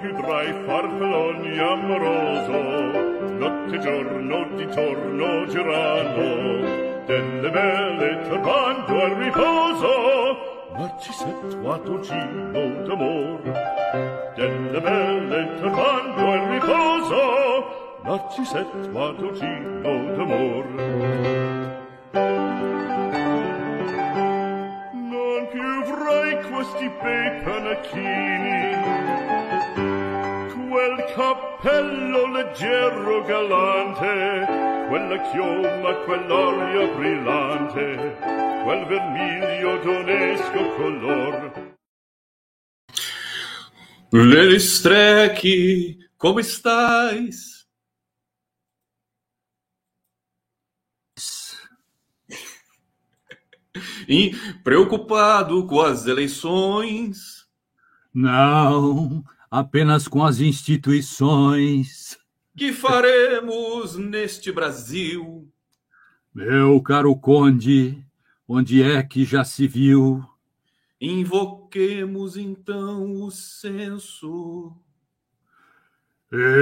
più 0.00 0.16
farfalloni 0.16 1.58
amoroso, 1.58 2.58
notte 3.36 3.78
giorno 3.80 4.48
di 4.56 4.66
torno 4.68 5.46
girano, 5.46 7.04
delle 7.04 7.50
belle 7.50 8.22
turbando 8.26 9.02
al 9.02 9.10
riposo, 9.10 10.48
Narcisetto 10.72 11.70
a 11.70 11.78
Tocino 11.78 12.82
d'amor, 12.86 13.40
delle 14.36 14.80
belle 14.80 15.54
turbando 15.60 16.32
al 16.32 16.48
riposo, 16.48 17.98
Narcisetto 18.02 19.04
a 19.04 19.12
Tocino 19.12 20.14
d'amor. 20.16 20.64
Non 25.12 25.48
più 25.50 25.60
avrai 25.60 26.42
questi 26.50 26.90
bei 27.02 27.42
panacchini, 27.42 29.29
quel 30.70 31.04
cappello 31.16 32.30
leggero 32.30 33.24
galante, 33.24 34.46
quella 34.88 35.18
chioma, 35.32 35.94
quell'aria 36.04 36.86
brillante, 36.94 38.16
quel 38.62 38.86
vermiglio 38.86 39.78
d'onesco 39.82 40.74
color. 40.76 41.74
Lenistreque, 44.12 45.98
como 46.16 46.38
estás? 46.38 47.66
E 54.08 54.30
preocupado 54.62 55.66
com 55.66 55.80
as 55.80 56.06
eleições? 56.06 57.48
Não, 58.12 59.24
apenas 59.50 60.06
com 60.06 60.24
as 60.24 60.40
instituições. 60.40 62.16
Que 62.56 62.72
faremos 62.72 63.96
neste 63.96 64.52
Brasil? 64.52 65.48
Meu 66.32 66.80
caro 66.80 67.16
conde, 67.16 68.04
onde 68.46 68.82
é 68.82 69.02
que 69.02 69.24
já 69.24 69.42
se 69.44 69.66
viu? 69.66 70.24
Invoquemos 71.00 72.36
então 72.36 73.22
o 73.22 73.30
senso. 73.30 74.72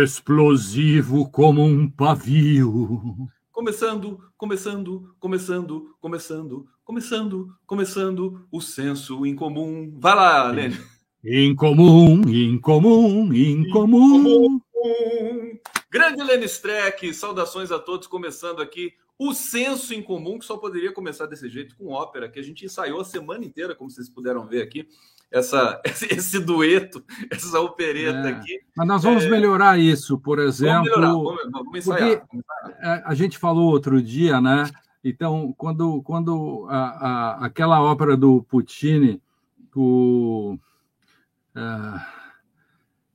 Explosivo 0.03 1.29
como 1.31 1.63
um 1.63 1.91
pavio. 1.91 3.29
Começando, 3.53 4.19
começando, 4.37 5.15
começando, 5.19 5.97
começando, 6.01 6.69
começando, 6.85 7.55
começando 7.67 8.47
o 8.51 8.61
senso 8.61 9.27
incomum. 9.27 9.93
Vai 9.99 10.15
lá, 10.15 10.51
Lênin. 10.51 10.79
Incomum, 11.25 12.23
incomum, 12.29 13.33
incomum. 13.35 14.61
Grande 15.91 16.23
Lênin 16.23 16.45
Streck, 16.45 17.13
saudações 17.13 17.71
a 17.73 17.79
todos, 17.79 18.07
começando 18.07 18.61
aqui 18.63 18.93
o 19.19 19.35
senso 19.35 19.93
em 19.93 20.01
comum, 20.03 20.39
que 20.39 20.45
só 20.45 20.57
poderia 20.57 20.93
começar 20.93 21.27
desse 21.27 21.49
jeito 21.49 21.75
com 21.77 21.89
ópera, 21.89 22.29
que 22.29 22.39
a 22.39 22.43
gente 22.43 22.65
ensaiou 22.65 23.01
a 23.01 23.05
semana 23.05 23.45
inteira, 23.45 23.75
como 23.75 23.91
vocês 23.91 24.09
puderam 24.09 24.47
ver 24.47 24.63
aqui, 24.63 24.87
essa, 25.31 25.81
esse 26.11 26.39
dueto, 26.39 27.03
essa 27.31 27.61
opereta 27.61 28.29
É, 28.29 28.33
aqui. 28.33 28.61
Mas 28.77 28.87
nós 28.87 29.03
vamos 29.03 29.25
É. 29.25 29.29
melhorar 29.31 29.77
isso, 29.79 30.19
por 30.19 30.39
exemplo. 30.39 30.85
Vamos 30.85 30.89
melhorar, 30.91 31.13
vamos, 31.13 31.51
vamos 31.51 31.79
ensaiar. 31.79 32.27
vamos 32.31 32.45
ensaiar. 32.45 32.99
É, 32.99 33.03
a 33.05 33.15
gente 33.15 33.37
falou 33.39 33.71
outro 33.73 34.01
dia, 34.01 34.41
né? 34.41 34.71
Então, 35.03 35.53
quando, 35.59 36.01
quando 36.03 36.67
a, 36.69 36.79
a- 36.79 37.47
aquela 37.47 37.83
ópera 37.83 38.17
do 38.17 38.43
Puccini, 38.45 39.21
o. 39.75 40.57
ah, 41.59 42.07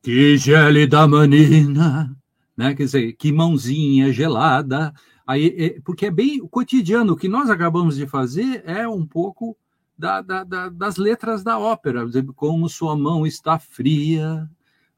que 0.01 0.37
gélida 0.37 1.07
manina, 1.07 2.15
né? 2.57 2.73
Quer 2.75 2.83
dizer, 2.83 3.13
que 3.13 3.31
mãozinha 3.31 4.11
gelada. 4.11 4.93
Aí, 5.25 5.55
é- 5.57 5.81
porque 5.83 6.07
é 6.07 6.11
bem 6.11 6.41
o 6.41 6.47
cotidiano. 6.49 7.13
O 7.13 7.15
que 7.15 7.29
nós 7.29 7.49
acabamos 7.49 7.95
de 7.95 8.05
fazer 8.05 8.61
é 8.65 8.87
um 8.87 9.05
pouco 9.05 9.55
da- 9.97 10.21
da- 10.21 10.43
da- 10.43 10.69
das 10.69 10.97
letras 10.97 11.43
da 11.43 11.57
ópera, 11.57 12.05
como 12.35 12.67
sua 12.67 12.97
mão 12.97 13.25
está 13.25 13.57
fria. 13.57 14.49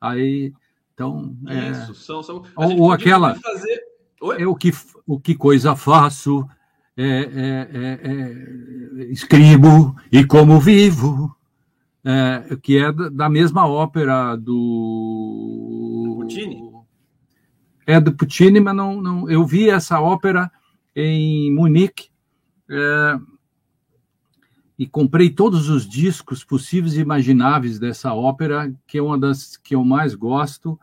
Aí, 0.02 0.52
então, 0.94 1.36
é, 1.48 1.72
Isso, 1.72 1.94
são. 1.94 2.24
são 2.24 2.44
Ou- 2.56 2.80
ou 2.82 2.92
aquela- 2.92 3.36
Fazer... 3.36 3.80
É 4.40 4.48
o 4.48 4.56
que, 4.56 4.72
o 5.06 5.20
que 5.20 5.36
coisa 5.36 5.76
faço, 5.76 6.48
é, 6.98 7.06
é, 7.06 7.70
é, 7.74 9.02
é, 9.04 9.12
escribo 9.12 9.96
e 10.12 10.26
como 10.26 10.60
vivo, 10.60 11.35
é, 12.06 12.56
que 12.62 12.78
é 12.78 12.92
da, 12.92 13.28
mesma 13.28 13.68
ópera 13.68 14.36
do 14.36 16.18
Puccini? 16.20 16.64
É 17.88 18.00
do 18.00 18.14
Puccini, 18.14 18.60
mas 18.60 18.76
não, 18.76 19.02
não, 19.02 19.30
eu 19.30 19.44
vi 19.44 19.70
essa 19.70 20.00
ópera 20.00 20.52
em 20.96 21.52
Munique 21.52 22.10
é, 22.70 23.20
e 24.78 24.86
comprei 24.86 25.30
todos 25.30 25.68
os 25.70 25.88
discos 25.88 26.44
possíveis 26.44 26.96
e 26.96 27.02
imagináveis 27.02 27.80
dessa 27.80 28.14
ópera, 28.14 28.72
que 28.88 28.98
é 29.00 29.02
uma 29.02 29.18
das 29.18 29.58
que 29.58 29.74
eu 29.74 29.84
mais 29.84 30.14
gosto, 30.14 30.80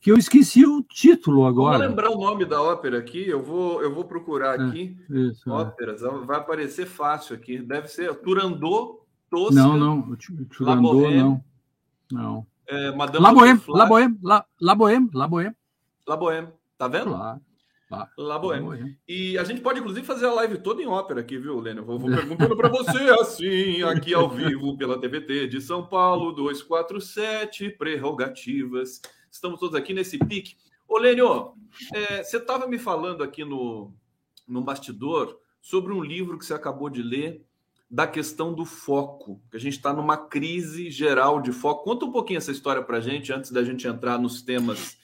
que 0.00 0.10
eu 0.12 0.16
esqueci 0.16 0.66
o 0.66 0.82
título 0.82 1.38
Vou 1.38 1.46
agora. 1.46 1.78
lembrar 1.78 2.10
o 2.10 2.18
nome 2.18 2.44
da 2.44 2.60
ópera 2.62 2.98
aqui, 2.98 3.26
eu 3.26 3.42
vou, 3.42 3.82
eu 3.82 3.94
vou 3.94 4.04
procurar 4.04 4.60
É. 4.60 4.64
aqui. 4.64 4.96
Isso, 5.10 5.48
é. 5.48 5.52
Óperas, 5.52 6.00
vai 6.00 6.38
aparecer 6.38 6.86
fácil 6.86 7.34
aqui. 7.34 7.58
Deve 7.58 7.88
ser 7.88 8.14
Turandot, 8.16 9.03
Tosca, 9.34 9.54
Não, 9.54 9.76
não, 9.76 9.98
o 10.00 11.10
não. 11.10 11.44
Não. 12.10 12.46
É, 12.66 12.92
Madame 12.92 13.22
La 13.22 13.32
Bohème, 13.32 13.60
La 13.68 13.86
Bohème, 13.86 14.18
La, 14.22 14.46
La 14.60 14.74
Bohème, 14.74 15.10
La 15.12 15.28
Bohème. 15.28 15.54
La 16.06 16.16
Bohème. 16.16 16.52
Tá 16.78 16.88
vendo? 16.88 17.10
Lá, 17.10 17.40
La 17.90 18.08
La 18.16 18.38
Bohème. 18.38 18.64
Bohème. 18.64 18.96
E 19.08 19.36
a 19.36 19.44
gente 19.44 19.60
pode, 19.60 19.78
inclusive, 19.80 20.06
fazer 20.06 20.26
a 20.26 20.32
live 20.34 20.58
toda 20.58 20.82
em 20.82 20.86
ópera 20.86 21.20
aqui, 21.20 21.36
viu, 21.36 21.60
Lênin? 21.60 21.80
Eu 21.80 21.84
Vou, 21.84 21.98
vou 21.98 22.10
perguntando 22.10 22.56
para 22.56 22.68
você 22.68 22.98
assim, 23.20 23.82
aqui 23.82 24.14
ao 24.14 24.30
vivo, 24.30 24.76
pela 24.78 24.98
TVT 24.98 25.48
de 25.48 25.60
São 25.60 25.86
Paulo, 25.86 26.32
247, 26.32 27.70
prerrogativas. 27.70 29.02
Estamos 29.30 29.58
todos 29.58 29.74
aqui 29.74 29.92
nesse 29.92 30.18
pique. 30.18 30.56
Ô, 30.88 30.98
Lênio, 30.98 31.54
é, 31.92 32.22
você 32.22 32.36
estava 32.36 32.66
me 32.66 32.78
falando 32.78 33.22
aqui 33.22 33.44
no, 33.44 33.92
no 34.46 34.62
bastidor 34.62 35.38
sobre 35.60 35.92
um 35.92 36.02
livro 36.02 36.38
que 36.38 36.46
você 36.46 36.54
acabou 36.54 36.88
de 36.88 37.02
ler 37.02 37.44
da 37.90 38.06
questão 38.06 38.52
do 38.52 38.64
foco, 38.64 39.40
que 39.50 39.56
a 39.56 39.60
gente 39.60 39.74
está 39.74 39.92
numa 39.92 40.16
crise 40.16 40.90
geral 40.90 41.40
de 41.40 41.52
foco. 41.52 41.84
Conta 41.84 42.04
um 42.04 42.12
pouquinho 42.12 42.38
essa 42.38 42.50
história 42.50 42.82
para 42.82 42.98
a 42.98 43.00
gente, 43.00 43.32
antes 43.32 43.50
da 43.50 43.62
gente 43.62 43.86
entrar 43.86 44.18
nos 44.18 44.42
temas 44.42 44.98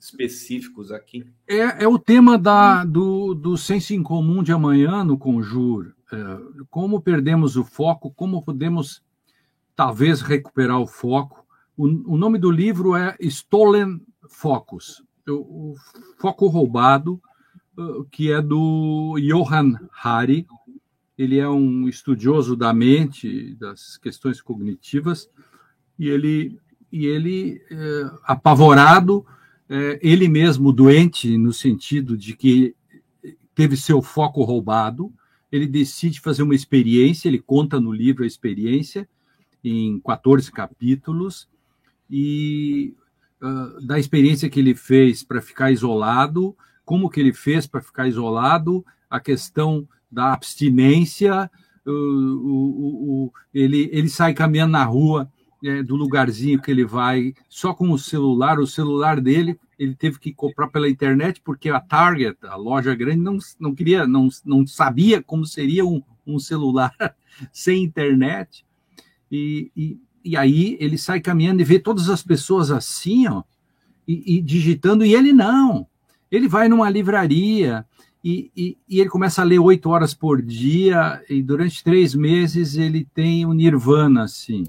específicos 0.00 0.90
aqui. 0.90 1.24
É, 1.46 1.84
é 1.84 1.88
o 1.88 1.98
tema 1.98 2.36
da, 2.36 2.84
do, 2.84 3.34
do 3.34 3.56
senso 3.56 3.94
em 3.94 4.02
comum 4.02 4.42
de 4.42 4.52
amanhã 4.52 5.04
no 5.04 5.16
Conjur. 5.16 5.94
É, 6.12 6.16
como 6.70 7.00
perdemos 7.00 7.56
o 7.56 7.64
foco, 7.64 8.10
como 8.10 8.42
podemos 8.42 9.02
talvez 9.76 10.20
recuperar 10.20 10.80
o 10.80 10.86
foco. 10.86 11.44
O, 11.76 12.14
o 12.14 12.16
nome 12.16 12.38
do 12.38 12.50
livro 12.50 12.96
é 12.96 13.16
Stolen 13.20 14.00
Focus, 14.28 15.02
o, 15.28 15.72
o 15.72 15.74
foco 16.18 16.46
roubado, 16.46 17.20
que 18.10 18.30
é 18.30 18.40
do 18.40 19.16
Johan 19.20 19.78
Hari. 20.02 20.46
Ele 21.16 21.38
é 21.38 21.48
um 21.48 21.88
estudioso 21.88 22.56
da 22.56 22.72
mente, 22.72 23.54
das 23.54 23.96
questões 23.96 24.40
cognitivas, 24.40 25.28
e 25.98 26.08
ele, 26.08 26.58
e 26.90 27.06
ele 27.06 27.62
é, 27.70 28.10
apavorado, 28.24 29.24
é, 29.68 29.98
ele 30.02 30.28
mesmo 30.28 30.72
doente, 30.72 31.38
no 31.38 31.52
sentido 31.52 32.16
de 32.16 32.34
que 32.36 32.74
teve 33.54 33.76
seu 33.76 34.02
foco 34.02 34.42
roubado, 34.42 35.12
ele 35.50 35.66
decide 35.66 36.20
fazer 36.20 36.42
uma 36.42 36.54
experiência, 36.54 37.28
ele 37.28 37.38
conta 37.38 37.80
no 37.80 37.92
livro 37.92 38.24
a 38.24 38.26
experiência, 38.26 39.08
em 39.62 40.00
14 40.00 40.50
capítulos, 40.50 41.48
e 42.10 42.92
uh, 43.40 43.86
da 43.86 43.98
experiência 43.98 44.50
que 44.50 44.58
ele 44.58 44.74
fez 44.74 45.22
para 45.22 45.40
ficar 45.40 45.70
isolado, 45.70 46.56
como 46.84 47.08
que 47.08 47.20
ele 47.20 47.32
fez 47.32 47.66
para 47.66 47.80
ficar 47.80 48.08
isolado, 48.08 48.84
a 49.08 49.20
questão 49.20 49.88
da 50.14 50.32
abstinência, 50.32 51.50
uh, 51.86 51.90
o, 51.90 53.24
o, 53.26 53.32
ele, 53.52 53.90
ele 53.92 54.08
sai 54.08 54.32
caminhando 54.32 54.72
na 54.72 54.84
rua 54.84 55.30
é, 55.64 55.82
do 55.82 55.96
lugarzinho 55.96 56.60
que 56.60 56.70
ele 56.70 56.84
vai, 56.84 57.34
só 57.48 57.72
com 57.72 57.90
o 57.90 57.98
celular, 57.98 58.58
o 58.58 58.66
celular 58.66 59.20
dele, 59.20 59.58
ele 59.78 59.94
teve 59.94 60.18
que 60.18 60.32
comprar 60.32 60.68
pela 60.68 60.88
internet, 60.88 61.40
porque 61.42 61.70
a 61.70 61.80
Target, 61.80 62.36
a 62.42 62.54
loja 62.54 62.94
grande, 62.94 63.20
não, 63.20 63.38
não 63.58 63.74
queria, 63.74 64.06
não, 64.06 64.28
não 64.44 64.66
sabia 64.66 65.22
como 65.22 65.46
seria 65.46 65.84
um, 65.84 66.02
um 66.26 66.38
celular 66.38 66.94
sem 67.50 67.82
internet. 67.82 68.64
E, 69.32 69.70
e, 69.74 69.98
e, 70.24 70.36
aí 70.36 70.76
ele 70.78 70.98
sai 70.98 71.20
caminhando 71.20 71.62
e 71.62 71.64
vê 71.64 71.78
todas 71.78 72.08
as 72.08 72.22
pessoas 72.22 72.70
assim, 72.70 73.26
ó, 73.26 73.42
e, 74.06 74.36
e 74.36 74.40
digitando, 74.42 75.04
e 75.04 75.14
ele 75.14 75.32
não. 75.32 75.86
Ele 76.30 76.46
vai 76.46 76.68
numa 76.68 76.90
livraria 76.90 77.86
e, 78.24 78.50
e, 78.56 78.78
e, 78.88 79.00
ele 79.00 79.10
começa 79.10 79.42
a 79.42 79.44
ler 79.44 79.58
oito 79.58 79.90
horas 79.90 80.14
por 80.14 80.40
dia, 80.40 81.22
e 81.28 81.42
durante 81.42 81.84
três 81.84 82.14
meses 82.14 82.74
ele 82.74 83.04
tem 83.12 83.44
um 83.44 83.52
nirvana, 83.52 84.22
assim. 84.22 84.64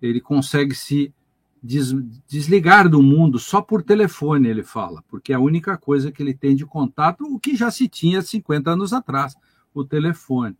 Ele 0.00 0.20
consegue 0.20 0.76
se 0.76 1.12
des, 1.60 1.92
desligar 2.28 2.88
do 2.88 3.02
mundo 3.02 3.36
só 3.40 3.60
por 3.60 3.82
telefone, 3.82 4.48
ele 4.48 4.62
fala, 4.62 5.02
porque 5.08 5.32
é 5.32 5.36
a 5.36 5.40
única 5.40 5.76
coisa 5.76 6.12
que 6.12 6.22
ele 6.22 6.32
tem 6.32 6.54
de 6.54 6.64
contato, 6.64 7.24
o 7.24 7.40
que 7.40 7.56
já 7.56 7.68
se 7.68 7.88
tinha 7.88 8.22
50 8.22 8.70
anos 8.70 8.92
atrás, 8.92 9.34
o 9.74 9.84
telefone. 9.84 10.56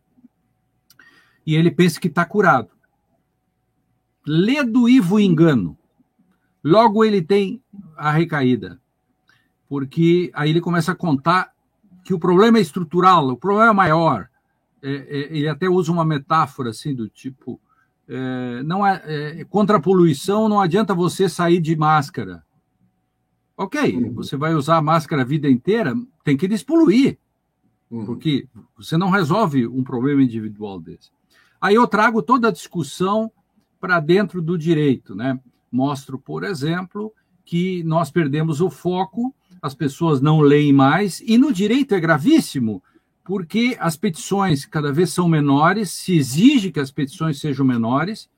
E 1.47 1.55
ele 1.55 1.71
pensa 1.71 2.01
que 2.01 2.09
está 2.09 2.25
curado. 2.25 2.69
Lê 4.27 4.61
do 4.61 4.89
Ivo 4.89 5.21
Engano. 5.21 5.77
Logo 6.61 7.05
ele 7.05 7.21
tem 7.21 7.63
a 7.95 8.11
recaída. 8.11 8.81
Porque 9.69 10.31
aí 10.33 10.49
ele 10.49 10.59
começa 10.59 10.91
a 10.91 10.95
contar 10.95 11.54
que 12.05 12.13
o 12.13 12.19
problema 12.19 12.59
é 12.59 12.61
estrutural, 12.61 13.27
o 13.29 13.35
problema 13.35 13.71
é 13.71 13.73
maior. 13.73 14.29
É, 14.81 14.93
é, 14.93 15.37
ele 15.37 15.49
até 15.49 15.67
usa 15.67 15.91
uma 15.91 16.05
metáfora 16.05 16.69
assim 16.69 16.93
do 16.93 17.09
tipo 17.09 17.59
é, 18.07 18.61
não 18.61 18.85
é, 18.85 19.01
é, 19.39 19.43
contra 19.45 19.77
a 19.77 19.81
poluição 19.81 20.47
não 20.47 20.61
adianta 20.61 20.93
você 20.93 21.27
sair 21.27 21.59
de 21.59 21.75
máscara. 21.75 22.43
Ok, 23.57 23.97
uhum. 23.97 24.13
você 24.13 24.37
vai 24.37 24.53
usar 24.53 24.77
a 24.77 24.81
máscara 24.81 25.23
a 25.23 25.25
vida 25.25 25.49
inteira, 25.49 25.95
tem 26.23 26.37
que 26.37 26.47
despoluir, 26.47 27.17
uhum. 27.89 28.05
porque 28.05 28.47
você 28.77 28.97
não 28.97 29.09
resolve 29.09 29.65
um 29.65 29.83
problema 29.83 30.21
individual 30.21 30.79
desse. 30.79 31.09
Aí 31.59 31.73
eu 31.73 31.87
trago 31.87 32.21
toda 32.21 32.49
a 32.49 32.51
discussão 32.51 33.31
para 33.79 33.99
dentro 33.99 34.41
do 34.41 34.57
direito, 34.57 35.15
né? 35.15 35.39
Mostro, 35.71 36.19
por 36.19 36.43
exemplo, 36.43 37.11
que 37.43 37.81
nós 37.83 38.11
perdemos 38.11 38.61
o 38.61 38.69
foco, 38.69 39.33
as 39.65 39.73
pessoas 39.73 40.21
não 40.21 40.41
leem 40.41 40.71
mais, 40.71 41.23
e 41.25 41.39
no 41.39 41.51
direito 41.51 41.95
é 41.95 41.99
gravíssimo, 41.99 42.83
porque 43.23 43.75
as 43.79 43.97
petições 43.97 44.63
cada 44.63 44.93
vez 44.93 45.09
são 45.09 45.27
menores, 45.27 45.89
se 45.89 46.15
exige 46.15 46.71
que 46.71 46.79
as 46.79 46.91
petições 46.91 47.39
sejam 47.39 47.65
menores, 47.65 48.29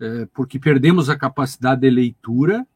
é, 0.00 0.26
porque 0.34 0.58
perdemos 0.58 1.08
a 1.08 1.16
capacidade 1.16 1.82
de 1.82 1.88
leitura, 1.88 2.66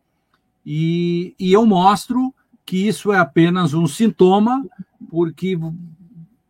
e, 0.64 1.34
e 1.36 1.52
eu 1.52 1.66
mostro 1.66 2.32
que 2.64 2.86
isso 2.86 3.12
é 3.12 3.18
apenas 3.18 3.74
um 3.74 3.88
sintoma, 3.88 4.64
porque, 5.10 5.58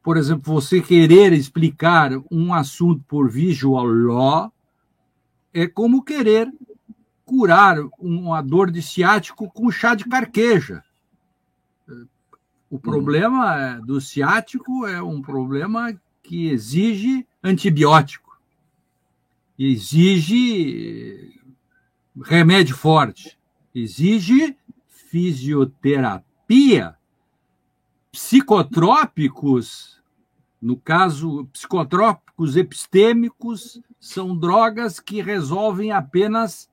por 0.02 0.18
exemplo, 0.18 0.52
você 0.52 0.82
querer 0.82 1.32
explicar 1.32 2.10
um 2.30 2.52
assunto 2.52 3.02
por 3.08 3.30
visual 3.30 3.86
law 3.86 4.52
é 5.54 5.66
como 5.66 6.04
querer 6.04 6.52
curar 7.24 7.78
uma 7.98 8.42
dor 8.42 8.70
de 8.70 8.82
ciático 8.82 9.50
com 9.50 9.70
chá 9.70 9.94
de 9.94 10.04
carqueja. 10.04 10.82
O 12.72 12.80
problema 12.80 13.60
é, 13.60 13.80
do 13.82 14.00
ciático 14.00 14.86
é 14.86 15.02
um 15.02 15.20
problema 15.20 15.94
que 16.22 16.48
exige 16.48 17.28
antibiótico, 17.44 18.40
exige 19.58 21.38
remédio 22.22 22.74
forte, 22.74 23.38
exige 23.74 24.56
fisioterapia, 24.88 26.96
psicotrópicos, 28.10 30.02
no 30.58 30.78
caso, 30.78 31.44
psicotrópicos 31.52 32.56
epistêmicos, 32.56 33.82
são 34.00 34.34
drogas 34.34 34.98
que 34.98 35.20
resolvem 35.20 35.92
apenas 35.92 36.70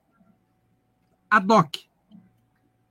a 1.30 1.40
DOC. 1.40 1.90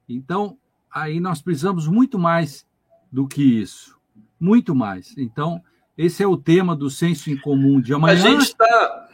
Então, 0.06 0.58
aí 0.90 1.18
nós 1.18 1.40
precisamos 1.40 1.88
muito 1.88 2.18
mais 2.18 2.67
do 3.10 3.26
que 3.26 3.42
isso. 3.42 3.96
Muito 4.38 4.74
mais. 4.74 5.14
Então, 5.16 5.62
esse 5.96 6.22
é 6.22 6.26
o 6.26 6.36
tema 6.36 6.76
do 6.76 6.88
senso 6.88 7.30
em 7.30 7.36
comum 7.36 7.80
de 7.80 7.92
amanhã. 7.92 8.12
A 8.12 8.16
gente 8.16 8.42
está. 8.42 9.08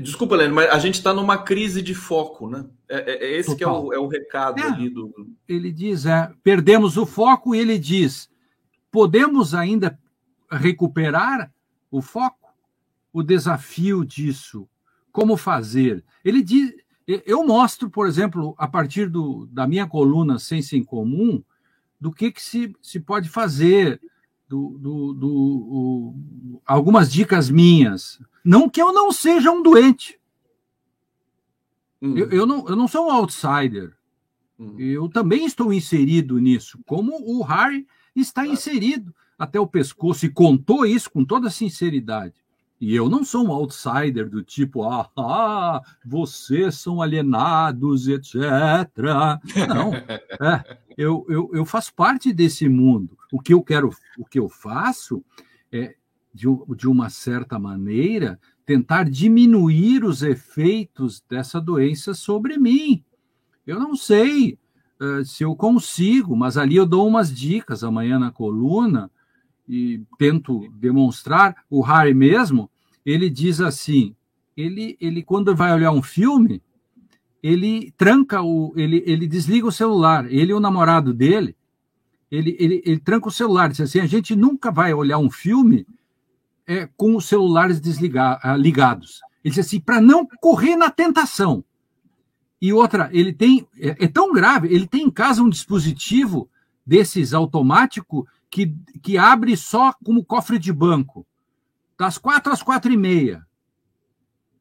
Desculpa, 0.00 0.36
Lênin, 0.36 0.54
mas 0.54 0.70
a 0.70 0.78
gente 0.78 0.94
está 0.94 1.12
numa 1.12 1.38
crise 1.38 1.80
de 1.82 1.94
foco, 1.94 2.48
né? 2.48 2.66
É, 2.88 3.12
é, 3.12 3.24
é 3.24 3.38
esse 3.38 3.56
que 3.56 3.64
é 3.64 3.68
o, 3.68 3.92
é 3.92 3.98
o 3.98 4.06
recado 4.06 4.60
é, 4.60 4.62
ali 4.62 4.90
do. 4.90 5.14
Ele 5.48 5.72
diz: 5.72 6.04
é, 6.04 6.30
perdemos 6.42 6.96
o 6.98 7.06
foco, 7.06 7.54
e 7.54 7.58
ele 7.58 7.78
diz: 7.78 8.30
podemos 8.90 9.54
ainda 9.54 9.98
recuperar 10.50 11.50
o 11.90 12.02
foco? 12.02 12.52
O 13.12 13.22
desafio 13.22 14.04
disso, 14.04 14.68
como 15.10 15.36
fazer? 15.36 16.04
Ele 16.24 16.42
diz. 16.42 16.74
Eu 17.06 17.44
mostro, 17.44 17.90
por 17.90 18.06
exemplo, 18.06 18.54
a 18.56 18.68
partir 18.68 19.08
do, 19.08 19.46
da 19.50 19.66
minha 19.66 19.86
coluna 19.86 20.38
Senso 20.38 20.76
em 20.76 20.84
Comum, 20.84 21.42
do 22.02 22.10
que, 22.10 22.32
que 22.32 22.42
se, 22.42 22.74
se 22.82 22.98
pode 22.98 23.28
fazer, 23.28 24.00
do, 24.48 24.76
do, 24.76 25.12
do 25.12 25.28
o, 25.30 26.60
algumas 26.66 27.12
dicas 27.12 27.48
minhas. 27.48 28.20
Não 28.44 28.68
que 28.68 28.82
eu 28.82 28.92
não 28.92 29.12
seja 29.12 29.52
um 29.52 29.62
doente. 29.62 30.18
Hum. 32.02 32.18
Eu, 32.18 32.30
eu, 32.30 32.44
não, 32.44 32.68
eu 32.68 32.74
não 32.74 32.88
sou 32.88 33.06
um 33.06 33.12
outsider. 33.12 33.92
Hum. 34.58 34.74
Eu 34.80 35.08
também 35.08 35.46
estou 35.46 35.72
inserido 35.72 36.40
nisso, 36.40 36.80
como 36.84 37.12
o 37.22 37.40
Harry 37.44 37.86
está 38.16 38.44
inserido 38.44 39.14
até 39.38 39.60
o 39.60 39.66
pescoço 39.66 40.26
e 40.26 40.28
contou 40.28 40.84
isso 40.84 41.08
com 41.08 41.24
toda 41.24 41.50
sinceridade. 41.50 42.34
E 42.82 42.96
eu 42.96 43.08
não 43.08 43.24
sou 43.24 43.46
um 43.46 43.52
outsider 43.52 44.28
do 44.28 44.42
tipo, 44.42 44.82
ah, 44.82 45.08
ah 45.16 45.80
vocês 46.04 46.74
são 46.74 47.00
alienados, 47.00 48.08
etc. 48.08 48.42
Não. 49.68 49.92
É, 50.42 50.78
eu, 50.96 51.24
eu, 51.28 51.50
eu 51.52 51.64
faço 51.64 51.94
parte 51.94 52.32
desse 52.32 52.68
mundo. 52.68 53.16
O 53.32 53.40
que 53.40 53.54
eu 53.54 53.62
quero, 53.62 53.90
o 54.18 54.24
que 54.24 54.38
eu 54.38 54.48
faço 54.48 55.24
é, 55.70 55.94
de, 56.32 56.46
de 56.76 56.88
uma 56.88 57.10
certa 57.10 57.58
maneira, 57.58 58.38
tentar 58.64 59.08
diminuir 59.08 60.04
os 60.04 60.22
efeitos 60.22 61.22
dessa 61.28 61.60
doença 61.60 62.14
sobre 62.14 62.56
mim. 62.56 63.04
Eu 63.66 63.78
não 63.78 63.94
sei 63.94 64.58
uh, 65.00 65.24
se 65.24 65.44
eu 65.44 65.54
consigo, 65.54 66.36
mas 66.36 66.56
ali 66.56 66.76
eu 66.76 66.86
dou 66.86 67.06
umas 67.06 67.34
dicas 67.34 67.84
amanhã 67.84 68.18
na 68.18 68.30
coluna 68.30 69.10
e 69.68 70.02
tento 70.18 70.68
demonstrar. 70.70 71.64
O 71.68 71.80
Harry 71.82 72.14
mesmo, 72.14 72.70
ele 73.04 73.28
diz 73.28 73.60
assim, 73.60 74.14
ele, 74.56 74.96
ele 75.00 75.22
quando 75.22 75.54
vai 75.54 75.72
olhar 75.72 75.92
um 75.92 76.02
filme, 76.02 76.62
ele 77.42 77.92
tranca 77.96 78.42
o, 78.42 78.72
ele, 78.76 79.02
ele 79.04 79.26
desliga 79.26 79.66
o 79.66 79.72
celular, 79.72 80.30
ele 80.30 80.52
e 80.52 80.54
o 80.54 80.60
namorado 80.60 81.12
dele, 81.12 81.56
ele, 82.30 82.56
ele, 82.58 82.82
ele 82.86 83.00
tranca 83.00 83.28
o 83.28 83.32
celular, 83.32 83.68
diz 83.68 83.80
assim, 83.80 84.00
a 84.00 84.06
gente 84.06 84.36
nunca 84.36 84.70
vai 84.70 84.94
olhar 84.94 85.18
um 85.18 85.30
filme 85.30 85.86
é, 86.66 86.88
com 86.96 87.16
os 87.16 87.26
celulares 87.26 87.80
desligar, 87.80 88.40
ah, 88.42 88.56
ligados. 88.56 89.20
Ele 89.44 89.54
diz 89.54 89.66
assim, 89.66 89.80
para 89.80 90.00
não 90.00 90.26
correr 90.40 90.76
na 90.76 90.90
tentação. 90.90 91.64
E 92.60 92.72
outra, 92.72 93.10
ele 93.12 93.32
tem, 93.32 93.66
é, 93.76 94.04
é, 94.04 94.08
tão 94.08 94.32
grave, 94.32 94.72
ele 94.72 94.86
tem 94.86 95.02
em 95.02 95.10
casa 95.10 95.42
um 95.42 95.50
dispositivo 95.50 96.48
desses 96.86 97.34
automático 97.34 98.26
que, 98.48 98.74
que 99.02 99.18
abre 99.18 99.56
só 99.56 99.92
como 100.04 100.24
cofre 100.24 100.58
de 100.58 100.72
banco 100.72 101.26
das 101.98 102.18
quatro 102.18 102.52
às 102.52 102.62
quatro 102.62 102.92
e 102.92 102.96
meia, 102.96 103.46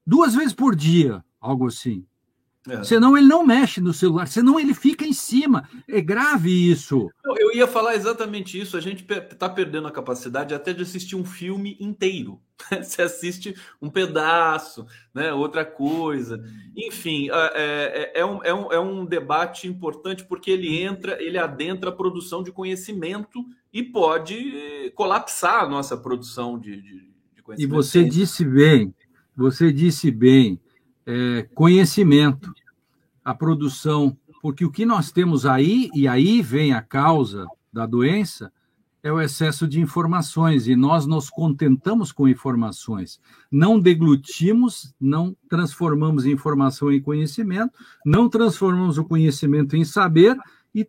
duas 0.05 0.35
vezes 0.35 0.53
por 0.53 0.75
dia, 0.75 1.23
algo 1.39 1.67
assim. 1.67 2.05
É. 2.69 2.83
Senão 2.83 3.17
ele 3.17 3.25
não 3.25 3.43
mexe 3.43 3.81
no 3.81 3.91
celular, 3.91 4.27
senão 4.27 4.59
ele 4.59 4.73
fica 4.73 5.03
em 5.03 5.13
cima. 5.13 5.67
É 5.87 5.99
grave 5.99 6.49
isso. 6.69 7.09
Eu 7.25 7.55
ia 7.55 7.65
falar 7.65 7.95
exatamente 7.95 8.59
isso. 8.59 8.77
A 8.77 8.81
gente 8.81 9.03
está 9.03 9.49
perdendo 9.49 9.87
a 9.87 9.91
capacidade 9.91 10.53
até 10.53 10.71
de 10.71 10.83
assistir 10.83 11.15
um 11.15 11.25
filme 11.25 11.75
inteiro. 11.79 12.39
Você 12.83 13.01
assiste 13.01 13.55
um 13.81 13.89
pedaço, 13.89 14.85
né? 15.11 15.33
outra 15.33 15.65
coisa. 15.65 16.43
Enfim, 16.77 17.29
é, 17.31 18.11
é, 18.13 18.19
é, 18.19 18.25
um, 18.25 18.43
é, 18.43 18.53
um, 18.53 18.71
é 18.73 18.79
um 18.79 19.05
debate 19.05 19.67
importante 19.67 20.23
porque 20.23 20.51
ele 20.51 20.79
entra, 20.81 21.21
ele 21.21 21.39
adentra 21.39 21.89
a 21.89 21.95
produção 21.95 22.43
de 22.43 22.51
conhecimento 22.51 23.43
e 23.73 23.81
pode 23.81 24.91
colapsar 24.93 25.63
a 25.63 25.69
nossa 25.69 25.97
produção 25.97 26.59
de, 26.59 26.79
de 26.79 27.11
e 27.57 27.65
você 27.65 28.03
disse 28.03 28.45
bem, 28.45 28.93
você 29.35 29.73
disse 29.73 30.11
bem, 30.11 30.59
é, 31.05 31.47
conhecimento, 31.53 32.53
a 33.23 33.33
produção, 33.33 34.17
porque 34.41 34.65
o 34.65 34.71
que 34.71 34.85
nós 34.85 35.11
temos 35.11 35.45
aí, 35.45 35.89
e 35.93 36.07
aí 36.07 36.41
vem 36.41 36.73
a 36.73 36.81
causa 36.81 37.45
da 37.71 37.85
doença, 37.85 38.51
é 39.03 39.11
o 39.11 39.19
excesso 39.19 39.67
de 39.67 39.79
informações, 39.79 40.67
e 40.67 40.75
nós 40.75 41.07
nos 41.07 41.29
contentamos 41.29 42.11
com 42.11 42.27
informações. 42.27 43.19
Não 43.51 43.79
deglutimos, 43.79 44.93
não 44.99 45.35
transformamos 45.49 46.25
informação 46.25 46.91
em 46.91 47.01
conhecimento, 47.01 47.73
não 48.05 48.29
transformamos 48.29 48.97
o 48.97 49.05
conhecimento 49.05 49.75
em 49.75 49.83
saber, 49.83 50.37
e, 50.73 50.87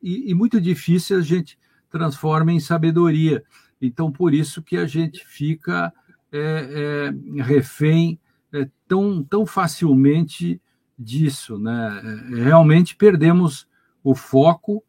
e, 0.00 0.30
e 0.30 0.34
muito 0.34 0.60
difícil 0.60 1.18
a 1.18 1.20
gente 1.20 1.58
transforma 1.90 2.52
em 2.52 2.60
sabedoria. 2.60 3.42
Então, 3.80 4.12
por 4.12 4.32
isso 4.32 4.62
que 4.62 4.76
a 4.76 4.86
gente 4.86 5.26
fica 5.26 5.92
é, 6.30 7.10
é, 7.36 7.42
refém 7.42 8.18
é, 8.52 8.68
tão, 8.86 9.22
tão 9.22 9.46
facilmente 9.46 10.60
disso. 10.98 11.58
Né? 11.58 12.02
É, 12.04 12.42
realmente 12.42 12.96
perdemos 12.96 13.66
o 14.02 14.14
foco 14.14 14.82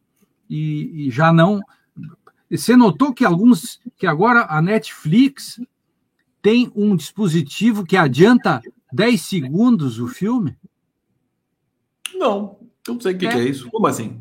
e, 0.48 1.06
e 1.06 1.10
já 1.10 1.32
não. 1.32 1.60
Você 2.50 2.76
notou 2.76 3.12
que 3.12 3.24
alguns. 3.24 3.80
que 3.96 4.06
agora 4.06 4.46
a 4.48 4.60
Netflix 4.60 5.60
tem 6.42 6.70
um 6.74 6.94
dispositivo 6.94 7.84
que 7.84 7.96
adianta 7.96 8.60
10 8.92 9.20
segundos 9.20 9.98
o 9.98 10.06
filme? 10.06 10.56
Não, 12.14 12.58
não 12.86 13.00
sei 13.00 13.14
o 13.14 13.18
que 13.18 13.26
é, 13.26 13.30
que 13.30 13.38
é 13.38 13.48
isso. 13.48 13.70
Como 13.70 13.86
assim? 13.86 14.20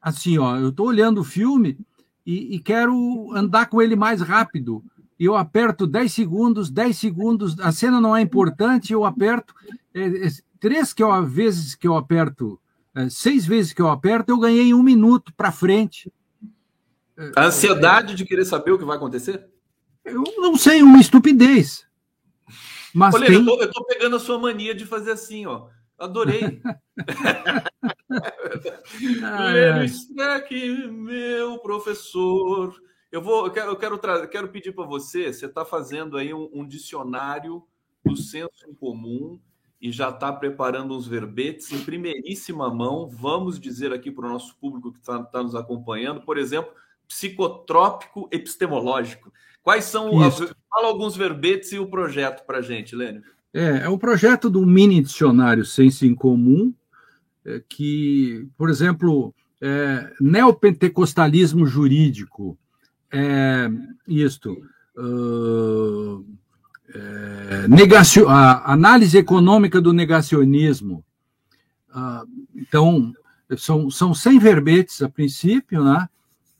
Assim, 0.00 0.38
ó, 0.38 0.56
eu 0.56 0.70
estou 0.70 0.86
olhando 0.86 1.20
o 1.20 1.24
filme 1.24 1.78
e, 2.24 2.54
e, 2.54 2.58
quero 2.60 3.30
andar 3.34 3.66
com 3.66 3.82
ele 3.82 3.96
mais 3.96 4.20
rápido. 4.20 4.82
Eu 5.20 5.36
aperto 5.36 5.86
10 5.86 6.10
segundos, 6.10 6.70
10 6.70 6.96
segundos, 6.96 7.60
a 7.60 7.70
cena 7.70 8.00
não 8.00 8.16
é 8.16 8.22
importante, 8.22 8.94
eu 8.94 9.04
aperto. 9.04 9.54
É, 9.92 10.26
é, 10.26 10.30
três 10.58 10.94
que 10.94 11.02
eu, 11.02 11.26
vezes 11.26 11.74
que 11.74 11.86
eu 11.86 11.94
aperto, 11.94 12.58
é, 12.94 13.10
seis 13.10 13.44
vezes 13.44 13.74
que 13.74 13.82
eu 13.82 13.90
aperto, 13.90 14.32
eu 14.32 14.38
ganhei 14.38 14.72
um 14.72 14.82
minuto 14.82 15.30
para 15.36 15.52
frente. 15.52 16.10
A 17.36 17.44
ansiedade 17.44 18.14
de 18.14 18.24
querer 18.24 18.46
saber 18.46 18.72
o 18.72 18.78
que 18.78 18.84
vai 18.84 18.96
acontecer? 18.96 19.46
Eu 20.02 20.24
não 20.38 20.56
sei, 20.56 20.82
uma 20.82 20.98
estupidez. 20.98 21.86
Mas 22.94 23.14
Olha, 23.14 23.26
tem... 23.26 23.36
eu, 23.36 23.44
tô, 23.44 23.60
eu 23.60 23.70
tô 23.70 23.84
pegando 23.84 24.16
a 24.16 24.20
sua 24.20 24.38
mania 24.38 24.74
de 24.74 24.86
fazer 24.86 25.12
assim, 25.12 25.44
ó. 25.44 25.68
Adorei. 25.98 26.62
Lênin 29.52 29.84
Streck, 29.84 30.88
meu 30.88 31.58
professor. 31.58 32.74
Eu 33.10 33.20
vou, 33.20 33.46
eu 33.46 33.52
quero, 33.52 33.70
eu 33.70 33.76
quero, 33.76 34.28
quero 34.28 34.48
pedir 34.48 34.72
para 34.72 34.84
você. 34.84 35.32
Você 35.32 35.46
está 35.46 35.64
fazendo 35.64 36.16
aí 36.16 36.32
um, 36.32 36.48
um, 36.52 36.66
dicionário 36.66 37.62
do 38.04 38.16
senso 38.16 38.68
em 38.68 38.74
comum 38.74 39.40
e 39.80 39.90
já 39.90 40.10
está 40.10 40.32
preparando 40.32 40.96
uns 40.96 41.08
verbetes 41.08 41.72
em 41.72 41.84
primeiríssima 41.84 42.72
mão. 42.72 43.08
Vamos 43.08 43.58
dizer 43.58 43.92
aqui 43.92 44.10
para 44.10 44.26
o 44.26 44.28
nosso 44.28 44.56
público 44.56 44.92
que 44.92 44.98
está 44.98 45.22
tá 45.24 45.42
nos 45.42 45.54
acompanhando, 45.54 46.20
por 46.20 46.38
exemplo, 46.38 46.72
psicotrópico 47.08 48.28
epistemológico. 48.30 49.32
Quais 49.62 49.84
são. 49.84 50.10
Fala 50.70 50.86
alguns 50.86 51.16
verbetes 51.16 51.72
e 51.72 51.78
o 51.78 51.90
projeto 51.90 52.46
para 52.46 52.58
a 52.58 52.62
gente, 52.62 52.94
Lênio. 52.94 53.22
É, 53.52 53.84
é 53.84 53.88
um 53.88 53.98
projeto 53.98 54.48
do 54.48 54.64
mini 54.64 55.00
dicionário 55.02 55.64
Senso 55.64 56.06
em 56.06 56.14
Comum, 56.14 56.72
é, 57.44 57.60
que, 57.68 58.46
por 58.56 58.70
exemplo, 58.70 59.34
é, 59.60 60.12
neopentecostalismo 60.20 61.66
jurídico, 61.66 62.56
é, 63.12 63.70
isto, 64.06 64.56
uh, 64.96 66.24
é, 66.94 67.68
negacio, 67.68 68.28
a 68.28 68.72
análise 68.72 69.16
econômica 69.16 69.80
do 69.80 69.92
negacionismo. 69.92 71.04
Uh, 71.94 72.28
então, 72.54 73.12
são, 73.56 73.90
são 73.90 74.14
100 74.14 74.38
verbetes 74.38 75.02
a 75.02 75.08
princípio, 75.08 75.82
né, 75.82 76.08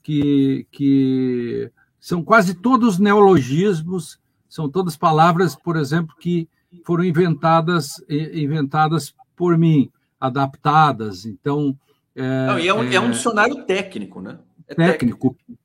que, 0.03 0.65
que 0.71 1.71
são 1.99 2.23
quase 2.23 2.53
todos 2.53 2.99
neologismos, 2.99 4.19
são 4.49 4.69
todas 4.69 4.97
palavras, 4.97 5.55
por 5.55 5.77
exemplo, 5.77 6.15
que 6.19 6.49
foram 6.83 7.03
inventadas 7.03 8.03
inventadas 8.09 9.13
por 9.35 9.57
mim, 9.57 9.89
adaptadas. 10.19 11.25
Então. 11.25 11.77
É, 12.15 12.47
Não, 12.47 12.59
e 12.59 12.67
é 12.67 12.73
um, 12.73 12.83
é, 12.83 12.95
é 12.95 12.99
um 12.99 13.11
dicionário 13.11 13.63
técnico, 13.65 14.21
né? 14.21 14.37
É 14.67 14.75
técnico. 14.75 15.31
técnico. 15.31 15.60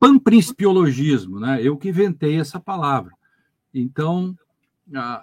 Panprincipiologismo, 0.00 1.38
né? 1.38 1.60
Eu 1.62 1.76
que 1.76 1.90
inventei 1.90 2.40
essa 2.40 2.58
palavra. 2.58 3.12
Então, 3.72 4.36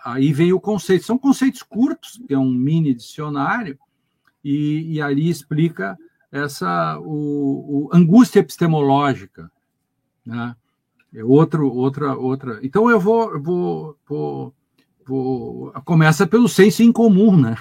aí 0.05 0.31
vem 0.31 0.53
o 0.53 0.60
conceito. 0.60 1.03
São 1.03 1.17
conceitos 1.17 1.63
curtos, 1.63 2.22
que 2.27 2.34
é 2.34 2.39
um 2.39 2.50
mini 2.50 2.93
dicionário, 2.93 3.77
e, 4.43 4.93
e 4.93 5.01
ali 5.01 5.29
explica 5.29 5.98
essa 6.31 6.98
o, 7.00 7.88
o 7.88 7.89
angústia 7.91 8.39
epistemológica, 8.39 9.51
né? 10.25 10.55
É 11.13 11.24
outro, 11.24 11.69
outra, 11.74 12.15
outra. 12.15 12.60
Então 12.62 12.89
eu 12.89 13.00
vou, 13.00 13.41
vou, 13.41 13.98
vou 14.07 14.53
Tipo, 15.07 15.72
começa 15.86 16.27
pelo 16.27 16.50
senso 16.50 16.84
em 16.84 16.91
comum, 16.91 17.39
né? 17.39 17.55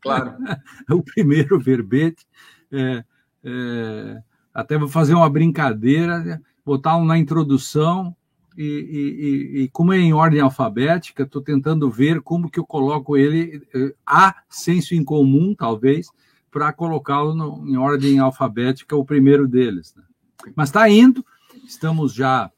Claro. 0.00 0.36
o 0.88 1.02
primeiro 1.02 1.58
verbete. 1.58 2.24
É, 2.70 3.04
é, 3.42 4.22
até 4.54 4.78
vou 4.78 4.86
fazer 4.86 5.12
uma 5.12 5.28
brincadeira, 5.28 6.40
botar 6.64 6.98
na 7.04 7.18
introdução, 7.18 8.16
e, 8.56 8.62
e, 8.64 9.62
e, 9.62 9.68
como 9.68 9.92
é 9.92 9.98
em 9.98 10.12
ordem 10.12 10.40
alfabética, 10.40 11.24
estou 11.24 11.42
tentando 11.42 11.90
ver 11.90 12.20
como 12.20 12.48
que 12.48 12.58
eu 12.58 12.64
coloco 12.64 13.16
ele 13.16 13.62
é, 13.74 13.94
a 14.06 14.42
senso 14.48 14.94
em 14.94 15.02
comum, 15.02 15.54
talvez, 15.54 16.08
para 16.50 16.72
colocá-lo 16.72 17.64
em 17.66 17.76
ordem 17.76 18.20
alfabética, 18.20 18.94
o 18.94 19.04
primeiro 19.04 19.48
deles. 19.48 19.92
Né? 19.96 20.04
Mas 20.54 20.68
está 20.68 20.88
indo, 20.88 21.24
estamos 21.66 22.14
já 22.14 22.50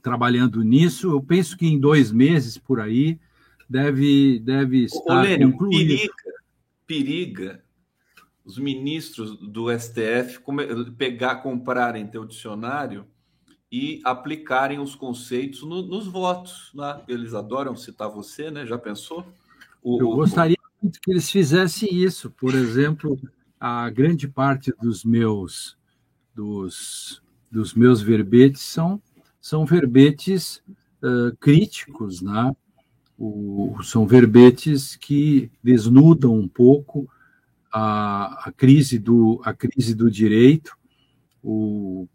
trabalhando 0.00 0.62
nisso. 0.62 1.10
Eu 1.10 1.20
penso 1.20 1.56
que 1.56 1.66
em 1.66 1.78
dois 1.78 2.12
meses 2.12 2.56
por 2.56 2.80
aí 2.80 3.18
deve, 3.68 4.38
deve 4.38 4.84
estar 4.84 5.24
Ô, 5.24 5.38
concluído. 5.38 5.88
Periga, 5.88 6.12
periga 6.86 7.69
os 8.44 8.58
ministros 8.58 9.36
do 9.36 9.66
STF 9.78 10.40
pegar, 10.96 11.36
comprarem 11.36 12.06
teu 12.06 12.24
dicionário 12.24 13.06
e 13.70 14.00
aplicarem 14.04 14.80
os 14.80 14.94
conceitos 14.94 15.62
no, 15.62 15.82
nos 15.82 16.06
votos. 16.06 16.70
Né? 16.74 17.00
Eles 17.06 17.34
adoram 17.34 17.76
citar 17.76 18.08
você, 18.08 18.50
né? 18.50 18.66
Já 18.66 18.78
pensou? 18.78 19.24
O, 19.82 20.00
Eu 20.00 20.10
gostaria 20.10 20.56
muito 20.82 21.00
que 21.00 21.10
eles 21.10 21.30
fizessem 21.30 21.94
isso. 21.94 22.30
Por 22.30 22.54
exemplo, 22.54 23.18
a 23.58 23.88
grande 23.90 24.26
parte 24.26 24.72
dos 24.80 25.04
meus 25.04 25.76
dos, 26.34 27.22
dos 27.50 27.74
meus 27.74 28.00
verbetes 28.00 28.62
são, 28.62 29.00
são 29.40 29.66
verbetes 29.66 30.62
uh, 31.02 31.36
críticos, 31.38 32.22
né? 32.22 32.54
o, 33.20 33.76
são 33.82 34.06
verbetes 34.06 34.96
que 34.96 35.50
desnudam 35.62 36.34
um 36.34 36.48
pouco 36.48 37.06
a, 37.72 38.48
a, 38.48 38.52
crise, 38.52 38.98
do, 38.98 39.40
a 39.44 39.52
crise 39.54 39.94
do 39.94 40.10
direito, 40.10 40.76
o, 41.42 42.08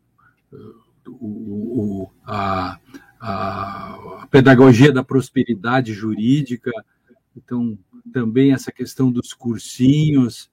o, 1.08 2.10
a, 2.26 2.80
a 3.20 4.28
pedagogia 4.30 4.92
da 4.92 5.04
prosperidade 5.04 5.94
jurídica, 5.94 6.72
então 7.36 7.78
também 8.14 8.54
essa 8.54 8.72
questão 8.72 9.12
dos 9.12 9.34
cursinhos 9.34 10.50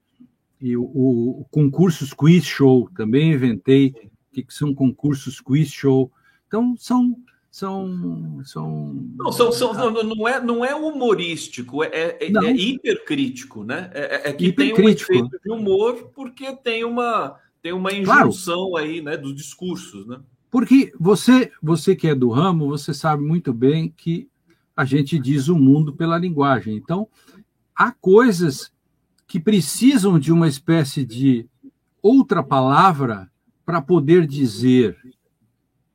e 0.61 0.77
o, 0.77 0.83
o 0.85 1.47
concursos 1.51 2.13
quiz 2.13 2.45
show 2.45 2.89
também 2.95 3.33
inventei 3.33 3.95
que 4.33 4.47
são 4.49 4.75
concursos 4.75 5.41
quiz 5.41 5.71
show. 5.71 6.11
Então 6.47 6.75
são 6.79 7.17
são. 7.53 8.41
são... 8.45 8.95
Não, 9.15 9.31
são, 9.31 9.53
são 9.53 9.91
não, 10.03 10.27
é, 10.27 10.41
não 10.41 10.65
é 10.65 10.75
humorístico, 10.75 11.85
é, 11.85 11.91
é, 11.93 12.19
é 12.23 12.57
hipercrítico, 12.57 13.63
né? 13.63 13.91
É, 13.93 14.01
é, 14.01 14.31
é 14.31 14.33
que 14.33 14.51
tem 14.53 14.73
um 14.73 14.89
efeito 14.89 15.39
de 15.45 15.53
humor 15.53 16.11
porque 16.15 16.57
tem 16.57 16.83
uma, 16.83 17.39
tem 17.61 17.75
uma 17.75 17.93
injunção 17.93 18.71
claro. 18.71 18.77
aí 18.77 19.03
né, 19.03 19.19
dos 19.19 19.37
discursos, 19.37 20.07
né? 20.07 20.19
Porque 20.51 20.93
você, 20.99 21.53
você 21.63 21.95
que 21.95 22.09
é 22.09 22.15
do 22.15 22.31
ramo, 22.31 22.69
você 22.69 22.95
sabe 22.95 23.23
muito 23.23 23.53
bem 23.53 23.93
que 23.95 24.29
a 24.75 24.87
gente 24.87 25.19
diz 25.19 25.49
o 25.49 25.57
mundo 25.57 25.93
pela 25.93 26.17
linguagem. 26.17 26.75
Então, 26.75 27.07
há 27.77 27.93
coisas 27.93 28.73
que 29.27 29.39
precisam 29.39 30.19
de 30.19 30.33
uma 30.33 30.49
espécie 30.49 31.05
de 31.05 31.47
outra 32.01 32.43
palavra 32.43 33.31
para 33.65 33.83
poder 33.83 34.27
dizer 34.27 34.97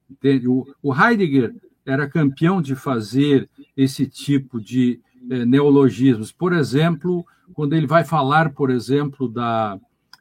Entende? 0.10 0.48
O, 0.48 0.66
o 0.82 0.94
Heidegger 0.94 1.56
era 1.86 2.10
campeão 2.10 2.62
de 2.62 2.76
fazer 2.76 3.50
esse 3.76 4.06
tipo 4.06 4.60
de 4.60 5.00
eh, 5.30 5.46
neologismos. 5.46 6.32
Por 6.32 6.54
exemplo, 6.54 7.26
quando 7.54 7.74
ele 7.74 7.88
vai 7.88 8.04
falar, 8.04 8.52
por 8.52 8.70
exemplo, 8.70 9.28
da, 9.30 9.80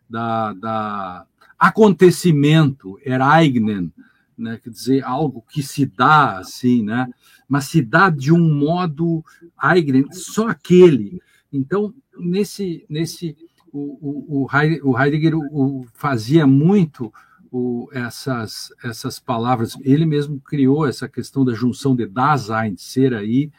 da, 0.08 0.52
da 0.52 1.26
acontecimento, 1.58 2.98
ereignen, 3.04 3.92
né? 4.36 4.60
quer 4.62 4.70
dizer, 4.70 5.04
algo 5.04 5.42
que 5.50 5.62
se 5.62 5.86
dá 5.86 6.38
assim, 6.38 6.82
né? 6.82 7.08
mas 7.48 7.64
se 7.64 7.82
dá 7.82 8.10
de 8.10 8.32
um 8.32 8.54
modo 8.54 9.24
eignen, 9.60 10.06
só 10.12 10.48
aquele. 10.48 11.20
Então, 11.52 11.94
nesse, 12.18 12.84
nesse 12.88 13.36
o, 13.72 14.44
o, 14.44 14.46
o 14.82 14.98
Heidegger 14.98 15.36
o, 15.36 15.86
fazia 15.94 16.46
muito 16.46 17.12
o, 17.50 17.88
essas, 17.92 18.72
essas 18.82 19.18
palavras. 19.18 19.76
Ele 19.82 20.06
mesmo 20.06 20.40
criou 20.40 20.86
essa 20.86 21.08
questão 21.08 21.44
da 21.44 21.54
junção 21.54 21.94
de 21.94 22.06
Dasein, 22.06 22.76
ser 22.76 23.14
aí. 23.14 23.50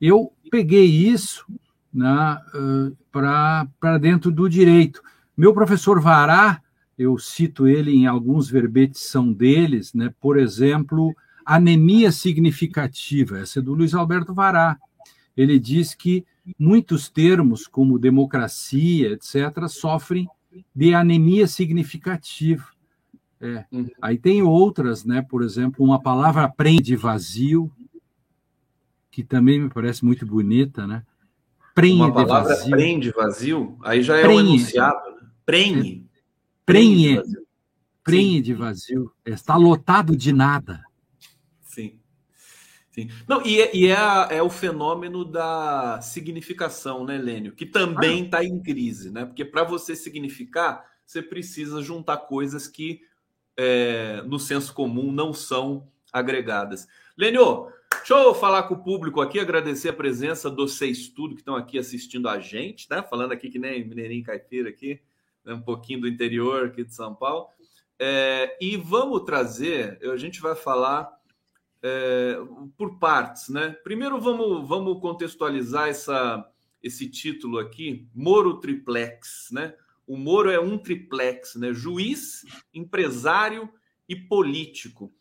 Eu 0.00 0.32
peguei 0.50 0.84
isso 0.84 1.44
né, 1.92 2.38
para 3.10 3.98
dentro 4.00 4.30
do 4.30 4.48
direito. 4.48 5.02
Meu 5.36 5.52
professor 5.52 6.00
Vará, 6.00 6.60
eu 6.98 7.16
cito 7.18 7.68
ele 7.68 7.92
em 7.92 8.06
alguns 8.06 8.50
verbetes 8.50 9.02
são 9.02 9.32
deles, 9.32 9.94
né, 9.94 10.12
por 10.20 10.38
exemplo, 10.38 11.14
anemia 11.44 12.10
significativa, 12.12 13.38
essa 13.38 13.60
é 13.60 13.62
do 13.62 13.72
Luiz 13.72 13.94
Alberto 13.94 14.34
Vará. 14.34 14.76
Ele 15.36 15.58
diz 15.58 15.94
que 15.94 16.26
muitos 16.58 17.08
termos, 17.08 17.66
como 17.66 17.98
democracia, 17.98 19.12
etc., 19.12 19.68
sofrem 19.68 20.28
de 20.74 20.94
anemia 20.94 21.46
significativa. 21.46 22.66
É. 23.40 23.64
Uhum. 23.70 23.88
Aí 24.02 24.18
tem 24.18 24.42
outras, 24.42 25.04
né? 25.04 25.22
Por 25.22 25.42
exemplo, 25.42 25.84
uma 25.84 26.00
palavra 26.00 26.44
aprende 26.44 26.96
vazio, 26.96 27.70
que 29.10 29.22
também 29.22 29.60
me 29.60 29.68
parece 29.68 30.04
muito 30.04 30.26
bonita, 30.26 30.86
né? 30.86 31.04
Prenhe 31.74 32.00
uma 32.00 32.12
palavra 32.12 32.54
vazio. 32.54 32.70
prende 32.70 33.10
vazio, 33.12 33.78
aí 33.82 34.02
já 34.02 34.16
é 34.16 34.22
prenhe. 34.22 34.36
um 34.36 34.40
enunciado. 34.40 35.10
Né? 35.12 35.28
Prenhe. 35.46 36.06
Prenhe. 36.66 37.22
Prenhe 38.02 38.42
de 38.42 38.54
vazio. 38.54 39.12
Está 39.24 39.56
lotado 39.56 40.16
de 40.16 40.32
nada. 40.32 40.82
Sim. 41.60 42.00
Sim. 42.90 43.08
Não, 43.28 43.46
e, 43.46 43.60
é, 43.60 43.76
e 43.76 43.86
é, 43.86 43.96
a, 43.96 44.28
é, 44.30 44.42
o 44.42 44.50
fenômeno 44.50 45.24
da 45.24 46.00
significação, 46.00 47.04
né, 47.04 47.16
Lênio? 47.16 47.52
Que 47.52 47.64
também 47.64 48.24
está 48.24 48.38
ah. 48.38 48.44
em 48.44 48.60
crise, 48.60 49.10
né? 49.10 49.24
Porque 49.24 49.44
para 49.44 49.62
você 49.62 49.94
significar, 49.94 50.84
você 51.06 51.22
precisa 51.22 51.80
juntar 51.80 52.16
coisas 52.16 52.66
que 52.66 53.02
é, 53.58 54.22
no 54.22 54.38
senso 54.38 54.72
comum 54.72 55.10
não 55.10 55.34
são 55.34 55.90
agregadas. 56.12 56.86
Lênio, 57.16 57.68
deixa 57.90 58.14
eu 58.14 58.32
falar 58.32 58.62
com 58.62 58.74
o 58.74 58.84
público 58.84 59.20
aqui, 59.20 59.40
agradecer 59.40 59.88
a 59.88 59.92
presença 59.92 60.48
dos 60.48 60.78
seis 60.78 60.98
estudos 60.98 61.34
que 61.34 61.40
estão 61.40 61.56
aqui 61.56 61.76
assistindo 61.76 62.28
a 62.28 62.38
gente, 62.38 62.86
né? 62.88 63.02
Falando 63.02 63.32
aqui 63.32 63.50
que 63.50 63.58
nem 63.58 63.86
Mineirinho 63.86 64.24
Caipira 64.24 64.68
aqui, 64.68 65.00
né? 65.44 65.54
um 65.54 65.60
pouquinho 65.60 66.02
do 66.02 66.08
interior 66.08 66.66
aqui 66.66 66.84
de 66.84 66.94
São 66.94 67.12
Paulo. 67.14 67.48
É, 67.98 68.56
e 68.60 68.76
vamos 68.76 69.24
trazer, 69.24 69.98
a 70.08 70.16
gente 70.16 70.40
vai 70.40 70.54
falar 70.54 71.10
é, 71.82 72.36
por 72.76 72.96
partes, 73.00 73.48
né? 73.48 73.76
Primeiro 73.82 74.20
vamos, 74.20 74.68
vamos 74.68 75.00
contextualizar 75.00 75.88
essa, 75.88 76.48
esse 76.80 77.10
título 77.10 77.58
aqui, 77.58 78.06
Moro 78.14 78.60
Triplex, 78.60 79.48
né? 79.50 79.74
O 80.08 80.16
Moro 80.16 80.50
é 80.50 80.58
um 80.58 80.78
triplex, 80.78 81.54
né? 81.54 81.74
Juiz, 81.74 82.42
empresário 82.72 83.68
e 84.08 84.16
político. 84.16 85.12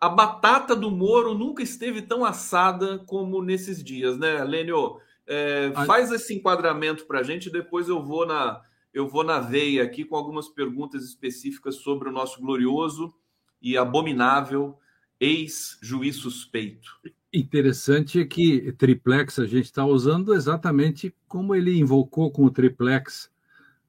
A 0.00 0.08
batata 0.08 0.74
do 0.74 0.90
Moro 0.90 1.32
nunca 1.32 1.62
esteve 1.62 2.02
tão 2.02 2.24
assada 2.24 2.98
como 3.06 3.40
nesses 3.40 3.82
dias, 3.84 4.18
né, 4.18 4.42
Lênio? 4.42 4.98
É, 5.24 5.72
faz 5.86 6.10
esse 6.10 6.34
enquadramento 6.34 7.06
para 7.06 7.20
a 7.20 7.22
gente, 7.22 7.48
depois 7.48 7.88
eu 7.88 8.02
vou 8.02 8.26
na 8.26 8.60
eu 8.92 9.08
vou 9.08 9.24
na 9.24 9.38
veia 9.40 9.84
aqui 9.84 10.04
com 10.04 10.16
algumas 10.16 10.48
perguntas 10.48 11.02
específicas 11.04 11.76
sobre 11.76 12.10
o 12.10 12.12
nosso 12.12 12.40
glorioso 12.42 13.14
e 13.62 13.78
abominável 13.78 14.76
ex-juiz 15.18 16.16
suspeito. 16.16 16.90
Interessante 17.32 18.20
é 18.20 18.26
que 18.26 18.72
triplex 18.72 19.38
a 19.38 19.46
gente 19.46 19.64
está 19.66 19.86
usando 19.86 20.34
exatamente 20.34 21.14
como 21.26 21.54
ele 21.54 21.78
invocou 21.78 22.30
com 22.30 22.44
o 22.44 22.50
triplex, 22.50 23.30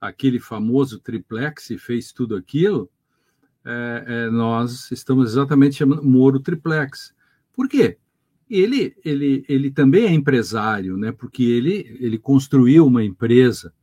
aquele 0.04 0.40
famoso 0.40 1.00
triplex 1.00 1.70
e 1.70 1.78
fez 1.78 2.12
tudo 2.12 2.36
aquilo. 2.36 2.90
É, 3.66 4.04
é, 4.06 4.30
nós 4.30 4.92
estamos 4.92 5.32
exatamente 5.32 5.76
chamando 5.78 6.04
Moro 6.04 6.40
triplex. 6.40 7.14
Por 7.54 7.70
quê? 7.70 7.98
Ele, 8.50 8.94
ele, 9.04 9.46
ele 9.48 9.72
também 9.72 10.06
é 10.06 10.12
empresário, 10.12 10.98
né? 10.98 11.12
Porque 11.14 11.44
ele, 11.44 11.98
ele 12.00 12.18
construiu 12.18 12.86
uma 12.86 13.04
empresa 13.04 13.74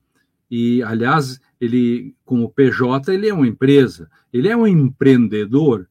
e, 0.51 0.83
aliás, 0.83 1.41
ele, 1.59 2.15
como 2.25 2.51
PJ, 2.51 3.13
ele 3.15 3.29
é 3.29 3.35
uma 3.35 3.49
empresa, 3.49 4.11
ele 4.33 4.49
é 4.49 4.57
um 4.57 4.67
empreendedor 4.67 5.89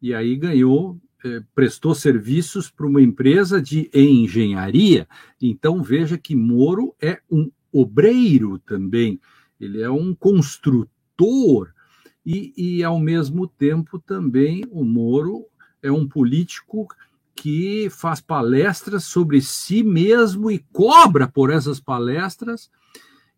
e 0.00 0.14
aí 0.14 0.36
ganhou, 0.36 1.00
é, 1.24 1.42
prestou 1.54 1.94
serviços 1.94 2.70
para 2.70 2.86
uma 2.86 3.02
empresa 3.02 3.60
de 3.60 3.90
engenharia. 3.92 5.08
Então 5.40 5.82
veja 5.82 6.16
que 6.16 6.36
Moro 6.36 6.94
é 7.00 7.20
um 7.28 7.50
obreiro 7.72 8.58
também, 8.60 9.18
ele 9.64 9.82
é 9.82 9.90
um 9.90 10.14
construtor 10.14 11.72
e, 12.24 12.52
e 12.56 12.84
ao 12.84 12.98
mesmo 12.98 13.46
tempo 13.46 13.98
também 13.98 14.64
o 14.70 14.84
Moro 14.84 15.46
é 15.82 15.90
um 15.90 16.06
político 16.06 16.88
que 17.34 17.88
faz 17.90 18.20
palestras 18.20 19.04
sobre 19.04 19.40
si 19.40 19.82
mesmo 19.82 20.50
e 20.50 20.58
cobra 20.72 21.26
por 21.26 21.50
essas 21.50 21.80
palestras. 21.80 22.70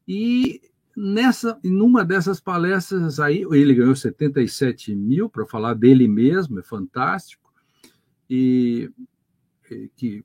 E 0.06 0.60
Nessa, 0.96 1.58
numa 1.64 2.04
dessas 2.04 2.38
palestras 2.38 3.18
aí, 3.18 3.44
ele 3.50 3.74
ganhou 3.74 3.96
77 3.96 4.94
mil 4.94 5.28
para 5.28 5.44
falar 5.44 5.74
dele 5.74 6.06
mesmo, 6.06 6.60
é 6.60 6.62
fantástico, 6.62 7.52
e, 8.30 8.88
e 9.68 9.90
que, 9.96 10.24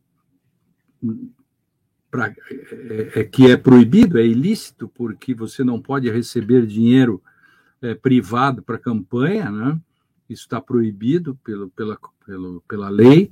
pra, 2.09 2.27
é, 2.29 3.21
é, 3.21 3.23
que 3.23 3.51
é 3.51 3.57
proibido, 3.57 4.17
é 4.17 4.25
ilícito, 4.25 4.87
porque 4.87 5.33
você 5.33 5.63
não 5.63 5.81
pode 5.81 6.09
receber 6.09 6.65
dinheiro 6.65 7.21
é, 7.81 7.93
privado 7.93 8.61
para 8.61 8.77
campanha, 8.77 9.49
né? 9.51 9.79
isso 10.29 10.43
está 10.43 10.61
proibido 10.61 11.35
pelo, 11.43 11.69
pela, 11.71 11.97
pelo, 12.25 12.63
pela 12.67 12.89
lei, 12.89 13.31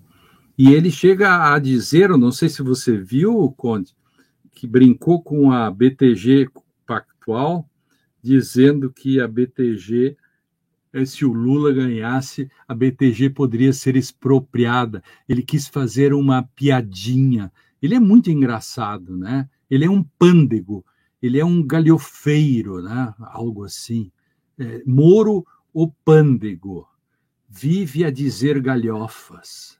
e 0.57 0.73
ele 0.73 0.89
chega 0.89 1.53
a 1.53 1.59
dizer, 1.59 2.09
eu 2.09 2.17
não 2.17 2.31
sei 2.31 2.49
se 2.49 2.63
você 2.63 2.97
viu, 2.97 3.53
Conde, 3.55 3.95
que 4.55 4.65
brincou 4.65 5.21
com 5.21 5.51
a 5.51 5.69
BTG 5.69 6.49
Pactual, 6.85 7.69
dizendo 8.23 8.91
que 8.91 9.21
a 9.21 9.27
BTG, 9.27 10.17
eh, 10.93 11.05
se 11.05 11.23
o 11.23 11.31
Lula 11.31 11.71
ganhasse, 11.71 12.49
a 12.67 12.73
BTG 12.73 13.29
poderia 13.29 13.71
ser 13.71 13.95
expropriada. 13.95 15.03
Ele 15.29 15.43
quis 15.43 15.67
fazer 15.67 16.11
uma 16.11 16.41
piadinha. 16.41 17.51
Ele 17.81 17.95
é 17.95 17.99
muito 17.99 18.29
engraçado, 18.29 19.17
né? 19.17 19.49
Ele 19.69 19.85
é 19.85 19.89
um 19.89 20.03
pândego, 20.03 20.85
ele 21.21 21.39
é 21.39 21.45
um 21.45 21.65
galhofeiro, 21.65 22.81
né? 22.81 23.13
Algo 23.19 23.63
assim. 23.63 24.11
É, 24.57 24.81
Moro 24.85 25.45
o 25.73 25.91
pândego 25.91 26.87
vive 27.47 28.03
a 28.03 28.11
dizer 28.11 28.59
galhofas. 28.61 29.79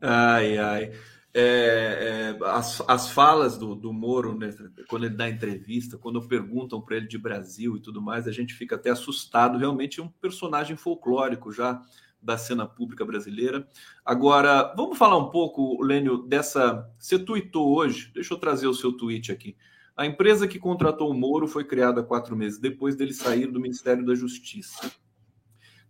Ai, 0.00 0.58
ai 0.58 0.92
é, 1.34 2.34
é, 2.40 2.44
as, 2.46 2.82
as 2.88 3.10
falas 3.10 3.56
do, 3.58 3.74
do 3.74 3.92
Moro, 3.92 4.36
né, 4.36 4.50
quando 4.88 5.06
ele 5.06 5.14
dá 5.14 5.28
entrevista, 5.28 5.98
quando 5.98 6.26
perguntam 6.26 6.80
para 6.80 6.96
ele 6.96 7.06
de 7.06 7.18
Brasil 7.18 7.76
e 7.76 7.80
tudo 7.80 8.00
mais, 8.00 8.26
a 8.26 8.32
gente 8.32 8.54
fica 8.54 8.74
até 8.74 8.90
assustado. 8.90 9.58
Realmente 9.58 10.00
é 10.00 10.02
um 10.02 10.08
personagem 10.08 10.76
folclórico 10.76 11.52
já 11.52 11.80
da 12.20 12.36
cena 12.36 12.66
pública 12.66 13.04
brasileira. 13.04 13.66
Agora, 14.04 14.74
vamos 14.76 14.98
falar 14.98 15.16
um 15.16 15.30
pouco, 15.30 15.82
Lênio, 15.82 16.18
dessa. 16.18 16.90
Você 16.98 17.18
tweetou 17.18 17.76
hoje, 17.76 18.10
deixa 18.14 18.34
eu 18.34 18.38
trazer 18.38 18.66
o 18.66 18.74
seu 18.74 18.92
tweet 18.92 19.32
aqui. 19.32 19.56
A 19.96 20.06
empresa 20.06 20.46
que 20.46 20.58
contratou 20.58 21.10
o 21.10 21.14
Moro 21.14 21.48
foi 21.48 21.64
criada 21.64 22.02
quatro 22.02 22.36
meses 22.36 22.58
depois 22.58 22.94
dele 22.94 23.12
sair 23.12 23.46
do 23.46 23.60
Ministério 23.60 24.06
da 24.06 24.14
Justiça. 24.14 24.92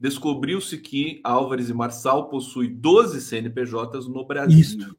Descobriu-se 0.00 0.78
que 0.78 1.20
Álvares 1.24 1.68
e 1.68 1.74
Marçal 1.74 2.28
possui 2.28 2.68
12 2.68 3.20
CNPJs 3.20 4.06
no 4.06 4.24
Brasil. 4.24 4.58
Isso. 4.58 4.96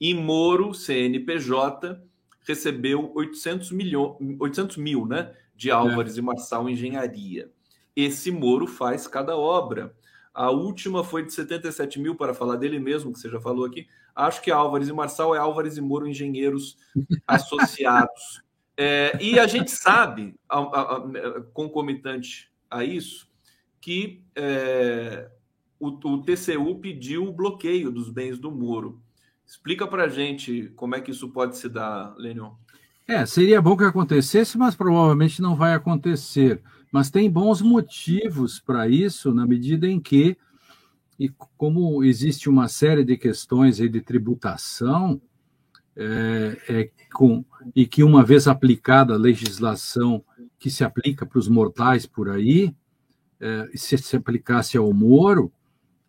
E 0.00 0.12
Moro, 0.12 0.74
CNPJ, 0.74 2.02
recebeu 2.46 3.12
800, 3.14 3.70
milho, 3.72 4.16
800 4.38 4.76
mil 4.76 5.06
né, 5.06 5.32
de 5.56 5.70
Álvares 5.70 6.16
é. 6.16 6.18
e 6.18 6.22
Marçal 6.22 6.68
Engenharia. 6.68 7.50
Esse 7.96 8.30
Moro 8.30 8.66
faz 8.66 9.06
cada 9.06 9.36
obra. 9.36 9.96
A 10.34 10.50
última 10.50 11.04
foi 11.04 11.24
de 11.24 11.32
77 11.32 12.00
mil, 12.00 12.16
para 12.16 12.34
falar 12.34 12.56
dele 12.56 12.80
mesmo, 12.80 13.12
que 13.12 13.20
você 13.20 13.30
já 13.30 13.40
falou 13.40 13.64
aqui. 13.64 13.86
Acho 14.14 14.42
que 14.42 14.50
Álvares 14.50 14.88
e 14.88 14.92
Marçal 14.92 15.34
é 15.34 15.38
Álvares 15.38 15.76
e 15.76 15.80
Moro 15.80 16.08
Engenheiros 16.08 16.76
Associados. 17.26 18.42
É, 18.76 19.16
e 19.20 19.38
a 19.38 19.46
gente 19.46 19.70
sabe, 19.70 20.34
a, 20.48 20.58
a, 20.58 20.96
a, 20.96 21.40
concomitante 21.52 22.50
a 22.68 22.82
isso, 22.82 23.28
que 23.80 24.24
é, 24.34 25.30
o, 25.78 25.88
o 25.88 26.22
TCU 26.22 26.80
pediu 26.80 27.28
o 27.28 27.32
bloqueio 27.32 27.92
dos 27.92 28.10
bens 28.10 28.36
do 28.36 28.50
Moro. 28.50 29.00
Explica 29.46 29.86
para 29.86 30.04
a 30.04 30.08
gente 30.08 30.72
como 30.74 30.96
é 30.96 31.00
que 31.00 31.12
isso 31.12 31.28
pode 31.28 31.56
se 31.56 31.68
dar, 31.68 32.12
Lenion. 32.16 32.52
É, 33.06 33.26
seria 33.26 33.60
bom 33.60 33.76
que 33.76 33.84
acontecesse, 33.84 34.56
mas 34.56 34.74
provavelmente 34.74 35.42
não 35.42 35.54
vai 35.54 35.74
acontecer. 35.74 36.62
Mas 36.94 37.10
tem 37.10 37.28
bons 37.28 37.60
motivos 37.60 38.60
para 38.60 38.88
isso, 38.88 39.34
na 39.34 39.44
medida 39.44 39.84
em 39.84 39.98
que, 39.98 40.36
e 41.18 41.28
como 41.56 42.04
existe 42.04 42.48
uma 42.48 42.68
série 42.68 43.02
de 43.02 43.16
questões 43.16 43.78
de 43.78 44.00
tributação, 44.00 45.20
é, 45.96 46.56
é, 46.68 46.90
com, 47.12 47.44
e 47.74 47.84
que 47.84 48.04
uma 48.04 48.22
vez 48.22 48.46
aplicada 48.46 49.12
a 49.12 49.18
legislação 49.18 50.24
que 50.56 50.70
se 50.70 50.84
aplica 50.84 51.26
para 51.26 51.36
os 51.36 51.48
mortais 51.48 52.06
por 52.06 52.28
aí, 52.28 52.72
é, 53.40 53.70
se 53.74 53.98
se 53.98 54.14
aplicasse 54.14 54.76
ao 54.76 54.92
Moro, 54.92 55.52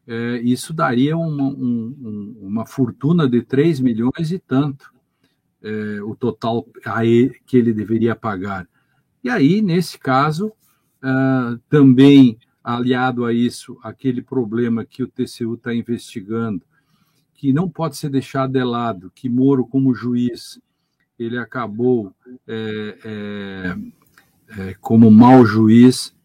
é, 0.05 0.39
isso 0.43 0.71
daria 0.71 1.17
uma, 1.17 1.45
um, 1.45 2.37
uma 2.39 2.65
fortuna 2.67 3.27
de 3.27 3.41
3 3.41 3.79
milhões 3.79 4.31
e 4.31 4.37
tanto, 4.37 4.93
é, 5.63 5.99
o 6.03 6.15
total 6.15 6.63
ele, 7.01 7.41
que 7.43 7.57
ele 7.57 7.73
deveria 7.73 8.15
pagar. 8.15 8.69
E 9.23 9.31
aí, 9.31 9.63
nesse 9.63 9.97
caso, 9.97 10.53
uh, 11.05 11.57
também 11.69 12.37
aliado 12.63 13.25
a 13.25 13.31
isso, 13.31 13.77
aquele 13.83 14.23
problema 14.23 14.83
que 14.83 15.03
o 15.03 15.07
TCU 15.07 15.53
está 15.53 15.73
investigando, 15.73 16.63
que 17.35 17.53
não 17.53 17.69
pode 17.69 17.95
ser 17.95 18.09
deixado 18.09 18.53
de 18.53 18.63
lado, 18.63 19.11
que 19.13 19.29
Moro, 19.29 19.67
como 19.67 19.93
juiz, 19.93 20.59
ele 21.17 21.37
acabou 21.37 22.11
é, 22.47 22.97
é, 23.05 23.77
é, 24.57 24.73
como 24.81 25.11
mau 25.11 25.45
juiz, 25.45 26.15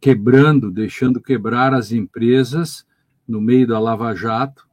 quebrando, 0.00 0.70
deixando 0.70 1.20
quebrar 1.20 1.74
as 1.74 1.92
empresas 1.92 2.86
no 3.26 3.40
meio 3.40 3.66
da 3.66 3.78
Lava 3.78 4.14
Jato, 4.14 4.68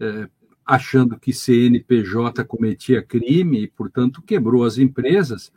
é, 0.00 0.28
achando 0.64 1.18
que 1.18 1.32
CNPJ 1.32 2.44
cometia 2.44 3.02
crime 3.02 3.62
e, 3.62 3.68
portanto, 3.68 4.22
quebrou 4.22 4.64
as 4.64 4.78
empresas. 4.78 5.52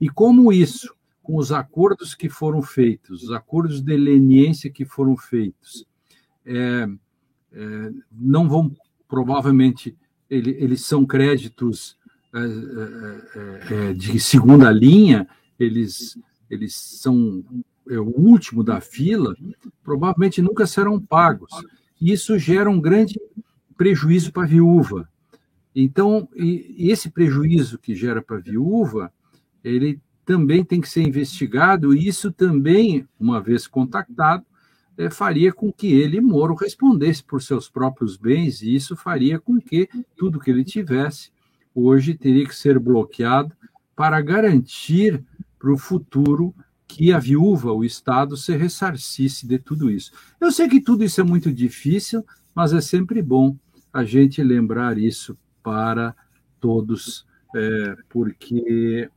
E 0.00 0.08
como 0.08 0.52
isso, 0.52 0.95
com 1.26 1.36
os 1.36 1.50
acordos 1.50 2.14
que 2.14 2.28
foram 2.28 2.62
feitos, 2.62 3.24
os 3.24 3.32
acordos 3.32 3.82
de 3.82 3.96
leniência 3.96 4.70
que 4.70 4.84
foram 4.84 5.16
feitos, 5.16 5.84
é, 6.44 6.88
é, 7.52 7.92
não 8.12 8.48
vão, 8.48 8.72
provavelmente, 9.08 9.96
ele, 10.30 10.50
eles 10.50 10.82
são 10.82 11.04
créditos 11.04 11.98
é, 12.32 12.38
é, 12.38 13.88
é, 13.88 13.92
de 13.92 14.20
segunda 14.20 14.70
linha, 14.70 15.28
eles, 15.58 16.16
eles 16.48 16.76
são 16.76 17.44
é, 17.90 17.98
o 17.98 18.16
último 18.16 18.62
da 18.62 18.80
fila, 18.80 19.34
provavelmente 19.82 20.40
nunca 20.40 20.64
serão 20.64 21.00
pagos. 21.00 21.50
Isso 22.00 22.38
gera 22.38 22.70
um 22.70 22.80
grande 22.80 23.18
prejuízo 23.76 24.30
para 24.32 24.44
a 24.44 24.46
viúva. 24.46 25.08
Então, 25.74 26.28
e, 26.36 26.88
esse 26.88 27.10
prejuízo 27.10 27.80
que 27.80 27.96
gera 27.96 28.22
para 28.22 28.36
a 28.36 28.40
viúva, 28.40 29.12
ele 29.64 30.00
também 30.26 30.64
tem 30.64 30.80
que 30.80 30.88
ser 30.88 31.02
investigado, 31.02 31.94
e 31.94 32.08
isso 32.08 32.32
também, 32.32 33.08
uma 33.18 33.40
vez 33.40 33.68
contactado, 33.68 34.44
é, 34.98 35.08
faria 35.08 35.52
com 35.52 35.72
que 35.72 35.92
ele, 35.92 36.20
Moro, 36.20 36.54
respondesse 36.54 37.22
por 37.22 37.40
seus 37.40 37.68
próprios 37.68 38.16
bens, 38.16 38.60
e 38.60 38.74
isso 38.74 38.96
faria 38.96 39.38
com 39.38 39.60
que 39.60 39.88
tudo 40.16 40.40
que 40.40 40.50
ele 40.50 40.64
tivesse 40.64 41.30
hoje 41.72 42.14
teria 42.14 42.46
que 42.46 42.56
ser 42.56 42.78
bloqueado 42.78 43.52
para 43.94 44.20
garantir 44.20 45.22
para 45.58 45.72
o 45.72 45.78
futuro 45.78 46.54
que 46.88 47.12
a 47.12 47.18
viúva, 47.18 47.72
o 47.72 47.84
Estado, 47.84 48.36
se 48.36 48.56
ressarcisse 48.56 49.46
de 49.46 49.58
tudo 49.58 49.90
isso. 49.90 50.10
Eu 50.40 50.50
sei 50.50 50.68
que 50.68 50.80
tudo 50.80 51.04
isso 51.04 51.20
é 51.20 51.24
muito 51.24 51.52
difícil, 51.52 52.24
mas 52.54 52.72
é 52.72 52.80
sempre 52.80 53.22
bom 53.22 53.56
a 53.92 54.02
gente 54.02 54.42
lembrar 54.42 54.98
isso 54.98 55.38
para 55.62 56.16
todos, 56.60 57.26
é, 57.54 57.96
porque 58.08 59.10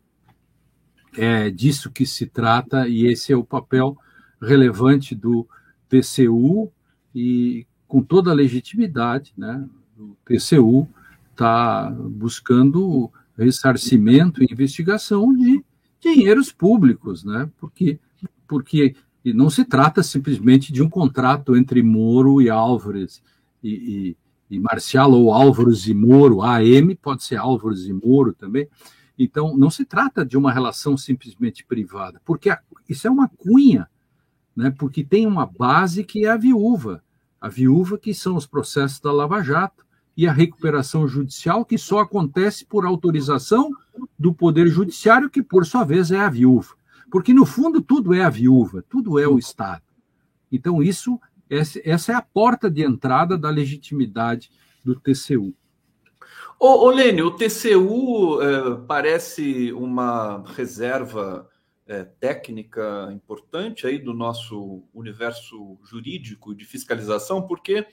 é 1.18 1.50
disso 1.50 1.92
que 1.92 2.06
se 2.06 2.26
trata 2.26 2.88
e 2.88 3.06
esse 3.06 3.32
é 3.32 3.38
o 3.38 3.44
papel 3.44 3.98
relevante 4.42 5.16
do 5.16 5.48
TCU 5.88 6.72
e 7.14 7.66
com 7.88 8.02
toda 8.02 8.32
a 8.32 8.36
legitimidade, 8.36 9.34
né? 9.38 9.68
O 9.98 10.16
TCU 10.24 10.88
está 11.32 11.90
buscando 11.92 13.12
ressarcimento 13.38 14.44
e 14.44 14.48
investigação 14.52 15.34
de 15.34 15.64
dinheiros 16.00 16.52
públicos, 16.52 17.24
né? 17.24 17.50
Porque, 17.60 18.00
porque 18.48 18.96
não 19.26 19.50
se 19.50 19.66
trata 19.66 20.04
simplesmente 20.04 20.72
de 20.72 20.82
um 20.82 20.90
contrato 20.90 21.56
entre 21.56 21.82
Moro 21.82 22.42
e 22.42 22.50
Álvares 22.50 23.22
e, 23.64 24.16
e, 24.50 24.56
e 24.56 24.60
Marcial 24.60 25.12
ou 25.12 25.34
Álvares 25.34 25.88
e 25.88 25.94
Moro, 25.94 26.42
AM 26.42 26.96
pode 26.96 27.24
ser 27.24 27.38
Álvares 27.38 27.86
e 27.86 27.94
Moro 27.94 28.34
também. 28.34 28.68
Então, 29.20 29.58
não 29.58 29.70
se 29.70 29.84
trata 29.84 30.26
de 30.26 30.38
uma 30.38 30.50
relação 30.50 30.96
simplesmente 30.96 31.66
privada, 31.66 32.22
porque 32.24 32.50
a, 32.50 32.62
isso 32.88 33.06
é 33.06 33.12
uma 33.12 33.28
cunha, 33.28 33.90
né? 34.56 34.72
porque 34.72 35.04
tem 35.04 35.28
uma 35.28 35.46
base 35.46 36.06
que 36.06 36.26
é 36.26 36.30
a 36.30 36.38
viúva. 36.38 37.04
A 37.42 37.50
viúva, 37.50 37.98
que 37.98 38.14
são 38.14 38.38
os 38.38 38.46
processos 38.46 39.02
da 39.02 39.12
Lava 39.12 39.44
Jato, 39.44 39.86
e 40.16 40.26
a 40.26 40.32
recuperação 40.32 41.06
judicial, 41.06 41.66
que 41.66 41.78
só 41.78 42.00
acontece 42.00 42.66
por 42.66 42.86
autorização 42.86 43.72
do 44.18 44.34
Poder 44.34 44.68
Judiciário, 44.68 45.30
que 45.30 45.44
por 45.44 45.66
sua 45.66 45.84
vez 45.84 46.12
é 46.12 46.20
a 46.20 46.30
viúva. 46.30 46.74
Porque, 47.12 47.34
no 47.34 47.46
fundo, 47.46 47.82
tudo 47.82 48.14
é 48.14 48.24
a 48.24 48.30
viúva, 48.30 48.84
tudo 48.90 49.20
é 49.20 49.28
o 49.28 49.38
Estado. 49.38 49.84
Então, 50.52 50.82
isso, 50.82 51.20
essa 51.50 52.12
é 52.12 52.16
a 52.16 52.22
porta 52.22 52.70
de 52.70 52.84
entrada 52.84 53.38
da 53.38 53.50
legitimidade 53.50 54.50
do 54.84 54.96
TCU. 54.96 55.54
Ô, 56.62 56.88
ô 56.88 56.92
Lênio, 56.92 57.28
o 57.28 57.32
TCU 57.32 58.42
é, 58.42 58.76
parece 58.86 59.72
uma 59.72 60.44
reserva 60.46 61.50
é, 61.88 62.04
técnica 62.04 63.10
importante 63.14 63.88
aí 63.88 63.98
do 63.98 64.14
nosso 64.14 64.84
universo 64.94 65.80
jurídico 65.86 66.54
de 66.54 66.66
fiscalização, 66.66 67.48
porque 67.48 67.88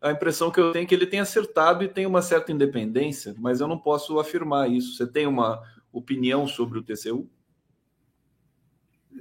a 0.00 0.12
impressão 0.12 0.52
que 0.52 0.60
eu 0.60 0.70
tenho 0.70 0.84
é 0.84 0.86
que 0.86 0.94
ele 0.94 1.06
tem 1.06 1.18
acertado 1.18 1.82
e 1.82 1.88
tem 1.88 2.06
uma 2.06 2.22
certa 2.22 2.52
independência, 2.52 3.34
mas 3.40 3.60
eu 3.60 3.66
não 3.66 3.76
posso 3.76 4.20
afirmar 4.20 4.70
isso. 4.70 4.96
Você 4.96 5.04
tem 5.04 5.26
uma 5.26 5.60
opinião 5.92 6.46
sobre 6.46 6.78
o 6.78 6.82
TCU? 6.82 7.28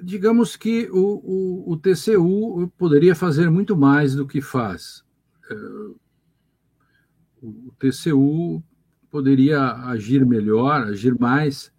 Digamos 0.04 0.56
que 0.56 0.88
o, 0.92 1.66
o, 1.68 1.72
o 1.72 1.78
TCU 1.78 2.72
poderia 2.78 3.16
fazer 3.16 3.50
muito 3.50 3.76
mais 3.76 4.14
do 4.14 4.28
que 4.28 4.42
faz. 4.42 5.04
É, 5.50 5.56
o 7.42 7.74
TCU 7.80 8.64
poderia 9.12 9.74
agir 9.88 10.26
melhor, 10.26 10.84
agir 10.84 11.20
mais. 11.20 11.72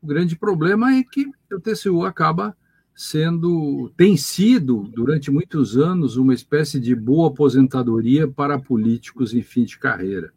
O 0.00 0.06
grande 0.06 0.36
problema 0.36 0.92
é 0.94 1.02
que 1.02 1.26
o 1.50 1.58
TCU 1.58 2.04
acaba 2.04 2.54
sendo, 2.94 3.90
tem 3.96 4.16
sido, 4.16 4.84
durante 4.94 5.30
muitos 5.30 5.76
anos, 5.76 6.16
uma 6.16 6.34
espécie 6.34 6.78
de 6.78 6.94
boa 6.94 7.28
aposentadoria 7.28 8.28
para 8.28 8.58
políticos 8.58 9.34
em 9.34 9.42
fim 9.42 9.64
de 9.64 9.78
carreira. 9.78 10.32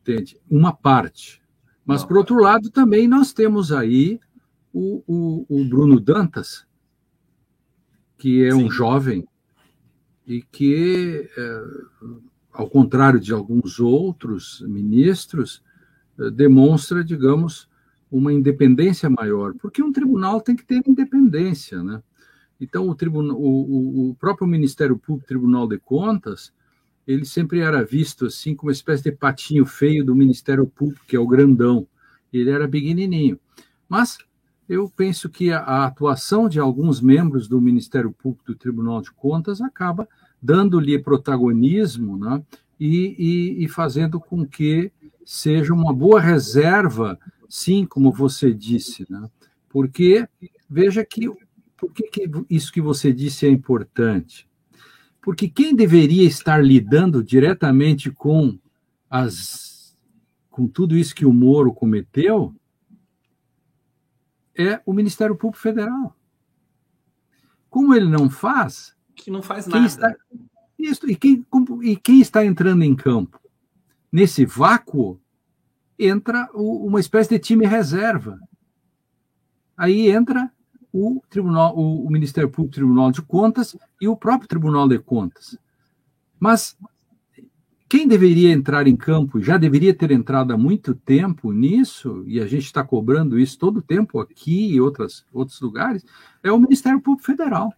Entende? 0.00 0.40
Uma 0.48 0.72
parte. 0.72 1.42
Mas, 1.84 2.04
por 2.04 2.16
outro 2.16 2.40
lado, 2.40 2.70
também 2.70 3.06
nós 3.06 3.32
temos 3.32 3.72
aí 3.72 4.20
o, 4.72 5.02
o, 5.06 5.46
o 5.48 5.64
Bruno 5.64 6.00
Dantas, 6.00 6.66
que 8.16 8.44
é 8.44 8.52
Sim. 8.52 8.64
um 8.64 8.70
jovem 8.70 9.26
e 10.26 10.42
que, 10.42 11.28
é, 11.36 11.64
ao 12.60 12.68
contrário 12.68 13.18
de 13.18 13.32
alguns 13.32 13.80
outros 13.80 14.62
ministros, 14.68 15.62
é, 16.18 16.30
demonstra, 16.30 17.02
digamos, 17.02 17.66
uma 18.10 18.34
independência 18.34 19.08
maior, 19.08 19.54
porque 19.54 19.82
um 19.82 19.90
tribunal 19.90 20.42
tem 20.42 20.54
que 20.54 20.66
ter 20.66 20.82
independência, 20.86 21.82
né? 21.82 22.02
Então, 22.60 22.86
o, 22.86 22.94
tribunal, 22.94 23.34
o, 23.40 24.10
o 24.10 24.14
próprio 24.16 24.46
Ministério 24.46 24.98
Público, 24.98 25.26
Tribunal 25.26 25.66
de 25.66 25.78
Contas, 25.78 26.52
ele 27.06 27.24
sempre 27.24 27.60
era 27.60 27.82
visto 27.82 28.26
assim 28.26 28.54
como 28.54 28.68
uma 28.68 28.74
espécie 28.74 29.04
de 29.04 29.12
patinho 29.12 29.64
feio 29.64 30.04
do 30.04 30.14
Ministério 30.14 30.66
Público, 30.66 31.06
que 31.06 31.16
é 31.16 31.18
o 31.18 31.26
grandão. 31.26 31.88
Ele 32.30 32.50
era 32.50 32.68
pequenininho. 32.68 33.40
Mas 33.88 34.18
eu 34.68 34.92
penso 34.94 35.30
que 35.30 35.50
a, 35.50 35.60
a 35.60 35.86
atuação 35.86 36.46
de 36.46 36.60
alguns 36.60 37.00
membros 37.00 37.48
do 37.48 37.58
Ministério 37.58 38.12
Público 38.12 38.52
do 38.52 38.54
Tribunal 38.54 39.00
de 39.00 39.10
Contas 39.12 39.62
acaba 39.62 40.06
dando-lhe 40.42 40.98
protagonismo 40.98 42.16
né, 42.16 42.42
e, 42.78 43.14
e, 43.18 43.64
e 43.64 43.68
fazendo 43.68 44.18
com 44.18 44.46
que 44.46 44.90
seja 45.24 45.72
uma 45.72 45.92
boa 45.92 46.20
reserva 46.20 47.18
Sim, 47.50 47.84
como 47.84 48.12
você 48.12 48.54
disse, 48.54 49.04
né? 49.10 49.28
Porque 49.68 50.28
veja 50.68 51.04
que 51.04 51.28
por 51.76 51.92
que, 51.92 52.04
que 52.04 52.30
isso 52.48 52.72
que 52.72 52.80
você 52.80 53.12
disse 53.12 53.44
é 53.44 53.50
importante? 53.50 54.48
Porque 55.20 55.48
quem 55.48 55.74
deveria 55.74 56.24
estar 56.24 56.64
lidando 56.64 57.24
diretamente 57.24 58.08
com 58.08 58.56
as 59.10 59.98
com 60.48 60.68
tudo 60.68 60.96
isso 60.96 61.12
que 61.12 61.26
o 61.26 61.32
Moro 61.32 61.74
cometeu 61.74 62.54
é 64.54 64.80
o 64.86 64.92
Ministério 64.92 65.34
Público 65.34 65.60
Federal. 65.60 66.16
Como 67.68 67.94
ele 67.94 68.08
não 68.08 68.30
faz, 68.30 68.94
que 69.22 69.30
não 69.30 69.42
faz 69.42 69.66
nada. 69.66 69.86
Está, 69.86 70.14
isso, 70.78 71.08
e, 71.10 71.14
quem, 71.14 71.44
e 71.82 71.96
quem 71.96 72.20
está 72.20 72.44
entrando 72.44 72.82
em 72.82 72.94
campo? 72.94 73.38
Nesse 74.10 74.44
vácuo 74.44 75.20
entra 75.98 76.48
o, 76.54 76.86
uma 76.86 77.00
espécie 77.00 77.30
de 77.30 77.38
time 77.38 77.66
reserva. 77.66 78.38
Aí 79.76 80.10
entra 80.10 80.50
o 80.92 81.22
Tribunal, 81.28 81.76
o, 81.76 82.06
o 82.06 82.10
Ministério 82.10 82.50
Público 82.50 82.74
Tribunal 82.74 83.12
de 83.12 83.22
Contas 83.22 83.76
e 84.00 84.08
o 84.08 84.16
próprio 84.16 84.48
Tribunal 84.48 84.88
de 84.88 84.98
Contas. 84.98 85.58
Mas 86.38 86.76
quem 87.90 88.06
deveria 88.06 88.52
entrar 88.52 88.86
em 88.86 88.96
campo, 88.96 89.40
já 89.42 89.58
deveria 89.58 89.92
ter 89.92 90.12
entrado 90.12 90.52
há 90.52 90.56
muito 90.56 90.94
tempo 90.94 91.52
nisso, 91.52 92.22
e 92.24 92.40
a 92.40 92.46
gente 92.46 92.64
está 92.64 92.84
cobrando 92.84 93.36
isso 93.36 93.58
todo 93.58 93.78
o 93.78 93.82
tempo 93.82 94.20
aqui 94.20 94.72
e 94.72 94.80
outras, 94.80 95.26
outros 95.32 95.60
lugares, 95.60 96.04
é 96.40 96.52
o 96.52 96.58
Ministério 96.58 97.00
Público 97.00 97.26
Federal. 97.26 97.74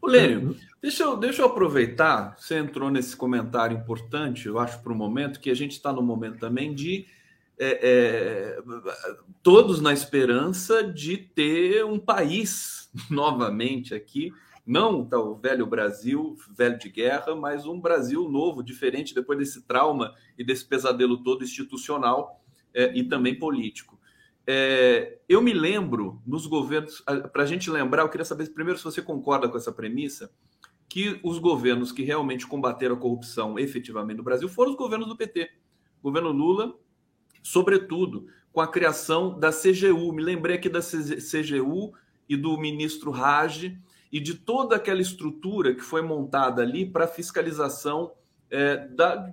O 0.00 0.06
Lênio, 0.06 0.56
deixa 0.80 1.02
eu, 1.02 1.16
deixa 1.16 1.42
eu 1.42 1.46
aproveitar, 1.46 2.36
você 2.38 2.56
entrou 2.56 2.90
nesse 2.90 3.16
comentário 3.16 3.76
importante, 3.76 4.46
eu 4.46 4.58
acho, 4.58 4.82
para 4.82 4.92
o 4.92 4.96
momento, 4.96 5.40
que 5.40 5.50
a 5.50 5.54
gente 5.54 5.72
está 5.72 5.92
no 5.92 6.02
momento 6.02 6.38
também 6.38 6.74
de 6.74 7.06
é, 7.58 7.80
é, 7.82 8.62
todos 9.42 9.80
na 9.80 9.92
esperança 9.92 10.84
de 10.84 11.16
ter 11.16 11.84
um 11.84 11.98
país 11.98 12.90
novamente 13.10 13.94
aqui, 13.94 14.32
não 14.66 15.04
tá, 15.04 15.18
o 15.18 15.36
velho 15.36 15.66
Brasil, 15.66 16.36
velho 16.56 16.78
de 16.78 16.88
guerra, 16.88 17.36
mas 17.36 17.66
um 17.66 17.80
Brasil 17.80 18.28
novo, 18.28 18.62
diferente 18.62 19.14
depois 19.14 19.38
desse 19.38 19.62
trauma 19.62 20.12
e 20.36 20.44
desse 20.44 20.64
pesadelo 20.64 21.22
todo 21.22 21.44
institucional 21.44 22.42
é, 22.74 22.92
e 22.96 23.04
também 23.04 23.38
político. 23.38 23.95
É, 24.46 25.18
eu 25.28 25.42
me 25.42 25.52
lembro 25.52 26.22
nos 26.24 26.46
governos, 26.46 27.02
para 27.32 27.42
a 27.42 27.46
gente 27.46 27.68
lembrar, 27.68 28.02
eu 28.02 28.08
queria 28.08 28.24
saber 28.24 28.48
primeiro 28.50 28.78
se 28.78 28.84
você 28.84 29.02
concorda 29.02 29.48
com 29.48 29.56
essa 29.56 29.72
premissa, 29.72 30.30
que 30.88 31.18
os 31.22 31.38
governos 31.38 31.90
que 31.90 32.02
realmente 32.02 32.46
combateram 32.46 32.94
a 32.94 32.98
corrupção 32.98 33.58
efetivamente 33.58 34.18
no 34.18 34.22
Brasil 34.22 34.48
foram 34.48 34.70
os 34.70 34.76
governos 34.76 35.08
do 35.08 35.16
PT. 35.16 35.50
Governo 36.00 36.30
Lula, 36.30 36.74
sobretudo, 37.42 38.28
com 38.52 38.60
a 38.60 38.68
criação 38.68 39.38
da 39.38 39.50
CGU. 39.50 40.12
Me 40.12 40.22
lembrei 40.22 40.56
aqui 40.56 40.68
da 40.68 40.80
CGU 40.80 41.92
e 42.28 42.36
do 42.36 42.56
ministro 42.56 43.10
Raj 43.10 43.76
e 44.12 44.20
de 44.20 44.34
toda 44.34 44.76
aquela 44.76 45.00
estrutura 45.00 45.74
que 45.74 45.82
foi 45.82 46.02
montada 46.02 46.62
ali 46.62 46.86
para 46.86 47.08
fiscalização 47.08 48.12
é, 48.50 48.86
da. 48.88 49.32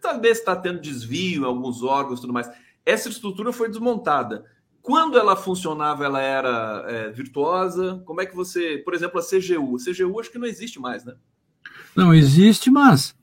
Talvez 0.00 0.38
está 0.38 0.54
tendo 0.54 0.80
desvio 0.80 1.42
em 1.42 1.46
alguns 1.46 1.82
órgãos 1.82 2.18
e 2.18 2.22
tudo 2.22 2.32
mais. 2.34 2.48
Essa 2.84 3.08
estrutura 3.08 3.52
foi 3.52 3.68
desmontada. 3.68 4.44
Quando 4.82 5.18
ela 5.18 5.34
funcionava, 5.34 6.04
ela 6.04 6.20
era 6.20 6.84
é, 6.86 7.10
virtuosa? 7.10 8.02
Como 8.04 8.20
é 8.20 8.26
que 8.26 8.36
você. 8.36 8.78
Por 8.84 8.92
exemplo, 8.92 9.18
a 9.18 9.22
CGU. 9.22 9.76
A 9.76 9.78
CGU 9.82 10.20
acho 10.20 10.30
que 10.30 10.38
não 10.38 10.46
existe 10.46 10.78
mais, 10.78 11.04
né? 11.04 11.14
Não 11.96 12.12
existe, 12.12 12.70
mas. 12.70 13.16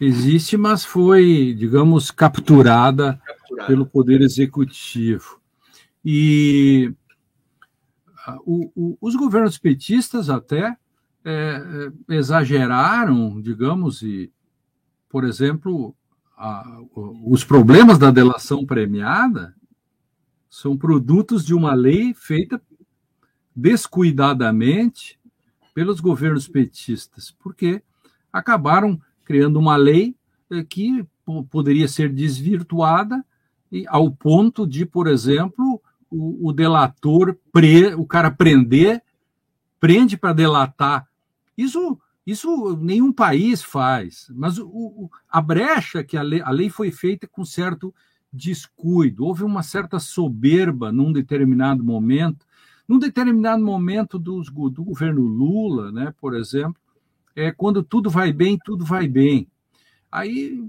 Existe, 0.00 0.56
mas 0.56 0.84
foi, 0.84 1.54
digamos, 1.56 2.10
capturada, 2.10 3.20
capturada. 3.24 3.66
pelo 3.68 3.86
Poder 3.86 4.20
Executivo. 4.20 5.40
E 6.04 6.92
o, 8.44 8.72
o, 8.74 8.98
os 9.00 9.14
governos 9.14 9.58
petistas 9.58 10.28
até 10.30 10.76
é, 11.24 11.92
é, 12.08 12.14
exageraram, 12.14 13.40
digamos, 13.40 14.02
e, 14.02 14.32
por 15.08 15.24
exemplo, 15.24 15.94
a, 16.42 16.80
os 17.24 17.44
problemas 17.44 17.98
da 17.98 18.10
delação 18.10 18.66
premiada 18.66 19.54
são 20.50 20.76
produtos 20.76 21.46
de 21.46 21.54
uma 21.54 21.72
lei 21.72 22.12
feita 22.14 22.60
descuidadamente 23.54 25.20
pelos 25.72 26.00
governos 26.00 26.48
petistas, 26.48 27.30
porque 27.30 27.80
acabaram 28.32 29.00
criando 29.24 29.56
uma 29.60 29.76
lei 29.76 30.16
é, 30.50 30.64
que 30.64 31.06
poderia 31.48 31.86
ser 31.86 32.12
desvirtuada 32.12 33.24
ao 33.86 34.10
ponto 34.10 34.66
de, 34.66 34.84
por 34.84 35.06
exemplo, 35.06 35.80
o, 36.10 36.48
o 36.48 36.52
delator, 36.52 37.38
pre, 37.52 37.94
o 37.94 38.04
cara 38.04 38.32
prender, 38.32 39.00
prende 39.78 40.16
para 40.16 40.32
delatar. 40.32 41.06
Isso, 41.56 41.98
isso 42.26 42.76
nenhum 42.76 43.12
país 43.12 43.62
faz, 43.62 44.30
mas 44.34 44.58
o, 44.58 44.66
o, 44.66 45.10
a 45.28 45.40
brecha 45.40 46.04
que 46.04 46.16
a 46.16 46.22
lei, 46.22 46.40
a 46.40 46.50
lei 46.50 46.70
foi 46.70 46.90
feita 46.90 47.26
com 47.26 47.44
certo 47.44 47.94
descuido, 48.32 49.24
houve 49.24 49.44
uma 49.44 49.62
certa 49.62 49.98
soberba 49.98 50.92
num 50.92 51.12
determinado 51.12 51.84
momento, 51.84 52.46
num 52.88 52.98
determinado 52.98 53.62
momento 53.62 54.18
dos, 54.18 54.48
do 54.48 54.84
governo 54.84 55.22
Lula, 55.22 55.90
né, 55.90 56.14
por 56.20 56.34
exemplo, 56.34 56.80
é 57.34 57.50
quando 57.50 57.82
tudo 57.82 58.08
vai 58.08 58.32
bem, 58.32 58.58
tudo 58.64 58.84
vai 58.84 59.08
bem. 59.08 59.48
Aí, 60.10 60.62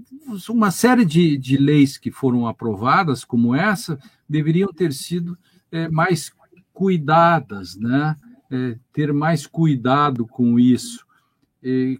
uma 0.48 0.70
série 0.70 1.04
de, 1.04 1.36
de 1.36 1.58
leis 1.58 1.98
que 1.98 2.10
foram 2.10 2.46
aprovadas, 2.46 3.24
como 3.24 3.54
essa, 3.54 3.98
deveriam 4.26 4.72
ter 4.72 4.90
sido 4.92 5.36
é, 5.70 5.86
mais 5.88 6.32
cuidadas, 6.72 7.76
né? 7.76 8.16
É, 8.50 8.78
ter 8.92 9.12
mais 9.12 9.46
cuidado 9.46 10.26
com 10.26 10.58
isso. 10.58 11.03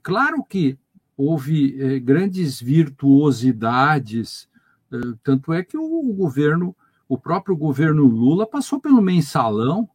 Claro 0.03 0.45
que 0.45 0.79
houve 1.17 1.81
é, 1.81 1.99
grandes 1.99 2.61
virtuosidades, 2.61 4.49
é, 4.93 4.97
tanto 5.23 5.53
é 5.53 5.63
que 5.63 5.77
o, 5.77 6.13
governo, 6.13 6.75
o 7.09 7.17
próprio 7.17 7.57
governo 7.57 8.05
Lula 8.05 8.47
passou 8.47 8.81
pelo 8.81 9.01
mensalão, 9.01 9.89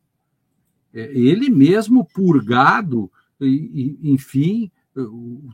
é, 0.94 1.12
ele 1.18 1.50
mesmo 1.50 2.06
purgado, 2.06 3.12
enfim, 3.42 4.70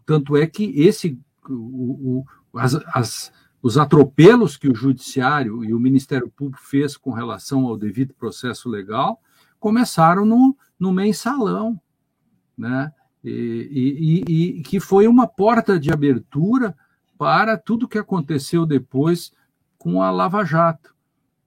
tanto 0.08 0.36
é 0.36 0.48
que 0.48 0.64
esse 0.82 1.20
o, 1.48 2.24
o, 2.52 2.60
as, 2.60 2.74
as, 2.88 3.32
os 3.62 3.78
atropelos 3.78 4.58
que 4.58 4.68
o 4.68 4.74
Judiciário 4.74 5.64
e 5.64 5.72
o 5.72 5.80
Ministério 5.80 6.28
Público 6.30 6.64
fez 6.64 6.98
com 6.98 7.12
relação 7.12 7.68
ao 7.68 7.78
devido 7.78 8.16
processo 8.16 8.68
legal 8.68 9.22
começaram 9.60 10.26
no, 10.26 10.58
no 10.80 10.92
mensalão, 10.92 11.80
né? 12.58 12.92
E, 13.28 14.24
e, 14.28 14.60
e, 14.60 14.62
que 14.62 14.80
foi 14.80 15.08
uma 15.08 15.26
porta 15.26 15.80
de 15.80 15.92
abertura 15.92 16.76
para 17.18 17.58
tudo 17.58 17.88
que 17.88 17.98
aconteceu 17.98 18.66
depois 18.66 19.32
com 19.80 20.02
a 20.02 20.12
Lava 20.12 20.46
Jato. 20.46 20.94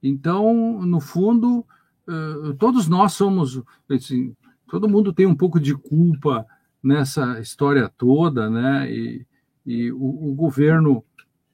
Então, 0.02 0.80
no 0.82 0.98
fundo, 0.98 1.64
eh, 2.08 2.54
todos 2.58 2.88
nós 2.88 3.12
somos, 3.12 3.62
assim, 3.90 4.34
todo 4.68 4.88
mundo 4.88 5.12
tem 5.12 5.26
um 5.26 5.34
pouco 5.34 5.60
de 5.60 5.74
culpa 5.74 6.46
nessa 6.82 7.38
história 7.38 7.88
toda, 7.88 8.50
né? 8.50 8.90
E, 8.90 9.26
e 9.66 9.92
o, 9.92 10.30
o 10.30 10.34
governo 10.34 11.04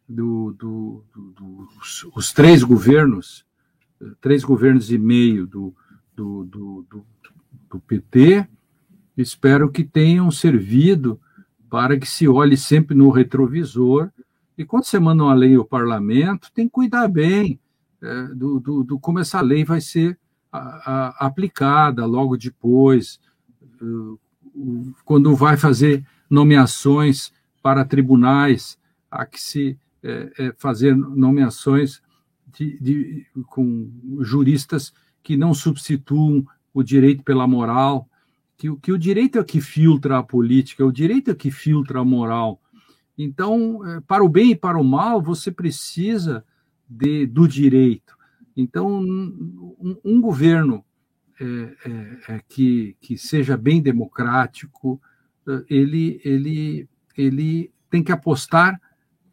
do, 0.09 0.53
do, 0.53 1.05
do, 1.15 1.33
dos 1.33 2.05
os 2.15 2.33
três 2.33 2.63
governos, 2.63 3.45
três 4.21 4.45
governos 4.45 4.91
e 4.91 4.99
meio 4.99 5.47
do, 5.47 5.75
do, 6.15 6.45
do, 6.45 6.87
do 7.71 7.81
PT, 7.81 8.49
espero 9.17 9.71
que 9.71 9.85
tenham 9.85 10.31
servido 10.31 11.21
para 11.71 11.99
que 11.99 12.07
se 12.07 12.29
olhe 12.29 12.57
sempre 12.57 12.95
no 12.95 13.11
retrovisor. 13.11 14.11
E 14.57 14.65
quando 14.65 14.85
você 14.85 14.99
manda 14.99 15.25
uma 15.25 15.35
lei 15.35 15.57
ao 15.57 15.65
parlamento, 15.65 16.51
tem 16.53 16.67
que 16.67 16.73
cuidar 16.73 17.09
bem 17.09 17.59
é, 18.03 18.25
do, 18.35 18.61
do, 18.61 18.85
do, 18.85 18.99
como 18.99 19.19
essa 19.19 19.41
lei 19.41 19.65
vai 19.65 19.81
ser 19.81 20.19
a, 20.53 20.59
a, 20.59 21.27
aplicada 21.27 22.05
logo 22.07 22.37
depois, 22.37 23.19
uh, 23.81 24.19
quando 25.05 25.35
vai 25.35 25.57
fazer 25.57 26.07
nomeações 26.29 27.33
para 27.63 27.85
tribunais, 27.85 28.79
a 29.11 29.25
que 29.25 29.41
se 29.41 29.79
é, 30.03 30.33
é, 30.39 30.55
fazer 30.59 30.95
nomeações 30.95 32.03
de, 32.53 32.79
de, 32.79 33.27
com 33.47 33.91
juristas 34.21 34.93
que 35.23 35.37
não 35.37 35.55
substituam 35.55 36.47
o 36.75 36.83
direito 36.83 37.23
pela 37.23 37.47
moral, 37.47 38.07
que, 38.57 38.75
que 38.77 38.93
o 38.93 38.99
direito 38.99 39.39
é 39.39 39.45
que 39.45 39.61
filtra 39.61 40.19
a 40.19 40.23
política, 40.23 40.85
o 40.85 40.93
direito 40.93 41.31
é 41.31 41.35
que 41.35 41.51
filtra 41.51 42.01
a 42.01 42.05
moral. 42.05 42.61
Então, 43.17 43.87
é, 43.87 44.01
para 44.01 44.25
o 44.25 44.29
bem 44.29 44.53
e 44.53 44.57
para 44.57 44.79
o 44.79 44.85
mal, 44.85 45.23
você 45.23 45.51
precisa 45.51 46.45
de, 46.89 47.27
do 47.27 47.47
direito. 47.47 48.15
Então, 48.57 49.01
um, 49.01 49.97
um 50.05 50.21
governo 50.21 50.85
é, 51.41 51.45
é, 51.45 52.19
é, 52.29 52.41
que, 52.49 52.97
que 53.01 53.19
seja 53.19 53.57
bem 53.57 53.83
democrático, 53.83 55.01
é, 55.47 55.65
ele, 55.69 56.21
ele 56.25 56.89
ele 57.17 57.73
tem 57.89 58.03
que 58.03 58.13
apostar 58.13 58.81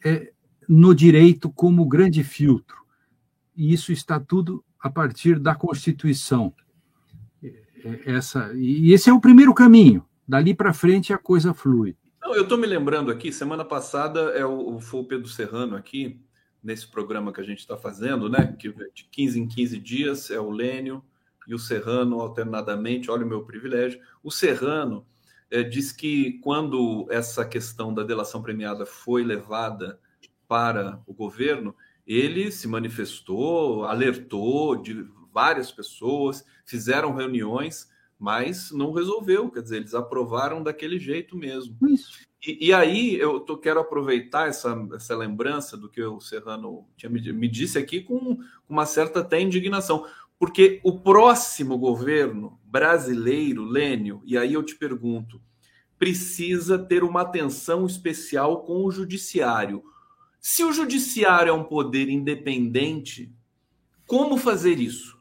é, 0.03 0.31
no 0.67 0.93
direito 0.93 1.49
como 1.49 1.87
grande 1.87 2.23
filtro. 2.23 2.77
E 3.55 3.73
isso 3.73 3.91
está 3.91 4.19
tudo 4.19 4.63
a 4.79 4.89
partir 4.89 5.39
da 5.39 5.55
Constituição. 5.55 6.53
É, 7.83 8.13
essa, 8.13 8.51
e 8.53 8.93
esse 8.93 9.09
é 9.09 9.13
o 9.13 9.21
primeiro 9.21 9.53
caminho. 9.53 10.05
Dali 10.27 10.53
para 10.53 10.73
frente 10.73 11.13
a 11.13 11.17
coisa 11.17 11.53
flui. 11.53 11.95
Não, 12.21 12.35
eu 12.35 12.43
estou 12.43 12.57
me 12.57 12.67
lembrando 12.67 13.11
aqui, 13.11 13.31
semana 13.31 13.65
passada 13.65 14.19
é 14.31 14.45
o, 14.45 14.79
foi 14.79 15.01
o 15.01 15.05
Pedro 15.05 15.27
Serrano 15.27 15.75
aqui, 15.75 16.21
nesse 16.63 16.87
programa 16.87 17.33
que 17.33 17.41
a 17.41 17.43
gente 17.43 17.59
está 17.59 17.75
fazendo, 17.75 18.29
né? 18.29 18.55
Que 18.57 18.69
de 18.93 19.05
15 19.11 19.39
em 19.39 19.47
15 19.47 19.79
dias 19.79 20.29
é 20.29 20.39
o 20.39 20.49
Lênio 20.49 21.03
e 21.47 21.55
o 21.55 21.59
Serrano 21.59 22.21
alternadamente, 22.21 23.09
olha 23.09 23.25
o 23.25 23.29
meu 23.29 23.43
privilégio. 23.43 23.99
O 24.23 24.31
Serrano 24.31 25.05
é, 25.49 25.63
diz 25.63 25.91
que 25.91 26.39
quando 26.39 27.07
essa 27.09 27.43
questão 27.43 27.93
da 27.93 28.03
delação 28.03 28.41
premiada 28.41 28.85
foi 28.85 29.23
levada 29.23 29.99
para 30.47 31.01
o 31.07 31.13
governo, 31.13 31.75
ele 32.05 32.51
se 32.51 32.67
manifestou, 32.67 33.85
alertou 33.85 34.75
de 34.75 35.05
várias 35.33 35.71
pessoas, 35.71 36.45
fizeram 36.65 37.15
reuniões, 37.15 37.89
mas 38.19 38.71
não 38.71 38.91
resolveu. 38.91 39.49
Quer 39.49 39.63
dizer, 39.63 39.77
eles 39.77 39.93
aprovaram 39.93 40.61
daquele 40.61 40.99
jeito 40.99 41.35
mesmo. 41.35 41.75
E, 42.45 42.67
e, 42.67 42.73
aí 42.73 43.15
eu 43.15 43.39
tô, 43.39 43.57
quero 43.57 43.79
aproveitar 43.79 44.47
essa, 44.47 44.75
essa 44.95 45.15
lembrança 45.15 45.77
do 45.77 45.89
que 45.89 46.01
o 46.01 46.19
Serrano 46.19 46.87
tinha 46.97 47.09
me, 47.09 47.31
me 47.33 47.47
disse 47.47 47.77
aqui 47.77 48.01
com 48.01 48.39
uma 48.67 48.85
certa 48.85 49.19
até 49.19 49.39
indignação. 49.39 50.05
Porque 50.39 50.81
o 50.83 50.99
próximo 50.99 51.77
governo 51.77 52.59
brasileiro, 52.65 53.63
Lênio, 53.63 54.23
e 54.25 54.35
aí 54.35 54.53
eu 54.53 54.63
te 54.63 54.75
pergunto, 54.75 55.39
precisa 55.99 56.79
ter 56.79 57.03
uma 57.03 57.21
atenção 57.21 57.85
especial 57.85 58.63
com 58.63 58.83
o 58.83 58.91
judiciário. 58.91 59.83
Se 60.39 60.63
o 60.63 60.73
judiciário 60.73 61.51
é 61.51 61.53
um 61.53 61.63
poder 61.63 62.09
independente, 62.09 63.31
como 64.07 64.35
fazer 64.35 64.79
isso? 64.79 65.20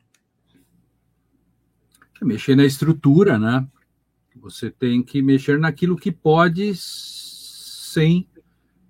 Mexer 2.23 2.57
na 2.57 2.65
estrutura, 2.65 3.39
né? 3.39 3.67
Você 4.37 4.71
tem 4.71 5.03
que 5.03 5.21
mexer 5.21 5.59
naquilo 5.59 5.97
que 5.97 6.13
pode 6.13 6.73
sem, 6.75 8.29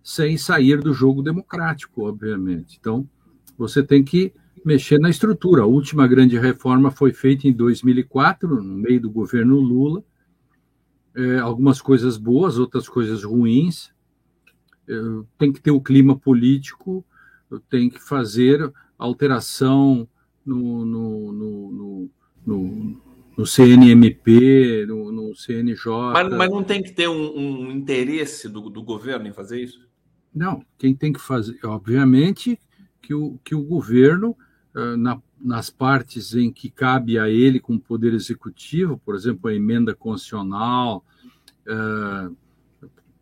sem 0.02 0.36
sair 0.36 0.80
do 0.80 0.92
jogo 0.92 1.22
democrático, 1.22 2.06
obviamente. 2.06 2.76
Então, 2.78 3.08
você 3.56 3.82
tem 3.82 4.04
que 4.04 4.32
mexer 4.64 4.98
na 4.98 5.08
estrutura. 5.08 5.62
A 5.62 5.66
última 5.66 6.06
grande 6.06 6.38
reforma 6.38 6.90
foi 6.90 7.12
feita 7.12 7.48
em 7.48 7.52
2004, 7.52 8.48
no 8.48 8.62
meio 8.62 9.00
do 9.00 9.10
governo 9.10 9.56
Lula, 9.56 10.04
é, 11.14 11.38
algumas 11.38 11.80
coisas 11.80 12.16
boas, 12.16 12.58
outras 12.58 12.88
coisas 12.88 13.24
ruins. 13.24 13.90
É, 14.88 14.94
tem 15.38 15.52
que 15.52 15.60
ter 15.60 15.70
o 15.70 15.80
clima 15.80 16.16
político, 16.18 17.04
tem 17.68 17.88
que 17.90 18.00
fazer 18.00 18.72
alteração 18.98 20.06
no, 20.44 20.84
no, 20.84 21.32
no, 21.32 22.10
no, 22.46 23.02
no 23.40 23.46
CNMP, 23.46 24.84
no, 24.86 25.10
no 25.10 25.34
CNJ. 25.34 26.12
Mas, 26.12 26.28
mas, 26.36 26.50
não 26.50 26.62
tem 26.62 26.82
que 26.82 26.92
ter 26.92 27.08
um, 27.08 27.38
um 27.38 27.70
interesse 27.72 28.48
do, 28.48 28.68
do 28.68 28.82
governo 28.82 29.26
em 29.26 29.32
fazer 29.32 29.62
isso? 29.62 29.88
Não, 30.34 30.62
quem 30.78 30.94
tem 30.94 31.12
que 31.12 31.20
fazer, 31.20 31.58
obviamente, 31.64 32.60
que 33.00 33.14
o, 33.14 33.38
que 33.42 33.54
o 33.54 33.62
governo, 33.62 34.36
na, 34.98 35.20
nas 35.40 35.70
partes 35.70 36.34
em 36.34 36.52
que 36.52 36.70
cabe 36.70 37.18
a 37.18 37.28
ele 37.28 37.58
com 37.58 37.74
o 37.74 37.80
poder 37.80 38.12
executivo, 38.12 38.98
por 38.98 39.14
exemplo, 39.14 39.48
a 39.48 39.54
emenda 39.54 39.94
constitucional, 39.94 41.04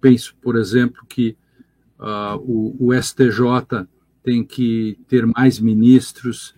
penso, 0.01 0.37
por 0.43 0.57
exemplo, 0.57 1.07
que 1.09 1.37
o, 2.41 2.89
o 2.89 3.03
STJ 3.03 3.87
tem 4.23 4.45
que 4.45 4.99
ter 5.09 5.25
mais 5.25 5.59
ministros 5.59 6.55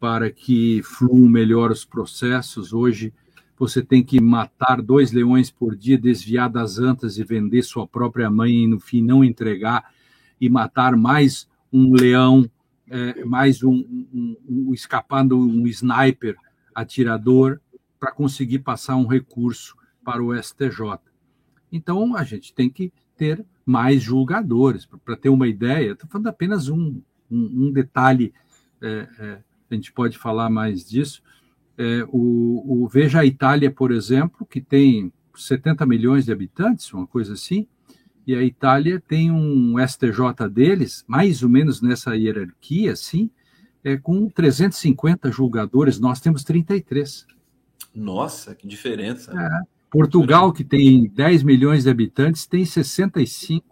para 0.00 0.30
que 0.30 0.82
fluam 0.82 1.28
melhor 1.28 1.70
os 1.70 1.84
processos. 1.84 2.72
Hoje, 2.72 3.12
você 3.58 3.82
tem 3.82 4.02
que 4.02 4.18
matar 4.18 4.80
dois 4.80 5.12
leões 5.12 5.50
por 5.50 5.76
dia, 5.76 5.98
desviar 5.98 6.48
das 6.48 6.78
antas 6.78 7.18
e 7.18 7.22
vender 7.22 7.62
sua 7.62 7.86
própria 7.86 8.30
mãe 8.30 8.64
e, 8.64 8.66
no 8.66 8.80
fim, 8.80 9.02
não 9.02 9.22
entregar, 9.22 9.92
e 10.40 10.48
matar 10.48 10.96
mais 10.96 11.46
um 11.70 11.92
leão, 11.92 12.50
é, 12.88 13.22
mais 13.26 13.62
um, 13.62 13.74
um, 13.74 14.36
um, 14.48 14.74
escapando 14.74 15.38
um 15.38 15.66
sniper 15.66 16.34
atirador, 16.74 17.60
para 18.00 18.10
conseguir 18.10 18.60
passar 18.60 18.96
um 18.96 19.06
recurso 19.06 19.76
para 20.02 20.24
o 20.24 20.34
STJ. 20.34 20.98
Então, 21.70 22.16
a 22.16 22.24
gente 22.24 22.54
tem 22.54 22.70
que 22.70 22.90
ter 23.14 23.44
mais 23.66 24.02
julgadores. 24.02 24.88
Para 25.04 25.16
ter 25.16 25.28
uma 25.28 25.46
ideia, 25.46 25.92
estou 25.92 26.08
falando 26.08 26.28
apenas 26.28 26.70
um, 26.70 27.02
um 27.30 27.70
detalhe 27.70 28.32
é, 28.80 29.06
é, 29.18 29.38
a 29.70 29.74
gente 29.74 29.92
pode 29.92 30.18
falar 30.18 30.50
mais 30.50 30.88
disso. 30.88 31.22
É, 31.78 32.04
o, 32.08 32.84
o, 32.84 32.88
veja 32.88 33.20
a 33.20 33.26
Itália, 33.26 33.70
por 33.70 33.90
exemplo, 33.90 34.46
que 34.46 34.60
tem 34.60 35.12
70 35.34 35.86
milhões 35.86 36.24
de 36.24 36.32
habitantes, 36.32 36.92
uma 36.92 37.06
coisa 37.06 37.32
assim, 37.32 37.66
e 38.26 38.34
a 38.34 38.42
Itália 38.42 39.02
tem 39.06 39.30
um 39.30 39.74
STJ 39.78 40.48
deles, 40.50 41.04
mais 41.06 41.42
ou 41.42 41.48
menos 41.48 41.80
nessa 41.80 42.14
hierarquia, 42.14 42.92
assim, 42.92 43.30
é, 43.82 43.96
com 43.96 44.28
350 44.28 45.30
julgadores, 45.32 45.98
nós 45.98 46.20
temos 46.20 46.44
33. 46.44 47.26
Nossa, 47.94 48.54
que 48.54 48.66
diferença. 48.66 49.32
É. 49.32 49.80
Portugal, 49.90 50.52
que 50.52 50.62
tem 50.62 51.08
10 51.08 51.42
milhões 51.42 51.84
de 51.84 51.90
habitantes, 51.90 52.46
tem 52.46 52.64
65. 52.64 53.66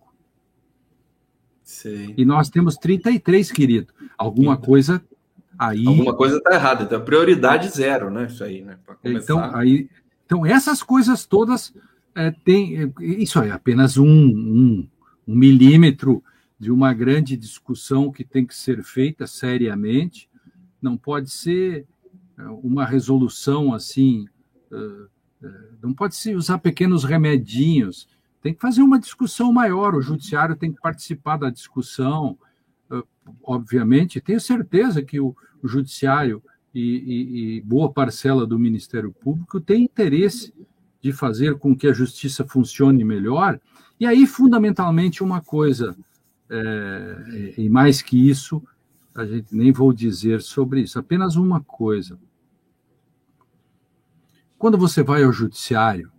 Sim. 1.62 2.14
E 2.16 2.24
nós 2.24 2.48
temos 2.48 2.76
33, 2.76 3.52
querido. 3.52 3.92
Alguma 4.16 4.56
coisa 4.56 5.04
Aí, 5.58 5.84
Alguma 5.86 6.14
coisa 6.14 6.36
está 6.36 6.54
errada, 6.54 6.84
então 6.84 7.04
prioridade 7.04 7.68
zero, 7.68 8.10
né? 8.10 8.26
Isso 8.26 8.44
aí, 8.44 8.62
né? 8.62 8.78
Então, 9.02 9.40
aí, 9.54 9.90
então, 10.24 10.46
essas 10.46 10.82
coisas 10.82 11.26
todas 11.26 11.74
é, 12.14 12.30
tem. 12.30 12.82
É, 12.82 12.92
isso 13.00 13.40
é 13.40 13.50
apenas 13.50 13.96
um, 13.96 14.06
um, 14.06 14.88
um 15.26 15.34
milímetro 15.34 16.22
de 16.58 16.70
uma 16.70 16.92
grande 16.92 17.36
discussão 17.36 18.12
que 18.12 18.24
tem 18.24 18.46
que 18.46 18.54
ser 18.54 18.82
feita 18.84 19.26
seriamente. 19.26 20.28
Não 20.80 20.96
pode 20.96 21.30
ser 21.30 21.86
é, 22.38 22.42
uma 22.62 22.84
resolução 22.84 23.74
assim, 23.74 24.28
é, 24.70 25.48
não 25.82 25.92
pode 25.92 26.14
se 26.14 26.34
usar 26.34 26.58
pequenos 26.58 27.04
remedinhos. 27.04 28.06
Tem 28.40 28.54
que 28.54 28.60
fazer 28.60 28.82
uma 28.82 28.98
discussão 28.98 29.52
maior. 29.52 29.94
O 29.94 30.02
judiciário 30.02 30.54
tem 30.54 30.72
que 30.72 30.80
participar 30.80 31.36
da 31.36 31.50
discussão. 31.50 32.38
Obviamente, 33.42 34.20
tenho 34.20 34.40
certeza 34.40 35.02
que 35.02 35.20
o, 35.20 35.36
o 35.62 35.68
judiciário 35.68 36.42
e, 36.74 36.80
e, 36.80 37.56
e 37.56 37.60
boa 37.60 37.92
parcela 37.92 38.46
do 38.46 38.58
Ministério 38.58 39.12
Público 39.12 39.60
tem 39.60 39.84
interesse 39.84 40.54
de 41.00 41.12
fazer 41.12 41.58
com 41.58 41.76
que 41.76 41.86
a 41.86 41.92
justiça 41.92 42.46
funcione 42.46 43.04
melhor. 43.04 43.60
E 43.98 44.06
aí, 44.06 44.26
fundamentalmente, 44.26 45.22
uma 45.22 45.40
coisa, 45.40 45.96
é, 46.50 47.54
e 47.56 47.68
mais 47.68 48.02
que 48.02 48.28
isso, 48.28 48.62
a 49.14 49.24
gente 49.24 49.54
nem 49.54 49.72
vou 49.72 49.92
dizer 49.92 50.40
sobre 50.40 50.82
isso, 50.82 50.98
apenas 50.98 51.36
uma 51.36 51.60
coisa. 51.60 52.18
Quando 54.56 54.76
você 54.76 55.02
vai 55.02 55.22
ao 55.22 55.32
judiciário, 55.32 56.12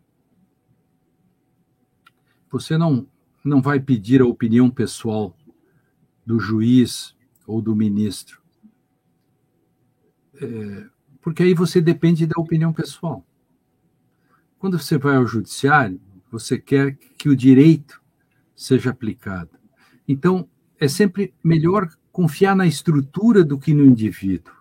você 2.50 2.78
não, 2.78 3.06
não 3.44 3.62
vai 3.62 3.80
pedir 3.80 4.22
a 4.22 4.26
opinião 4.26 4.70
pessoal 4.70 5.36
do 6.26 6.40
juiz 6.40 7.16
ou 7.46 7.62
do 7.62 7.76
ministro. 7.76 8.42
É, 10.42 10.86
porque 11.22 11.44
aí 11.44 11.54
você 11.54 11.82
depende 11.82 12.26
da 12.26 12.40
opinião 12.40 12.74
pessoal. 12.74 13.26
Quando 14.58 14.80
você 14.80 14.98
vai 14.98 15.16
ao 15.16 15.28
judiciário, 15.28 16.00
você 16.32 16.58
quer 16.58 16.96
que 17.18 17.30
o 17.30 17.36
direito 17.36 18.02
seja 18.56 18.90
aplicado. 18.90 19.52
Então, 20.08 20.48
é 20.80 20.88
sempre 20.88 21.34
melhor 21.44 21.90
confiar 22.12 22.56
na 22.56 22.66
estrutura 22.66 23.44
do 23.44 23.60
que 23.60 23.74
no 23.74 23.86
indivíduo. 23.86 24.54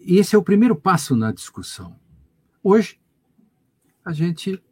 E 0.00 0.18
esse 0.18 0.34
é 0.34 0.38
o 0.38 0.42
primeiro 0.42 0.76
passo 0.76 1.16
na 1.16 1.32
discussão. 1.32 1.96
Hoje, 2.62 3.00
a 4.04 4.12
gente 4.12 4.62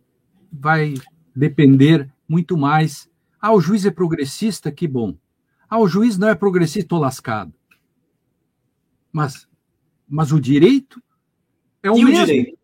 vai 0.53 0.95
depender 1.35 2.13
muito 2.29 2.57
mais. 2.57 3.11
Ah, 3.41 3.53
o 3.53 3.61
juiz 3.61 3.87
é 3.87 3.91
progressista, 3.91 4.71
que 4.71 4.87
bom. 4.87 5.17
Ah, 5.69 5.79
o 5.79 5.89
juiz 5.89 6.19
não 6.19 6.29
é 6.29 6.35
progressista, 6.35 6.81
estou 6.81 6.99
lascado. 6.99 7.53
Mas, 9.13 9.47
mas 10.09 10.33
o 10.33 10.41
direito 10.41 11.03
é 11.83 11.91
o 11.91 11.99
e 11.99 12.05
mesmo. 12.05 12.23
O 12.23 12.27
direito? 12.27 12.59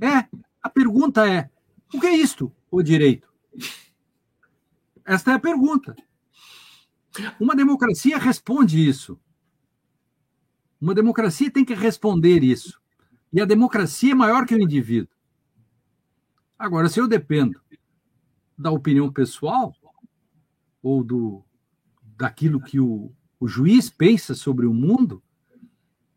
É. 0.00 0.28
A 0.62 0.70
pergunta 0.70 1.28
é: 1.28 1.50
o 1.92 2.00
que 2.00 2.06
é 2.06 2.16
isto, 2.16 2.52
o 2.70 2.82
direito? 2.82 3.28
Esta 5.04 5.32
é 5.32 5.34
a 5.34 5.38
pergunta. 5.38 5.94
Uma 7.38 7.54
democracia 7.54 8.18
responde 8.18 8.88
isso. 8.88 9.20
Uma 10.80 10.94
democracia 10.94 11.50
tem 11.50 11.64
que 11.64 11.74
responder 11.74 12.42
isso. 12.42 12.80
E 13.32 13.40
a 13.40 13.44
democracia 13.44 14.12
é 14.12 14.14
maior 14.14 14.46
que 14.46 14.54
o 14.54 14.60
indivíduo. 14.60 15.14
Agora, 16.58 16.88
se 16.88 17.00
eu 17.00 17.06
dependo 17.06 17.60
da 18.56 18.70
opinião 18.70 19.12
pessoal 19.12 19.74
ou 20.82 21.02
do 21.02 21.44
daquilo 22.16 22.60
que 22.60 22.78
o, 22.78 23.12
o 23.40 23.48
juiz 23.48 23.90
pensa 23.90 24.34
sobre 24.34 24.66
o 24.66 24.72
mundo, 24.72 25.22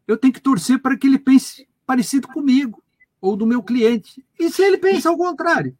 eu 0.08 0.18
tenho 0.18 0.34
que 0.34 0.42
torcer 0.42 0.82
para 0.82 0.98
que 0.98 1.06
ele 1.06 1.20
pense 1.20 1.68
parecido 1.86 2.28
comigo 2.28 2.82
ou 3.20 3.36
do 3.36 3.46
meu 3.46 3.62
cliente. 3.62 4.24
E 4.40 4.50
se 4.50 4.64
ele 4.64 4.78
pensa 4.78 5.10
ao 5.10 5.18
contrário? 5.18 5.78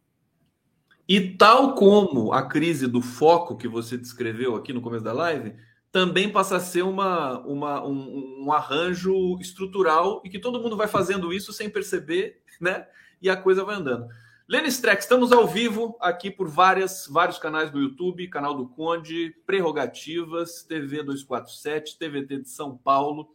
E 1.08 1.20
tal 1.20 1.74
como 1.74 2.32
a 2.32 2.42
crise 2.42 2.86
do 2.86 3.00
foco 3.00 3.56
que 3.56 3.66
você 3.66 3.96
descreveu 3.96 4.54
aqui 4.54 4.72
no 4.72 4.82
começo 4.82 5.04
da 5.04 5.12
live, 5.12 5.54
também 5.90 6.30
passa 6.30 6.56
a 6.56 6.60
ser 6.60 6.82
uma, 6.82 7.40
uma 7.46 7.86
um, 7.86 8.44
um, 8.44 8.52
arranjo 8.52 9.38
estrutural 9.40 10.20
e 10.24 10.28
que 10.28 10.38
todo 10.38 10.60
mundo 10.60 10.76
vai 10.76 10.86
fazendo 10.86 11.32
isso 11.32 11.52
sem 11.52 11.70
perceber, 11.70 12.42
né? 12.60 12.86
E 13.22 13.30
a 13.30 13.36
coisa 13.36 13.64
vai 13.64 13.76
andando. 13.76 14.06
Lênin 14.46 14.68
Streck, 14.68 15.02
estamos 15.02 15.32
ao 15.32 15.46
vivo 15.46 15.96
aqui 16.00 16.30
por 16.30 16.48
várias, 16.48 17.06
vários 17.06 17.38
canais 17.38 17.70
do 17.70 17.80
YouTube, 17.80 18.28
canal 18.28 18.54
do 18.54 18.68
Conde, 18.68 19.34
Prerrogativas, 19.46 20.62
TV 20.62 21.02
247, 21.02 21.98
TVT 21.98 22.42
de 22.42 22.48
São 22.48 22.76
Paulo 22.76 23.28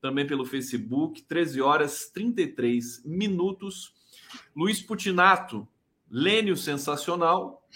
também 0.00 0.26
pelo 0.26 0.44
Facebook, 0.44 1.22
13 1.22 1.60
horas 1.60 2.10
33 2.10 3.04
minutos. 3.04 3.94
Luiz 4.54 4.80
Putinato, 4.80 5.66
Lênio 6.10 6.56
Sensacional, 6.56 7.66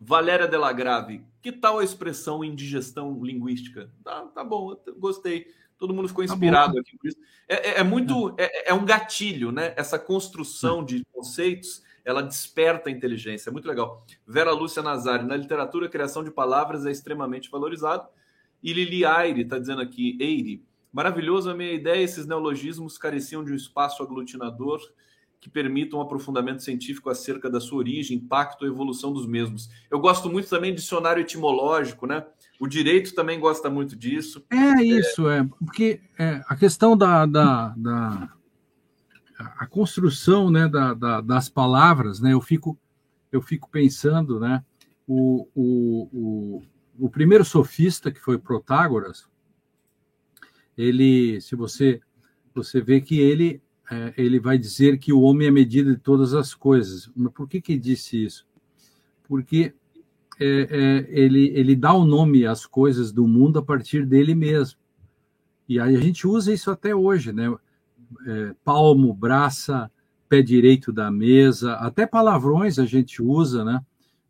Valéria 0.00 0.46
Delagrave, 0.46 1.24
que 1.40 1.52
tal 1.52 1.78
a 1.78 1.84
expressão 1.84 2.44
indigestão 2.44 3.22
linguística? 3.22 3.90
Tá, 4.04 4.22
tá 4.26 4.44
bom, 4.44 4.76
gostei. 4.98 5.46
Todo 5.78 5.94
mundo 5.94 6.08
ficou 6.08 6.26
tá 6.26 6.32
inspirado 6.32 6.74
tá 6.74 6.80
aqui 6.80 6.98
por 6.98 7.06
isso. 7.06 7.18
É, 7.48 7.70
é, 7.70 7.80
é 7.80 7.82
muito, 7.82 8.34
é. 8.36 8.44
é, 8.44 8.70
é, 8.70 8.74
um 8.74 8.84
gatilho, 8.84 9.52
né? 9.52 9.72
Essa 9.76 9.98
construção 9.98 10.84
de 10.84 11.04
conceitos, 11.12 11.82
ela 12.04 12.22
desperta 12.22 12.88
a 12.88 12.92
inteligência. 12.92 13.50
É 13.50 13.52
muito 13.52 13.68
legal. 13.68 14.04
Vera 14.26 14.50
Lúcia 14.50 14.82
Nazari, 14.82 15.24
na 15.24 15.36
literatura, 15.36 15.86
a 15.86 15.90
criação 15.90 16.24
de 16.24 16.30
palavras 16.30 16.84
é 16.84 16.90
extremamente 16.90 17.48
valorizado. 17.50 18.08
E 18.60 18.72
Lili 18.72 19.04
Aire 19.04 19.42
está 19.42 19.58
dizendo 19.58 19.80
aqui, 19.80 20.16
Eire, 20.20 20.66
Maravilhoso 20.92 21.50
a 21.50 21.54
minha 21.54 21.72
ideia, 21.72 22.02
esses 22.02 22.26
neologismos 22.26 22.96
careciam 22.96 23.44
de 23.44 23.52
um 23.52 23.56
espaço 23.56 24.02
aglutinador 24.02 24.80
que 25.40 25.48
permita 25.48 25.96
um 25.96 26.00
aprofundamento 26.00 26.62
científico 26.62 27.10
acerca 27.10 27.48
da 27.48 27.60
sua 27.60 27.78
origem, 27.78 28.16
impacto 28.16 28.64
e 28.64 28.68
evolução 28.68 29.12
dos 29.12 29.26
mesmos. 29.26 29.70
Eu 29.90 30.00
gosto 30.00 30.28
muito 30.28 30.48
também 30.48 30.72
de 30.72 30.80
dicionário 30.80 31.20
etimológico, 31.20 32.06
né? 32.06 32.24
O 32.58 32.66
direito 32.66 33.14
também 33.14 33.38
gosta 33.38 33.70
muito 33.70 33.94
disso. 33.94 34.44
É 34.50 34.82
isso, 34.82 35.28
é, 35.28 35.40
é 35.40 35.44
porque 35.64 36.00
é, 36.18 36.42
a 36.48 36.56
questão 36.56 36.96
da, 36.96 37.24
da, 37.24 37.68
da 37.76 38.32
a 39.38 39.66
construção 39.66 40.50
né, 40.50 40.66
da, 40.66 40.94
da, 40.94 41.20
das 41.20 41.48
palavras, 41.48 42.20
né, 42.20 42.32
eu 42.32 42.40
fico 42.40 42.76
eu 43.30 43.42
fico 43.42 43.68
pensando, 43.70 44.40
né, 44.40 44.64
o, 45.06 45.46
o, 45.54 46.08
o, 46.12 46.62
o 46.98 47.10
primeiro 47.10 47.44
sofista 47.44 48.10
que 48.10 48.18
foi 48.18 48.38
Protágoras, 48.38 49.28
ele, 50.78 51.40
se 51.40 51.56
você 51.56 52.00
você 52.54 52.80
vê 52.80 53.00
que 53.00 53.18
ele 53.20 53.60
é, 53.90 54.14
ele 54.16 54.38
vai 54.38 54.56
dizer 54.56 54.98
que 54.98 55.12
o 55.12 55.20
homem 55.20 55.46
é 55.46 55.50
a 55.50 55.52
medida 55.52 55.92
de 55.92 56.00
todas 56.00 56.34
as 56.34 56.54
coisas. 56.54 57.10
Mas 57.16 57.32
por 57.32 57.48
que 57.48 57.60
que 57.60 57.76
disse 57.76 58.24
isso? 58.24 58.46
Porque 59.24 59.74
é, 60.38 60.46
é, 60.70 61.06
ele 61.08 61.48
ele 61.48 61.74
dá 61.74 61.92
o 61.92 62.04
nome 62.04 62.46
às 62.46 62.64
coisas 62.64 63.10
do 63.10 63.26
mundo 63.26 63.58
a 63.58 63.62
partir 63.62 64.06
dele 64.06 64.34
mesmo. 64.34 64.78
E 65.68 65.80
aí 65.80 65.96
a 65.96 66.00
gente 66.00 66.26
usa 66.26 66.52
isso 66.52 66.70
até 66.70 66.94
hoje, 66.94 67.32
né? 67.32 67.54
É, 68.26 68.54
palmo, 68.64 69.12
braça, 69.12 69.90
pé 70.28 70.40
direito 70.40 70.92
da 70.92 71.10
mesa, 71.10 71.74
até 71.74 72.06
palavrões 72.06 72.78
a 72.78 72.86
gente 72.86 73.20
usa, 73.20 73.64
né? 73.64 73.80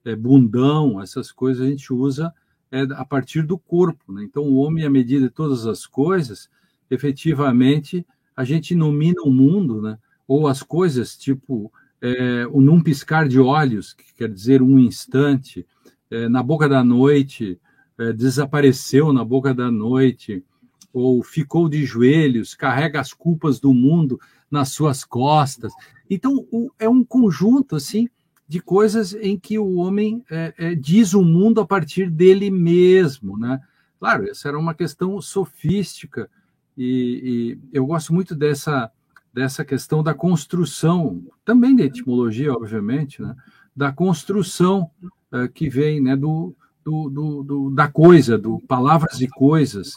É, 0.05 0.17
bundão, 0.17 1.01
essas 1.01 1.31
coisas 1.31 1.67
a 1.67 1.69
gente 1.69 1.93
usa 1.93 2.33
é, 2.71 2.83
a 2.93 3.05
partir 3.05 3.43
do 3.43 3.59
corpo. 3.59 4.13
Né? 4.13 4.25
Então, 4.25 4.43
o 4.45 4.57
homem, 4.57 4.85
à 4.85 4.91
medida 4.91 5.29
de 5.29 5.35
todas 5.35 5.67
as 5.67 5.87
coisas, 5.87 6.49
efetivamente, 6.91 8.07
a 8.37 8.45
gente 8.45 8.75
nomina 8.75 9.23
o 9.23 9.31
mundo, 9.31 9.83
né? 9.83 9.99
ou 10.27 10.47
as 10.47 10.63
coisas, 10.63 11.17
tipo, 11.17 11.73
é, 12.01 12.47
o 12.51 12.61
num 12.61 12.83
piscar 12.83 13.29
de 13.29 13.41
olhos, 13.41 13.93
que 13.93 14.15
quer 14.15 14.29
dizer 14.29 14.63
um 14.63 14.79
instante, 14.79 15.67
é, 16.11 16.29
na 16.29 16.43
boca 16.43 16.69
da 16.69 16.85
noite, 16.85 17.61
é, 17.99 18.13
desapareceu 18.13 19.13
na 19.13 19.25
boca 19.25 19.53
da 19.53 19.71
noite, 19.71 20.45
ou 20.93 21.23
ficou 21.23 21.69
de 21.69 21.85
joelhos, 21.85 22.55
carrega 22.55 23.01
as 23.01 23.13
culpas 23.13 23.61
do 23.61 23.75
mundo 23.75 24.21
nas 24.51 24.71
suas 24.71 25.05
costas. 25.05 25.73
Então, 26.09 26.47
o, 26.51 26.71
é 26.79 26.89
um 26.89 27.05
conjunto, 27.05 27.77
assim, 27.77 28.09
de 28.49 28.61
coisas 28.61 29.13
em 29.13 29.39
que 29.39 29.59
o 29.59 29.75
homem 29.77 30.25
é, 30.31 30.55
é, 30.57 30.75
diz 30.75 31.13
o 31.13 31.23
mundo 31.23 31.61
a 31.61 31.67
partir 31.67 32.11
dele 32.11 32.51
mesmo, 32.51 33.37
né? 33.37 33.61
Claro, 34.01 34.29
essa 34.29 34.49
era 34.49 34.59
uma 34.59 34.75
questão 34.75 35.21
sofística 35.21 36.31
e, 36.77 37.59
e 37.63 37.77
eu 37.77 37.85
gosto 37.85 38.15
muito 38.15 38.35
dessa 38.35 38.91
dessa 39.35 39.65
questão 39.65 40.03
da 40.03 40.15
construção, 40.15 41.23
também 41.45 41.77
da 41.77 41.85
etimologia, 41.85 42.53
obviamente, 42.53 43.21
né? 43.23 43.37
Da 43.77 43.93
construção 43.93 44.91
uh, 45.33 45.49
que 45.53 45.69
vem, 45.69 46.01
né? 46.01 46.17
Do, 46.17 46.57
do, 46.83 47.11
do, 47.11 47.43
do, 47.43 47.71
da 47.71 47.87
coisa, 47.87 48.39
do 48.39 48.59
palavras 48.61 49.21
e 49.21 49.29
coisas. 49.29 49.97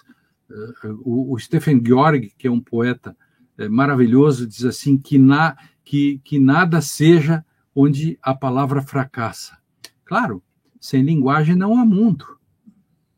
Uh, 0.49 1.01
o, 1.03 1.33
o 1.33 1.39
Stephen 1.39 1.81
Georg, 1.83 2.33
que 2.37 2.47
é 2.47 2.51
um 2.51 2.59
poeta 2.59 3.15
uh, 3.57 3.71
maravilhoso, 3.71 4.45
diz 4.45 4.65
assim 4.65 4.97
que 4.97 5.17
na 5.17 5.55
que, 5.83 6.21
que 6.23 6.37
nada 6.37 6.81
seja 6.81 7.43
onde 7.75 8.17
a 8.21 8.33
palavra 8.33 8.81
fracassa. 8.81 9.57
Claro, 10.05 10.43
sem 10.79 11.03
linguagem 11.03 11.55
não 11.55 11.79
há 11.79 11.85
mundo. 11.85 12.25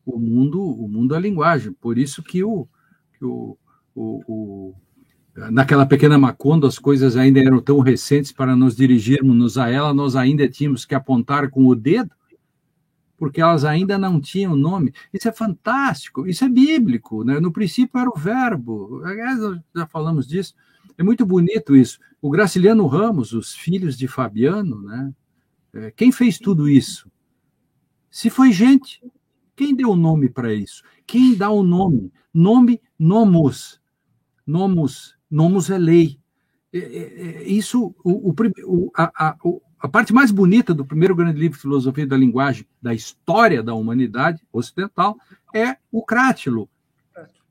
O 0.04 0.18
mundo, 0.18 0.62
o 0.62 0.88
mundo 0.88 1.14
é 1.14 1.20
linguagem. 1.20 1.72
Por 1.72 1.98
isso 1.98 2.22
que 2.22 2.44
o, 2.44 2.68
que 3.18 3.24
o, 3.24 3.56
o, 3.94 4.22
o 4.28 4.74
naquela 5.50 5.86
pequena 5.86 6.18
Macondo 6.18 6.66
as 6.66 6.78
coisas 6.78 7.16
ainda 7.16 7.40
eram 7.40 7.60
tão 7.60 7.80
recentes 7.80 8.30
para 8.30 8.54
nos 8.54 8.76
dirigirmos 8.76 9.58
a 9.58 9.68
ela, 9.68 9.92
nós 9.92 10.14
ainda 10.14 10.48
tínhamos 10.48 10.84
que 10.84 10.94
apontar 10.94 11.50
com 11.50 11.66
o 11.66 11.74
dedo, 11.74 12.10
porque 13.16 13.40
elas 13.40 13.64
ainda 13.64 13.96
não 13.96 14.20
tinham 14.20 14.54
nome. 14.54 14.92
Isso 15.12 15.28
é 15.28 15.32
fantástico, 15.32 16.26
isso 16.26 16.44
é 16.44 16.48
bíblico, 16.48 17.24
né? 17.24 17.40
No 17.40 17.52
princípio 17.52 17.98
era 17.98 18.10
o 18.10 18.18
verbo. 18.18 19.02
Aliás, 19.04 19.40
já 19.74 19.86
falamos 19.86 20.26
disso. 20.26 20.54
É 20.96 21.02
muito 21.02 21.24
bonito 21.26 21.76
isso. 21.76 21.98
O 22.20 22.30
Graciliano 22.30 22.86
Ramos, 22.86 23.32
os 23.32 23.54
filhos 23.54 23.96
de 23.96 24.08
Fabiano, 24.08 24.82
né? 24.82 25.14
É, 25.72 25.90
quem 25.90 26.12
fez 26.12 26.38
tudo 26.38 26.68
isso? 26.68 27.10
Se 28.10 28.30
foi 28.30 28.52
gente, 28.52 29.02
quem 29.56 29.74
deu 29.74 29.90
o 29.90 29.96
nome 29.96 30.28
para 30.28 30.54
isso? 30.54 30.82
Quem 31.06 31.36
dá 31.36 31.50
o 31.50 31.62
nome? 31.62 32.12
Nome, 32.32 32.80
nomos. 32.98 33.80
Nomos, 34.46 35.16
nomos 35.30 35.70
é 35.70 35.78
lei. 35.78 36.18
É, 36.72 36.78
é, 36.78 37.42
isso, 37.44 37.94
o, 38.04 38.30
o, 38.30 38.92
a, 38.96 39.28
a, 39.28 39.36
a 39.78 39.88
parte 39.88 40.12
mais 40.12 40.30
bonita 40.30 40.72
do 40.74 40.84
primeiro 40.84 41.14
grande 41.14 41.38
livro 41.38 41.56
de 41.56 41.62
filosofia 41.62 42.06
da 42.06 42.16
linguagem 42.16 42.66
da 42.80 42.94
história 42.94 43.62
da 43.62 43.74
humanidade 43.74 44.42
ocidental 44.52 45.16
é 45.54 45.76
o 45.90 46.04
Crátilo, 46.04 46.68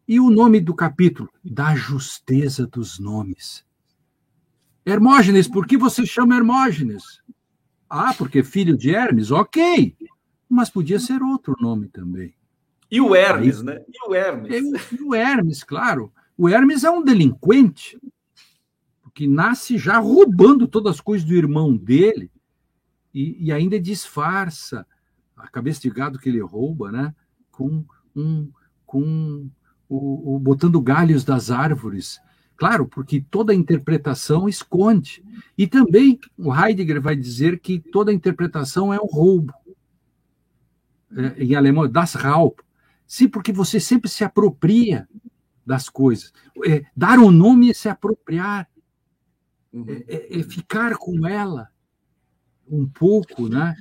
e 0.07 0.19
o 0.19 0.29
nome 0.29 0.59
do 0.59 0.73
capítulo? 0.73 1.29
Da 1.43 1.75
justeza 1.75 2.67
dos 2.67 2.99
nomes. 2.99 3.65
Hermógenes, 4.85 5.47
por 5.47 5.65
que 5.65 5.77
você 5.77 6.05
chama 6.05 6.35
Hermógenes? 6.35 7.21
Ah, 7.89 8.13
porque 8.17 8.43
filho 8.43 8.77
de 8.77 8.93
Hermes, 8.93 9.31
ok. 9.31 9.95
Mas 10.49 10.69
podia 10.69 10.99
ser 10.99 11.21
outro 11.21 11.55
nome 11.59 11.87
também. 11.87 12.33
E 12.91 12.99
o 12.99 13.15
Hermes, 13.15 13.59
Aí, 13.59 13.65
né? 13.65 13.81
E 13.87 14.09
o 14.09 14.13
Hermes? 14.13 14.91
E 14.91 15.01
o 15.01 15.15
Hermes, 15.15 15.63
claro. 15.63 16.11
O 16.37 16.49
Hermes 16.49 16.83
é 16.83 16.91
um 16.91 17.03
delinquente, 17.03 17.99
que 19.13 19.27
nasce 19.27 19.77
já 19.77 19.99
roubando 19.99 20.67
todas 20.67 20.95
as 20.95 21.01
coisas 21.01 21.25
do 21.25 21.35
irmão 21.35 21.75
dele 21.77 22.31
e, 23.13 23.45
e 23.45 23.51
ainda 23.51 23.79
disfarça 23.79 24.85
a 25.37 25.47
cabeça 25.47 25.81
de 25.81 25.89
gado 25.89 26.17
que 26.17 26.29
ele 26.29 26.41
rouba, 26.41 26.91
né? 26.91 27.15
Com 27.51 27.85
um, 28.15 28.49
com 28.85 29.49
o, 29.95 30.35
o, 30.35 30.39
botando 30.39 30.81
galhos 30.81 31.23
das 31.23 31.51
árvores. 31.51 32.19
Claro, 32.55 32.87
porque 32.87 33.21
toda 33.21 33.53
interpretação 33.53 34.47
esconde. 34.47 35.23
E 35.57 35.67
também 35.67 36.19
o 36.37 36.53
Heidegger 36.53 37.01
vai 37.01 37.15
dizer 37.15 37.59
que 37.59 37.79
toda 37.79 38.13
interpretação 38.13 38.93
é 38.93 38.99
um 38.99 39.05
roubo. 39.05 39.53
É, 41.15 41.43
em 41.43 41.55
alemão, 41.55 41.89
das 41.89 42.13
Raub. 42.13 42.55
Sim, 43.05 43.27
porque 43.27 43.51
você 43.51 43.79
sempre 43.79 44.09
se 44.09 44.23
apropria 44.23 45.07
das 45.65 45.89
coisas. 45.89 46.33
É, 46.65 46.83
dar 46.95 47.19
um 47.19 47.29
nome 47.29 47.69
é 47.69 47.73
se 47.73 47.87
apropriar, 47.87 48.67
uhum. 49.71 49.85
é, 49.87 50.03
é, 50.07 50.39
é 50.39 50.43
ficar 50.43 50.97
com 50.97 51.27
ela 51.27 51.69
um 52.67 52.87
pouco, 52.87 53.47
né? 53.47 53.75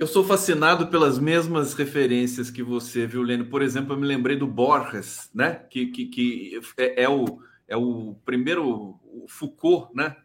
Eu 0.00 0.06
sou 0.06 0.24
fascinado 0.24 0.86
pelas 0.86 1.18
mesmas 1.18 1.74
referências 1.74 2.50
que 2.50 2.62
você, 2.62 3.06
viu, 3.06 3.20
Lênin? 3.20 3.44
Por 3.44 3.60
exemplo, 3.60 3.92
eu 3.92 3.98
me 3.98 4.06
lembrei 4.06 4.34
do 4.34 4.46
Borges, 4.46 5.28
né? 5.34 5.56
Que, 5.68 5.88
que, 5.88 6.06
que 6.06 6.60
é, 6.78 7.02
é 7.02 7.08
o, 7.10 7.42
é 7.68 7.76
o 7.76 8.16
primeiro 8.24 8.98
o 9.04 9.26
Foucault, 9.28 9.94
né? 9.94 10.16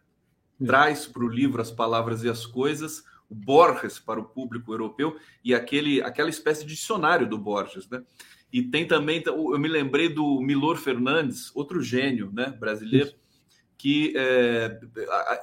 Traz 0.64 1.04
para 1.04 1.22
o 1.22 1.28
livro 1.28 1.60
as 1.60 1.70
palavras 1.70 2.24
e 2.24 2.28
as 2.30 2.46
coisas, 2.46 3.04
o 3.28 3.34
Borges 3.34 3.98
para 3.98 4.18
o 4.18 4.24
público 4.24 4.72
europeu 4.72 5.18
e 5.44 5.54
aquele, 5.54 6.00
aquela 6.00 6.30
espécie 6.30 6.64
de 6.64 6.72
dicionário 6.72 7.28
do 7.28 7.36
Borges, 7.36 7.86
né? 7.90 8.02
E 8.50 8.62
tem 8.62 8.88
também, 8.88 9.22
eu 9.26 9.58
me 9.58 9.68
lembrei 9.68 10.08
do 10.08 10.40
Milor 10.40 10.78
Fernandes, 10.78 11.54
outro 11.54 11.82
gênio, 11.82 12.30
né? 12.32 12.46
Brasileiro. 12.46 13.12
Que 13.76 14.14
é, 14.16 14.80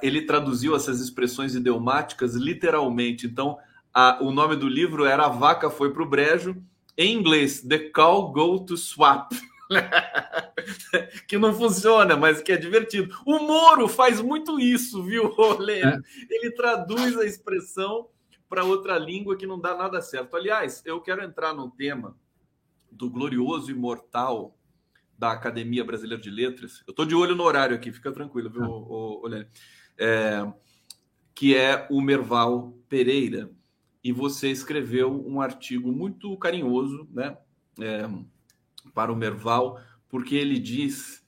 ele 0.02 0.22
traduziu 0.22 0.74
essas 0.74 1.00
expressões 1.00 1.54
idiomáticas 1.54 2.34
literalmente. 2.34 3.28
Então, 3.28 3.58
a, 3.94 4.18
o 4.20 4.32
nome 4.32 4.56
do 4.56 4.68
livro 4.68 5.04
era 5.04 5.26
A 5.26 5.28
Vaca 5.28 5.70
Foi 5.70 5.92
para 5.92 6.02
o 6.02 6.08
Brejo, 6.08 6.60
em 6.98 7.16
inglês, 7.16 7.62
The 7.62 7.90
Cow 7.90 8.32
Go 8.32 8.64
to 8.64 8.76
Swap. 8.76 9.32
que 11.28 11.38
não 11.38 11.54
funciona, 11.54 12.16
mas 12.16 12.42
que 12.42 12.52
é 12.52 12.56
divertido. 12.56 13.16
O 13.24 13.38
Moro 13.38 13.88
faz 13.88 14.20
muito 14.20 14.58
isso, 14.58 15.02
viu, 15.02 15.32
Lênin? 15.58 15.86
É. 15.86 16.00
Ele 16.28 16.50
traduz 16.50 17.16
a 17.16 17.24
expressão 17.24 18.08
para 18.48 18.64
outra 18.64 18.98
língua 18.98 19.36
que 19.36 19.46
não 19.46 19.58
dá 19.58 19.76
nada 19.76 20.02
certo. 20.02 20.36
Aliás, 20.36 20.82
eu 20.84 21.00
quero 21.00 21.22
entrar 21.22 21.54
no 21.54 21.70
tema 21.70 22.16
do 22.90 23.08
glorioso 23.08 23.70
imortal 23.70 24.56
da 25.18 25.32
Academia 25.32 25.84
Brasileira 25.84 26.22
de 26.22 26.30
Letras. 26.30 26.82
Eu 26.86 26.90
estou 26.90 27.06
de 27.06 27.14
olho 27.14 27.34
no 27.34 27.44
horário 27.44 27.74
aqui, 27.74 27.92
fica 27.92 28.12
tranquilo, 28.12 28.50
viu, 28.50 29.22
ah. 29.26 29.46
É, 29.96 30.52
que 31.34 31.56
é 31.56 31.86
o 31.90 32.00
Merval 32.00 32.76
Pereira 32.88 33.50
e 34.04 34.12
você 34.12 34.50
escreveu 34.50 35.24
um 35.26 35.40
artigo 35.40 35.90
muito 35.90 36.36
carinhoso 36.36 37.08
né, 37.10 37.38
é, 37.80 38.06
para 38.92 39.10
o 39.10 39.16
Merval, 39.16 39.80
porque 40.10 40.34
ele 40.34 40.58
diz 40.58 41.24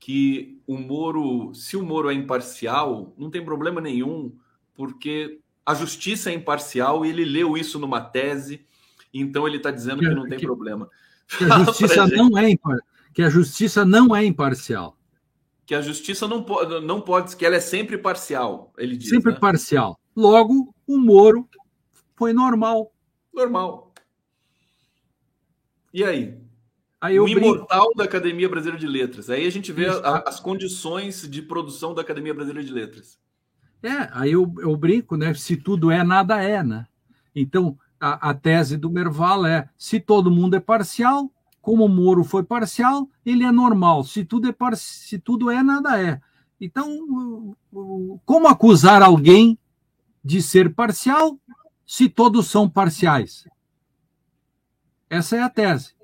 que 0.00 0.60
o 0.66 0.76
Moro, 0.76 1.54
se 1.54 1.76
o 1.76 1.84
Moro 1.84 2.10
é 2.10 2.14
imparcial, 2.14 3.14
não 3.16 3.30
tem 3.30 3.44
problema 3.44 3.80
nenhum, 3.80 4.34
porque 4.74 5.38
a 5.64 5.72
justiça 5.72 6.30
é 6.30 6.34
imparcial 6.34 7.06
e 7.06 7.10
ele 7.10 7.24
leu 7.24 7.56
isso 7.56 7.78
numa 7.78 8.00
tese, 8.00 8.66
então 9.14 9.46
ele 9.46 9.58
está 9.58 9.70
dizendo 9.70 10.00
que, 10.00 10.08
que 10.08 10.14
não 10.14 10.28
tem 10.28 10.38
que, 10.38 10.46
problema. 10.46 10.90
Que 11.38 11.44
a 11.44 11.58
justiça 11.64 12.06
não 12.08 12.36
é 12.36 12.54
que 13.14 13.22
a 13.22 13.30
justiça 13.30 13.84
não 13.84 14.14
é 14.14 14.24
imparcial. 14.24 14.98
Que 15.64 15.74
a 15.74 15.80
justiça 15.80 16.28
não 16.28 16.42
pode, 16.42 16.84
não 16.84 17.00
pode, 17.00 17.34
que 17.34 17.46
ela 17.46 17.56
é 17.56 17.60
sempre 17.60 17.96
parcial, 17.96 18.72
ele 18.76 18.96
diz. 18.96 19.08
Sempre 19.08 19.32
né? 19.32 19.38
parcial. 19.38 19.98
Logo, 20.14 20.74
o 20.86 20.98
Moro 20.98 21.48
foi 22.16 22.32
normal. 22.32 22.92
Normal. 23.32 23.92
E 25.92 26.02
aí? 26.02 26.38
Aí 27.00 27.20
o 27.20 27.28
imortal 27.28 27.92
da 27.94 28.04
Academia 28.04 28.48
Brasileira 28.48 28.80
de 28.80 28.86
Letras. 28.86 29.30
Aí 29.30 29.46
a 29.46 29.50
gente 29.50 29.70
vê 29.70 29.86
a, 29.86 30.24
as 30.26 30.40
condições 30.40 31.28
de 31.28 31.42
produção 31.42 31.94
da 31.94 32.02
Academia 32.02 32.34
Brasileira 32.34 32.66
de 32.66 32.72
Letras. 32.72 33.18
É, 33.82 34.08
aí 34.12 34.32
eu, 34.32 34.52
eu 34.58 34.74
brinco, 34.76 35.16
né? 35.16 35.32
Se 35.34 35.56
tudo 35.56 35.90
é, 35.90 36.02
nada 36.02 36.42
é, 36.42 36.62
né? 36.62 36.86
Então, 37.34 37.78
a, 38.00 38.30
a 38.30 38.34
tese 38.34 38.76
do 38.76 38.90
Merval 38.90 39.44
é: 39.46 39.68
se 39.76 40.00
todo 40.00 40.30
mundo 40.30 40.56
é 40.56 40.60
parcial, 40.60 41.30
como 41.60 41.84
o 41.84 41.88
Moro 41.88 42.24
foi 42.24 42.42
parcial, 42.42 43.08
ele 43.24 43.44
é 43.44 43.52
normal. 43.52 44.02
Se 44.04 44.24
tudo 44.24 44.48
é, 44.48 44.52
par... 44.52 44.76
se 44.76 45.18
tudo 45.18 45.50
é 45.50 45.62
nada 45.62 46.02
é. 46.02 46.20
Então, 46.58 47.54
como 48.24 48.48
acusar 48.48 49.02
alguém 49.02 49.58
de 50.24 50.40
ser 50.40 50.74
parcial 50.74 51.38
se 51.86 52.08
todos 52.08 52.48
são 52.48 52.68
parciais? 52.68 53.46
Essa 55.08 55.36
é 55.36 55.42
a 55.42 55.48
tese. 55.48 55.94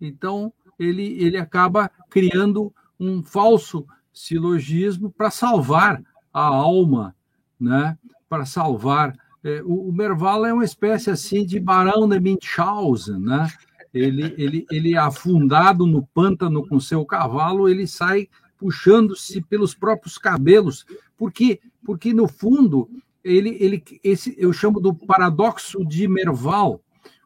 Então, 0.00 0.52
ele, 0.78 1.20
ele 1.22 1.36
acaba 1.36 1.90
criando 2.08 2.72
um 2.98 3.22
falso 3.22 3.86
silogismo 4.12 5.10
para 5.10 5.30
salvar 5.30 6.02
a 6.32 6.46
alma, 6.46 7.14
né? 7.58 7.98
para 8.28 8.46
salvar. 8.46 9.16
É, 9.42 9.62
o, 9.62 9.88
o 9.88 9.92
Merval 9.92 10.46
é 10.46 10.52
uma 10.52 10.64
espécie 10.64 11.10
assim 11.10 11.44
de 11.44 11.58
Barão 11.60 12.08
de 12.08 12.18
Munchausen, 12.18 13.18
né? 13.18 13.48
Ele, 13.92 14.34
ele, 14.36 14.66
ele 14.72 14.94
é 14.94 14.98
afundado 14.98 15.86
no 15.86 16.04
pântano 16.06 16.66
com 16.66 16.80
seu 16.80 17.04
cavalo, 17.04 17.68
ele 17.68 17.86
sai 17.86 18.28
puxando-se 18.58 19.40
pelos 19.42 19.72
próprios 19.72 20.18
cabelos, 20.18 20.84
porque, 21.16 21.60
porque 21.84 22.12
no 22.12 22.26
fundo 22.26 22.90
ele, 23.24 23.56
ele 23.58 23.82
esse 24.04 24.34
eu 24.38 24.52
chamo 24.52 24.78
do 24.78 24.94
paradoxo 24.94 25.84
de 25.84 26.06
Merval, 26.06 26.80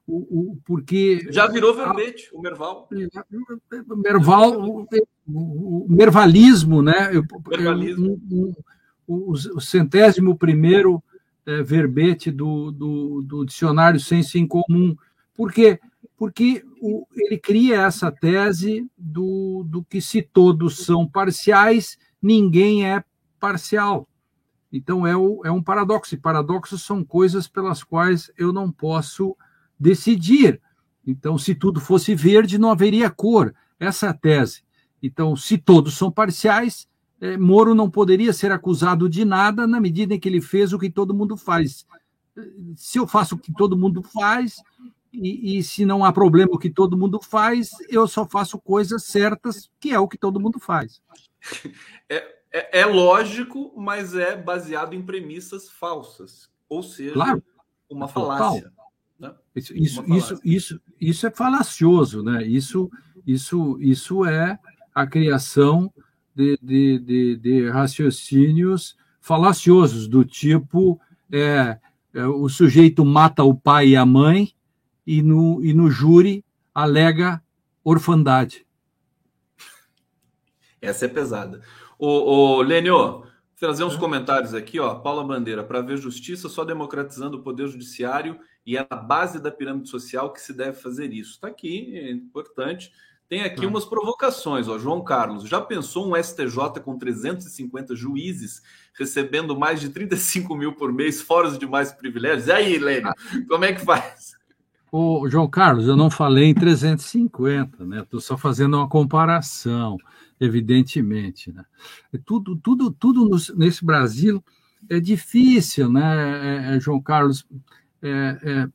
o, 0.07 0.53
o, 0.53 0.59
porque 0.65 1.27
já 1.31 1.47
virou 1.47 1.75
verbete 1.75 2.31
o 2.33 2.41
Merval. 2.41 2.89
O 3.91 3.97
Merval, 3.97 4.61
o, 4.63 4.87
o, 5.27 5.87
mervalismo, 5.89 6.81
né? 6.81 7.11
Mervalismo. 7.47 8.19
Um, 8.31 8.55
o, 9.07 9.61
centésimo 9.61 10.37
primeiro 10.37 11.03
é, 11.45 11.63
verbete 11.63 12.31
do, 12.31 12.71
do, 12.71 13.23
do 13.23 13.45
dicionário 13.45 13.99
Senso 13.99 14.39
em 14.39 14.47
Comum. 14.47 14.97
Por 15.35 15.53
quê? 15.53 15.79
Porque 16.17 16.65
o, 16.81 17.07
ele 17.15 17.39
cria 17.39 17.83
essa 17.83 18.11
tese 18.11 18.87
do, 18.97 19.65
do 19.67 19.83
que 19.85 20.01
se 20.01 20.23
todos 20.23 20.85
são 20.85 21.07
parciais, 21.07 21.99
ninguém 22.21 22.87
é 22.87 23.03
parcial. 23.39 24.09
Então 24.73 25.07
é, 25.07 25.17
o, 25.17 25.43
é 25.45 25.51
um 25.51 25.63
paradoxo. 25.63 26.15
E 26.15 26.19
paradoxos 26.19 26.83
são 26.83 27.05
coisas 27.05 27.49
pelas 27.49 27.83
quais 27.83 28.31
eu 28.37 28.53
não 28.53 28.71
posso 28.71 29.37
decidir. 29.79 30.61
Então, 31.07 31.39
se 31.39 31.55
tudo 31.55 31.81
fosse 31.81 32.15
verde, 32.15 32.59
não 32.59 32.71
haveria 32.71 33.11
cor. 33.11 33.55
Essa 33.81 34.07
é 34.07 34.09
a 34.11 34.15
tese. 34.15 34.63
Então, 35.03 35.35
se 35.37 35.57
todos 35.57 35.97
são 35.97 36.11
parciais, 36.11 36.89
é, 37.21 37.37
Moro 37.37 37.75
não 37.75 37.91
poderia 37.91 38.33
ser 38.33 38.53
acusado 38.53 39.09
de 39.09 39.25
nada 39.25 39.67
na 39.67 39.81
medida 39.81 40.15
em 40.15 40.21
que 40.21 40.29
ele 40.29 40.41
fez 40.41 40.73
o 40.73 40.79
que 40.79 40.91
todo 40.91 41.15
mundo 41.15 41.37
faz. 41.37 41.87
Se 42.77 42.99
eu 42.99 43.07
faço 43.07 43.35
o 43.37 43.39
que 43.39 43.53
todo 43.53 43.77
mundo 43.77 44.03
faz, 44.03 44.63
e, 45.13 45.59
e, 45.59 45.63
se 45.63 45.85
não 45.85 46.05
há 46.05 46.13
problema 46.13 46.53
o 46.53 46.59
que 46.59 46.71
todo 46.71 46.97
mundo 46.97 47.21
faz, 47.21 47.71
eu 47.89 48.07
só 48.07 48.29
faço 48.29 48.59
coisas 48.59 49.05
certas, 49.05 49.71
que 49.81 49.91
é 49.91 49.99
o 49.99 50.07
que 50.07 50.19
todo 50.19 50.41
mundo 50.41 50.61
faz. 50.61 51.01
É, 52.11 52.38
é, 52.53 52.81
é 52.81 52.87
lógico, 52.87 53.73
mas 53.77 54.15
é 54.15 54.37
baseado 54.37 54.95
em 54.95 55.03
premissas 55.03 55.69
falsas, 55.69 56.51
ou 56.69 56.83
seja, 56.83 57.15
claro. 57.15 57.43
uma 57.91 58.09
falácia. 58.09 58.73
Né? 59.19 59.35
Isso, 59.55 59.75
isso, 59.75 60.05
isso, 60.15 60.41
isso, 60.45 60.81
isso 61.01 61.27
é 61.27 61.31
falacioso, 61.31 62.23
né? 62.23 62.47
Isso, 62.47 62.91
isso, 63.27 63.79
isso 63.81 64.25
é 64.25 64.59
a 64.95 65.07
criação 65.07 65.93
de, 66.35 66.59
de, 66.63 66.99
de, 66.99 67.37
de 67.37 67.69
raciocínios 67.69 68.97
falaciosos, 69.21 70.09
do 70.09 70.25
tipo 70.25 71.01
é, 71.31 71.79
é, 72.15 72.27
o 72.27 72.49
sujeito 72.49 73.05
mata 73.05 73.43
o 73.43 73.55
pai 73.55 73.89
e 73.89 73.97
a 73.97 74.07
mãe 74.07 74.53
e 75.07 75.23
no, 75.23 75.63
e 75.65 75.75
no 75.75 75.91
júri 75.91 76.45
alega 76.75 77.43
orfandade. 77.85 78.67
Essa 80.81 81.07
é 81.07 81.09
pesada. 81.09 81.61
O, 81.99 82.07
o 82.59 82.63
Lênio, 82.63 83.25
trazer 83.59 83.85
uns 83.85 83.97
é. 83.97 83.99
comentários 83.99 84.55
aqui, 84.55 84.79
ó. 84.79 84.95
Paula 84.95 85.25
Bandeira, 85.25 85.65
para 85.65 85.81
ver 85.81 85.97
justiça 85.97 86.49
só 86.49 86.65
democratizando 86.65 87.39
o 87.39 87.43
poder 87.43 87.67
judiciário 87.69 88.39
e 88.65 88.77
é 88.77 88.87
na 88.89 88.97
base 88.97 89.41
da 89.41 89.51
pirâmide 89.51 89.89
social 89.89 90.33
que 90.33 90.41
se 90.41 90.53
deve 90.53 90.79
fazer 90.79 91.13
isso. 91.13 91.33
Está 91.33 91.49
aqui, 91.49 91.97
é 91.97 92.11
importante. 92.11 92.93
Tem 93.29 93.43
aqui 93.43 93.67
umas 93.67 93.85
provocações, 93.85 94.69
ó. 94.69 94.79
João 94.79 95.05
Carlos, 95.05 95.47
já 95.47 95.61
pensou 95.61 96.09
um 96.09 96.23
STJ 96.23 96.81
com 96.83 96.97
350 96.97 97.95
juízes 97.95 98.63
recebendo 98.95 99.59
mais 99.59 99.81
de 99.81 99.91
35 99.91 100.57
mil 100.57 100.73
por 100.75 100.93
mês, 100.93 101.21
fora 101.21 101.49
os 101.49 101.59
demais 101.59 101.93
privilégios? 101.93 102.47
E 102.47 102.53
aí, 102.53 102.79
Lênio, 102.79 103.13
como 103.47 103.65
é 103.65 103.73
que 103.75 103.85
faz? 103.85 104.39
Ô, 104.91 105.29
João 105.29 105.47
Carlos, 105.47 105.87
eu 105.87 105.97
não 105.97 106.11
falei 106.11 106.47
em 106.47 106.55
350, 106.55 107.85
né? 107.85 108.01
Estou 108.01 108.21
só 108.21 108.39
fazendo 108.39 108.79
uma 108.79 108.89
comparação, 108.89 109.99
evidentemente. 110.41 111.53
Né? 111.53 111.65
Tudo, 112.25 112.57
tudo, 112.57 112.91
tudo 112.91 113.37
nesse 113.57 113.85
Brasil 113.85 114.43
é 114.89 115.01
difícil, 115.01 115.91
né, 115.91 116.73
é, 116.73 116.77
é, 116.77 116.81
João 116.81 117.01
Carlos? 117.01 117.47
é, 118.03 118.39
é, 118.43 118.69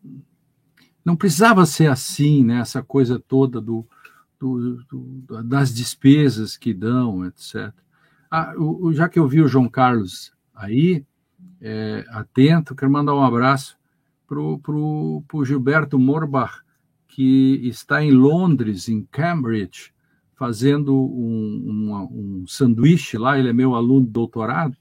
não 1.04 1.16
precisava 1.16 1.66
ser 1.66 1.88
assim, 1.88 2.44
né? 2.44 2.60
Essa 2.60 2.82
coisa 2.82 3.20
toda 3.20 3.60
do, 3.60 3.86
do, 4.40 4.84
do 4.84 5.44
das 5.44 5.74
despesas 5.74 6.58
que 6.58 6.74
dão, 6.74 7.26
etc. 7.26 7.74
Ah, 8.30 8.54
o, 8.58 8.94
já 8.94 9.08
que 9.08 9.20
eu 9.20 9.28
vi 9.28 9.42
o 9.42 9.48
João 9.48 9.70
Carlos 9.70 10.34
aí, 10.54 11.06
é, 11.62 12.06
atento, 12.10 12.76
quero 12.76 12.92
mandar 12.92 13.16
um 13.16 13.24
abraço 13.24 13.78
para 14.28 14.40
o 14.40 15.46
Gilberto 15.46 16.00
Morbach, 16.00 16.62
que 17.08 17.62
está 17.68 18.04
em 18.04 18.12
Londres, 18.12 18.90
em 18.90 19.04
Cambridge, 19.12 19.94
fazendo 20.36 20.94
um, 20.96 21.64
um, 21.68 22.42
um 22.42 22.48
sanduíche 22.48 23.18
lá. 23.18 23.38
Ele 23.38 23.50
é 23.50 23.54
meu 23.54 23.76
aluno 23.76 24.06
de 24.06 24.12
doutorado 24.12 24.76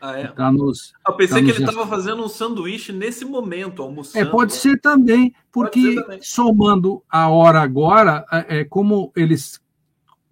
ah, 0.00 0.18
é? 0.18 0.26
Tá 0.28 0.52
nos, 0.52 0.92
Eu 1.06 1.14
pensei 1.14 1.38
tá 1.38 1.44
que 1.44 1.50
ele 1.56 1.64
estava 1.64 1.86
fazendo 1.86 2.22
um 2.22 2.28
sanduíche 2.28 2.92
nesse 2.92 3.24
momento, 3.24 3.82
almoçando. 3.82 4.26
É, 4.26 4.30
pode 4.30 4.54
ser 4.54 4.78
também, 4.80 5.34
porque 5.50 5.94
ser 5.94 6.02
também. 6.02 6.18
somando 6.22 7.02
a 7.08 7.28
hora 7.28 7.60
agora, 7.60 8.24
é, 8.30 8.58
é 8.58 8.64
como 8.64 9.10
eles 9.16 9.60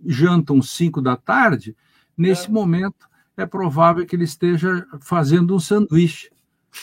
jantam 0.06 0.60
5 0.60 1.00
da 1.00 1.16
tarde, 1.16 1.74
nesse 2.16 2.46
é. 2.46 2.50
momento 2.50 3.08
é 3.36 3.46
provável 3.46 4.06
que 4.06 4.14
ele 4.14 4.24
esteja 4.24 4.86
fazendo 5.00 5.54
um 5.54 5.58
sanduíche. 5.58 6.30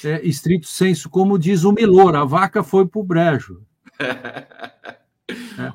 É, 0.04 0.26
estrito 0.26 0.68
senso, 0.68 1.10
como 1.10 1.38
diz 1.38 1.64
o 1.64 1.72
Milor, 1.72 2.16
a 2.16 2.26
vaca 2.26 2.64
foi 2.64 2.88
para 2.88 3.00
o 3.00 3.04
brejo. 3.04 3.62
é. 4.00 5.74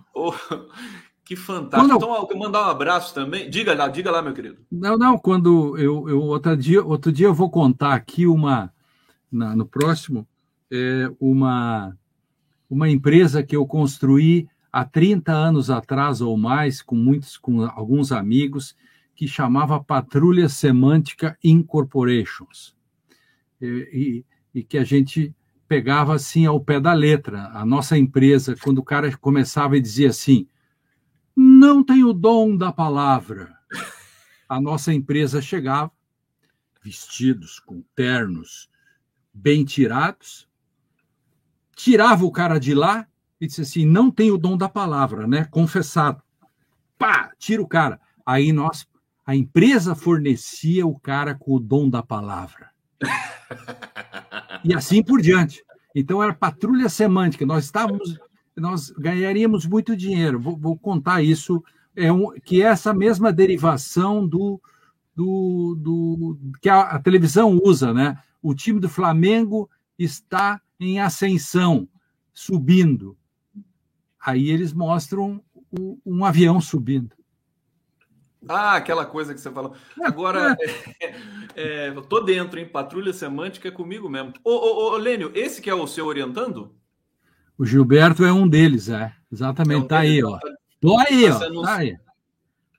Que 1.26 1.34
fantástico. 1.34 1.98
Quando... 1.98 2.04
Então, 2.04 2.28
eu 2.30 2.38
mandar 2.38 2.68
um 2.68 2.70
abraço 2.70 3.12
também. 3.12 3.50
Diga 3.50 3.74
lá, 3.74 3.88
diga 3.88 4.12
lá, 4.12 4.22
meu 4.22 4.32
querido. 4.32 4.58
Não, 4.70 4.96
não, 4.96 5.18
quando 5.18 5.76
eu, 5.76 6.08
eu 6.08 6.22
outro 6.22 6.56
dia, 6.56 6.84
outro 6.84 7.10
dia 7.10 7.26
eu 7.26 7.34
vou 7.34 7.50
contar 7.50 7.94
aqui 7.94 8.28
uma 8.28 8.72
na, 9.30 9.56
no 9.56 9.66
próximo 9.66 10.26
é, 10.70 11.10
uma 11.18 11.98
uma 12.70 12.88
empresa 12.88 13.42
que 13.42 13.56
eu 13.56 13.66
construí 13.66 14.48
há 14.72 14.84
30 14.84 15.32
anos 15.32 15.68
atrás 15.68 16.20
ou 16.20 16.36
mais 16.36 16.80
com 16.80 16.94
muitos 16.94 17.36
com 17.36 17.64
alguns 17.64 18.12
amigos 18.12 18.76
que 19.12 19.26
chamava 19.26 19.82
Patrulha 19.82 20.48
Semântica 20.48 21.36
Incorporations. 21.42 22.76
E, 23.60 24.24
e, 24.54 24.60
e 24.60 24.62
que 24.62 24.78
a 24.78 24.84
gente 24.84 25.34
pegava 25.66 26.14
assim 26.14 26.46
ao 26.46 26.60
pé 26.60 26.78
da 26.78 26.92
letra. 26.92 27.50
A 27.52 27.66
nossa 27.66 27.98
empresa, 27.98 28.54
quando 28.62 28.78
o 28.78 28.84
cara 28.84 29.10
começava 29.16 29.76
e 29.76 29.80
dizia 29.80 30.10
assim: 30.10 30.46
não 31.36 31.84
tem 31.84 32.02
o 32.02 32.14
dom 32.14 32.56
da 32.56 32.72
palavra. 32.72 33.54
A 34.48 34.60
nossa 34.60 34.94
empresa 34.94 35.42
chegava, 35.42 35.92
vestidos 36.82 37.58
com 37.58 37.82
ternos 37.94 38.70
bem 39.34 39.64
tirados, 39.64 40.48
tirava 41.74 42.24
o 42.24 42.32
cara 42.32 42.58
de 42.58 42.74
lá 42.74 43.06
e 43.40 43.46
disse 43.46 43.60
assim: 43.60 43.84
não 43.84 44.10
tem 44.10 44.30
o 44.30 44.38
dom 44.38 44.56
da 44.56 44.68
palavra, 44.68 45.26
né? 45.26 45.44
Confessado. 45.44 46.22
Pá, 46.96 47.32
tira 47.38 47.60
o 47.60 47.68
cara. 47.68 48.00
Aí 48.24 48.52
nós, 48.52 48.86
a 49.26 49.36
empresa 49.36 49.94
fornecia 49.94 50.86
o 50.86 50.98
cara 50.98 51.34
com 51.34 51.54
o 51.54 51.60
dom 51.60 51.90
da 51.90 52.02
palavra. 52.02 52.70
E 54.64 54.74
assim 54.74 55.02
por 55.02 55.20
diante. 55.20 55.62
Então 55.94 56.22
era 56.22 56.34
patrulha 56.34 56.88
semântica. 56.88 57.44
Nós 57.44 57.64
estávamos 57.64 58.18
nós 58.56 58.90
ganharíamos 58.90 59.66
muito 59.66 59.96
dinheiro. 59.96 60.40
Vou, 60.40 60.56
vou 60.56 60.78
contar 60.78 61.22
isso, 61.22 61.62
é 61.94 62.12
um, 62.12 62.30
que 62.40 62.62
é 62.62 62.66
essa 62.66 62.92
mesma 62.94 63.32
derivação 63.32 64.26
do, 64.26 64.60
do, 65.14 65.76
do 65.78 66.38
que 66.60 66.68
a, 66.68 66.80
a, 66.80 66.98
televisão 66.98 67.60
usa, 67.62 67.92
né? 67.92 68.18
O 68.42 68.54
time 68.54 68.80
do 68.80 68.88
Flamengo 68.88 69.68
está 69.98 70.60
em 70.78 71.00
ascensão, 71.00 71.88
subindo. 72.32 73.16
Aí 74.20 74.50
eles 74.50 74.72
mostram 74.72 75.42
o, 75.70 75.98
um 76.04 76.24
avião 76.24 76.60
subindo. 76.60 77.14
Ah, 78.48 78.76
aquela 78.76 79.04
coisa 79.04 79.34
que 79.34 79.40
você 79.40 79.50
falou. 79.50 79.74
Agora, 80.02 80.56
é, 81.00 81.14
é, 81.88 82.00
tô 82.02 82.20
dentro, 82.20 82.60
hein? 82.60 82.68
Patrulha 82.68 83.12
semântica 83.12 83.68
é 83.68 83.72
comigo 83.72 84.08
mesmo. 84.08 84.34
Ô, 84.44 84.50
ô, 84.50 84.92
ô, 84.92 84.96
Lênio, 84.96 85.32
esse 85.34 85.60
que 85.60 85.70
é 85.70 85.74
o 85.74 85.86
seu 85.86 86.06
orientando? 86.06 86.74
O 87.58 87.64
Gilberto 87.64 88.24
é 88.24 88.32
um 88.32 88.46
deles, 88.46 88.88
é. 88.88 89.12
Exatamente, 89.32 89.80
é 89.80 89.84
um 89.84 89.88
tá 89.88 89.98
aí, 90.00 90.22
ó. 90.22 90.38
Tô 90.80 90.98
aí, 90.98 91.30
ó. 91.30 91.62
Tá 91.62 91.76
aí. 91.76 91.96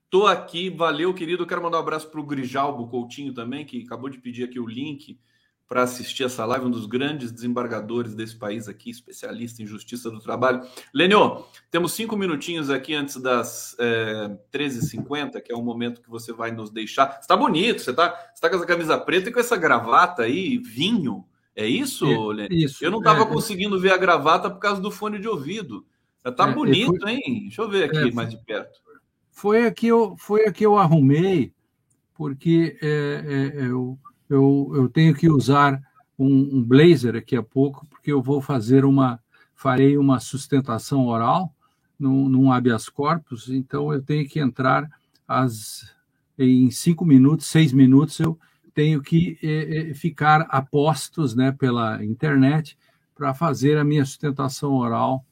Tô 0.10 0.26
aqui, 0.26 0.70
valeu, 0.70 1.14
querido. 1.14 1.46
Quero 1.46 1.62
mandar 1.62 1.78
um 1.78 1.82
abraço 1.82 2.10
para 2.10 2.20
o 2.20 2.26
Grijalbo 2.26 2.88
Coutinho 2.88 3.34
também, 3.34 3.66
que 3.66 3.84
acabou 3.84 4.10
de 4.10 4.18
pedir 4.20 4.44
aqui 4.44 4.60
o 4.60 4.68
link 4.68 5.20
para 5.68 5.84
assistir 5.84 6.24
essa 6.24 6.46
live, 6.46 6.66
um 6.66 6.72
dos 6.72 6.86
grandes 6.86 7.30
desembargadores 7.30 8.16
desse 8.16 8.38
país 8.38 8.70
aqui, 8.70 8.90
especialista 8.90 9.62
em 9.62 9.66
justiça 9.66 10.10
do 10.10 10.22
trabalho. 10.22 10.62
Lênio, 10.94 11.44
temos 11.70 11.92
cinco 11.92 12.16
minutinhos 12.16 12.70
aqui 12.70 12.96
antes 12.96 13.18
das 13.18 13.76
é, 13.78 14.30
13h50, 14.52 15.42
que 15.42 15.52
é 15.52 15.56
o 15.56 15.62
momento 15.62 16.02
que 16.02 16.10
você 16.10 16.32
vai 16.32 16.52
nos 16.52 16.70
deixar. 16.70 17.20
Está 17.20 17.36
bonito, 17.36 17.82
você 17.82 17.92
está 17.92 18.10
tá 18.10 18.50
com 18.50 18.56
essa 18.56 18.66
camisa 18.66 18.98
preta 18.98 19.30
e 19.30 19.34
com 19.34 19.42
essa 19.42 19.58
gravata 19.58 20.24
aí, 20.24 20.58
vinho. 20.58 21.26
É 21.58 21.66
isso, 21.66 22.06
é? 22.40 22.48
Isso. 22.52 22.86
Eu 22.86 22.92
não 22.92 23.00
estava 23.00 23.22
é, 23.22 23.24
é, 23.24 23.26
conseguindo 23.26 23.80
ver 23.80 23.92
a 23.92 23.98
gravata 23.98 24.50
por 24.50 24.60
causa 24.60 24.80
do 24.80 24.92
fone 24.92 25.18
de 25.18 25.28
ouvido. 25.28 25.86
Tá 26.36 26.50
é, 26.50 26.54
bonito, 26.54 27.00
foi, 27.02 27.12
hein? 27.14 27.42
Deixa 27.44 27.62
eu 27.64 27.70
ver 27.70 27.86
aqui 27.86 27.98
é, 27.98 28.12
mais 28.12 28.30
de 28.30 28.38
perto. 28.38 28.80
Foi 29.32 29.66
aqui 29.66 29.88
eu, 29.88 30.16
foi 30.18 30.46
aqui 30.46 30.64
eu 30.64 30.78
arrumei, 30.78 31.52
porque 32.14 32.78
eu 32.82 33.98
eu, 34.30 34.72
eu 34.76 34.90
tenho 34.90 35.16
que 35.16 35.30
usar 35.30 35.82
um, 36.18 36.58
um, 36.58 36.64
blazer 36.64 37.14
daqui 37.14 37.36
a 37.36 37.44
pouco, 37.44 37.86
porque 37.88 38.12
eu 38.12 38.22
vou 38.22 38.42
fazer 38.42 38.84
uma, 38.84 39.20
farei 39.56 39.98
uma 39.98 40.20
sustentação 40.20 41.08
oral 41.08 41.54
num, 41.98 42.28
num 42.28 42.52
habeas 42.52 42.90
corpus, 42.90 43.50
então 43.50 43.94
eu 43.94 44.02
tenho 44.02 44.28
que 44.28 44.40
entrar 44.40 44.90
as, 45.28 45.94
em 46.38 46.70
cinco 46.72 47.06
minutos, 47.06 47.48
seis 47.48 47.72
minutos, 47.72 48.20
eu 48.20 48.38
tenho 48.78 49.02
que 49.02 49.40
eh, 49.42 49.92
ficar 49.96 50.46
a 50.50 50.62
postos 50.62 51.34
né, 51.34 51.52
pela 51.52 52.06
internet 52.06 52.78
para 53.16 53.34
fazer 53.34 53.76
a 53.76 53.84
minha 53.84 54.06
sustentação 54.06 54.76
oral 54.76 55.26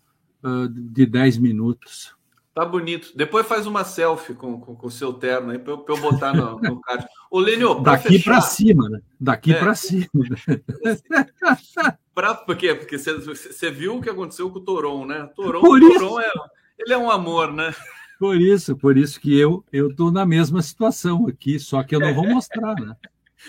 uh, 0.43 0.67
de 0.67 1.05
dez 1.05 1.37
minutos. 1.37 2.15
Tá 2.55 2.65
bonito. 2.65 3.15
Depois 3.15 3.45
faz 3.45 3.67
uma 3.67 3.83
selfie 3.83 4.33
com 4.33 4.79
o 4.81 4.89
seu 4.89 5.13
terno 5.13 5.51
aí 5.51 5.59
para 5.59 5.73
eu, 5.73 5.85
eu, 5.87 5.97
botar 5.97 6.33
no, 6.33 6.59
no 6.59 6.81
card. 6.81 7.05
Ô, 7.29 7.39
Lênio, 7.39 7.81
Daqui 7.81 8.17
para 8.17 8.41
cima, 8.41 8.89
né? 8.89 8.99
Daqui 9.19 9.53
é. 9.53 9.59
para 9.59 9.75
cima. 9.75 10.09
pra, 12.15 12.33
por 12.33 12.57
quê? 12.57 12.73
Porque 12.73 12.97
você 12.97 13.69
viu 13.69 13.97
o 13.97 14.01
que 14.01 14.09
aconteceu 14.09 14.49
com 14.49 14.57
o 14.57 14.63
Toron, 14.63 15.05
né? 15.05 15.29
Toron, 15.35 15.61
por 15.61 15.83
isso... 15.83 15.99
Toron 15.99 16.19
é, 16.19 16.31
ele 16.79 16.93
é 16.93 16.97
um 16.97 17.11
amor, 17.11 17.53
né? 17.53 17.75
Por 18.17 18.41
isso, 18.41 18.75
por 18.75 18.97
isso 18.97 19.19
que 19.19 19.37
eu 19.37 19.63
eu 19.71 19.95
tô 19.95 20.09
na 20.09 20.25
mesma 20.25 20.63
situação 20.63 21.27
aqui, 21.27 21.59
só 21.59 21.83
que 21.83 21.95
eu 21.95 21.99
não 21.99 22.15
vou 22.15 22.27
mostrar, 22.27 22.73
né? 22.73 22.95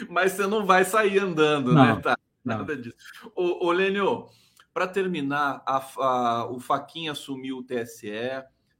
Mas 0.08 0.32
você 0.32 0.46
não 0.46 0.66
vai 0.66 0.84
sair 0.84 1.18
andando, 1.18 1.72
né? 1.72 1.86
não, 1.86 1.96
né? 1.96 2.00
Tá, 2.02 2.18
nada 2.44 2.74
não. 2.74 2.80
disso. 2.80 2.96
Ô, 3.34 3.66
ô 3.66 3.72
Lênio, 3.72 4.26
para 4.72 4.86
terminar, 4.86 5.62
a, 5.66 5.76
a, 5.76 6.50
o 6.50 6.60
Faquinha 6.60 7.12
assumiu 7.12 7.58
o 7.58 7.62
TSE 7.62 8.10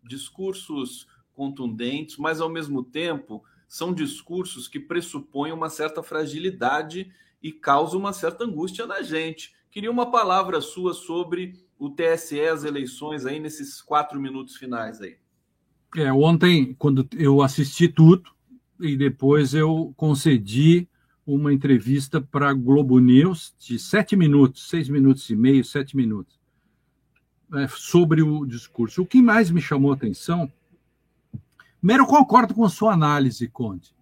discursos 0.03 1.07
contundentes, 1.33 2.17
mas 2.17 2.41
ao 2.41 2.49
mesmo 2.49 2.83
tempo 2.83 3.43
são 3.69 3.93
discursos 3.93 4.69
que 4.69 4.79
pressupõem 4.79 5.53
uma 5.53 5.69
certa 5.69 6.03
fragilidade 6.03 7.11
e 7.43 7.53
causam 7.53 8.01
uma 8.01 8.13
certa 8.13 8.45
angústia 8.45 8.87
na 8.87 9.03
gente. 9.03 9.55
Queria 9.71 9.91
uma 9.91 10.11
palavra 10.11 10.61
sua 10.61 10.95
sobre 10.95 11.55
o 11.79 11.91
TSE, 11.91 12.41
as 12.41 12.65
eleições 12.65 13.27
aí 13.27 13.39
nesses 13.39 13.83
quatro 13.83 14.19
minutos 14.19 14.57
finais 14.57 15.01
aí. 15.01 15.17
É, 15.97 16.13
ontem, 16.13 16.75
quando 16.79 17.07
eu 17.13 17.43
assisti 17.43 17.89
tudo, 17.89 18.31
e 18.81 18.97
depois 18.97 19.55
eu 19.55 19.93
concedi 19.97 20.89
uma 21.27 21.53
entrevista 21.53 22.21
para 22.21 22.53
Globo 22.53 23.01
News 23.01 23.55
de 23.59 23.79
sete 23.79 24.15
minutos, 24.15 24.69
seis 24.69 24.89
minutos 24.89 25.29
e 25.29 25.35
meio, 25.35 25.65
sete 25.65 25.97
minutos 25.97 26.39
é, 27.55 27.67
sobre 27.69 28.23
o 28.23 28.45
discurso. 28.47 29.03
O 29.03 29.07
que 29.07 29.21
mais 29.21 29.51
me 29.51 29.61
chamou 29.61 29.91
a 29.91 29.95
atenção, 29.95 30.51
primeiro 31.81 32.07
concordo 32.07 32.55
com 32.55 32.65
a 32.65 32.69
sua 32.69 32.93
análise, 32.93 33.49
Conde. 33.49 33.95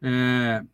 É, 0.00 0.64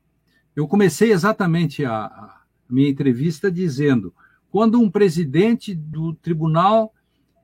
eu 0.54 0.68
comecei 0.68 1.12
exatamente 1.12 1.84
a, 1.84 2.04
a, 2.04 2.42
minha 2.68 2.88
entrevista 2.88 3.50
dizendo: 3.50 4.14
quando 4.50 4.80
um 4.80 4.90
presidente 4.90 5.74
do 5.74 6.14
Tribunal 6.14 6.94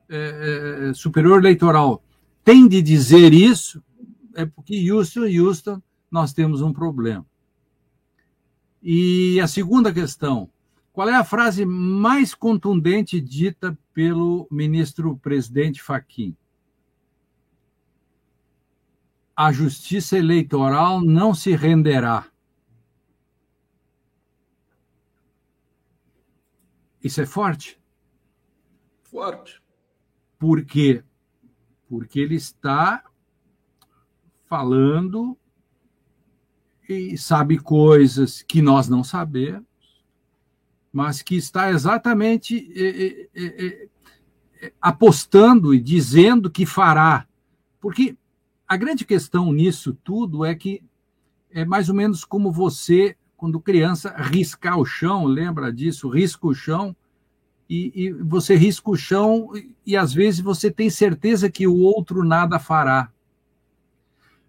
é, 0.09 0.89
é, 0.89 0.93
Superior 0.93 1.39
Eleitoral 1.39 2.03
tem 2.43 2.67
de 2.67 2.81
dizer 2.81 3.33
isso, 3.33 3.83
é 4.35 4.45
porque 4.45 4.91
Houston, 4.91 5.25
Houston, 5.25 5.81
nós 6.09 6.33
temos 6.33 6.61
um 6.61 6.73
problema. 6.73 7.25
E 8.85 9.39
a 9.39 9.47
segunda 9.47 9.93
questão, 9.93 10.51
qual 10.91 11.07
é 11.07 11.15
a 11.15 11.23
frase 11.23 11.65
mais 11.65 12.35
contundente 12.35 13.21
dita 13.21 13.77
pelo 13.93 14.45
ministro 14.51 15.17
presidente 15.17 15.81
Faquim? 15.81 16.35
A 19.33 19.53
justiça 19.53 20.17
eleitoral 20.17 20.99
não 21.01 21.33
se 21.33 21.55
renderá. 21.55 22.27
Isso 27.01 27.21
é 27.21 27.25
forte? 27.25 27.81
Forte. 29.03 29.63
Por 30.37 30.65
quê? 30.65 31.01
Porque 31.87 32.19
ele 32.19 32.35
está 32.35 33.01
falando 34.45 35.37
e 36.87 37.17
sabe 37.17 37.57
coisas 37.57 38.41
que 38.41 38.61
nós 38.61 38.89
não 38.89 39.03
sabemos 39.03 39.63
mas 40.93 41.23
que 41.23 41.35
está 41.35 41.71
exatamente 41.71 42.71
é, 42.75 43.27
é, 43.33 43.87
é, 44.61 44.73
apostando 44.79 45.73
e 45.73 45.79
dizendo 45.79 46.51
que 46.51 46.67
fará. 46.67 47.25
Porque 47.81 48.15
a 48.67 48.77
grande 48.77 49.03
questão 49.03 49.51
nisso 49.51 49.97
tudo 50.03 50.45
é 50.45 50.53
que 50.53 50.83
é 51.51 51.65
mais 51.65 51.89
ou 51.89 51.95
menos 51.95 52.23
como 52.23 52.51
você, 52.51 53.17
quando 53.35 53.59
criança, 53.59 54.15
riscar 54.15 54.77
o 54.77 54.85
chão, 54.85 55.25
lembra 55.25 55.73
disso? 55.73 56.07
Risca 56.09 56.45
o 56.45 56.53
chão, 56.53 56.95
e, 57.67 57.91
e 57.95 58.13
você 58.13 58.55
risca 58.55 58.91
o 58.91 58.95
chão, 58.95 59.49
e 59.83 59.97
às 59.97 60.13
vezes 60.13 60.41
você 60.41 60.69
tem 60.69 60.91
certeza 60.91 61.49
que 61.49 61.65
o 61.65 61.77
outro 61.77 62.23
nada 62.23 62.59
fará. 62.59 63.11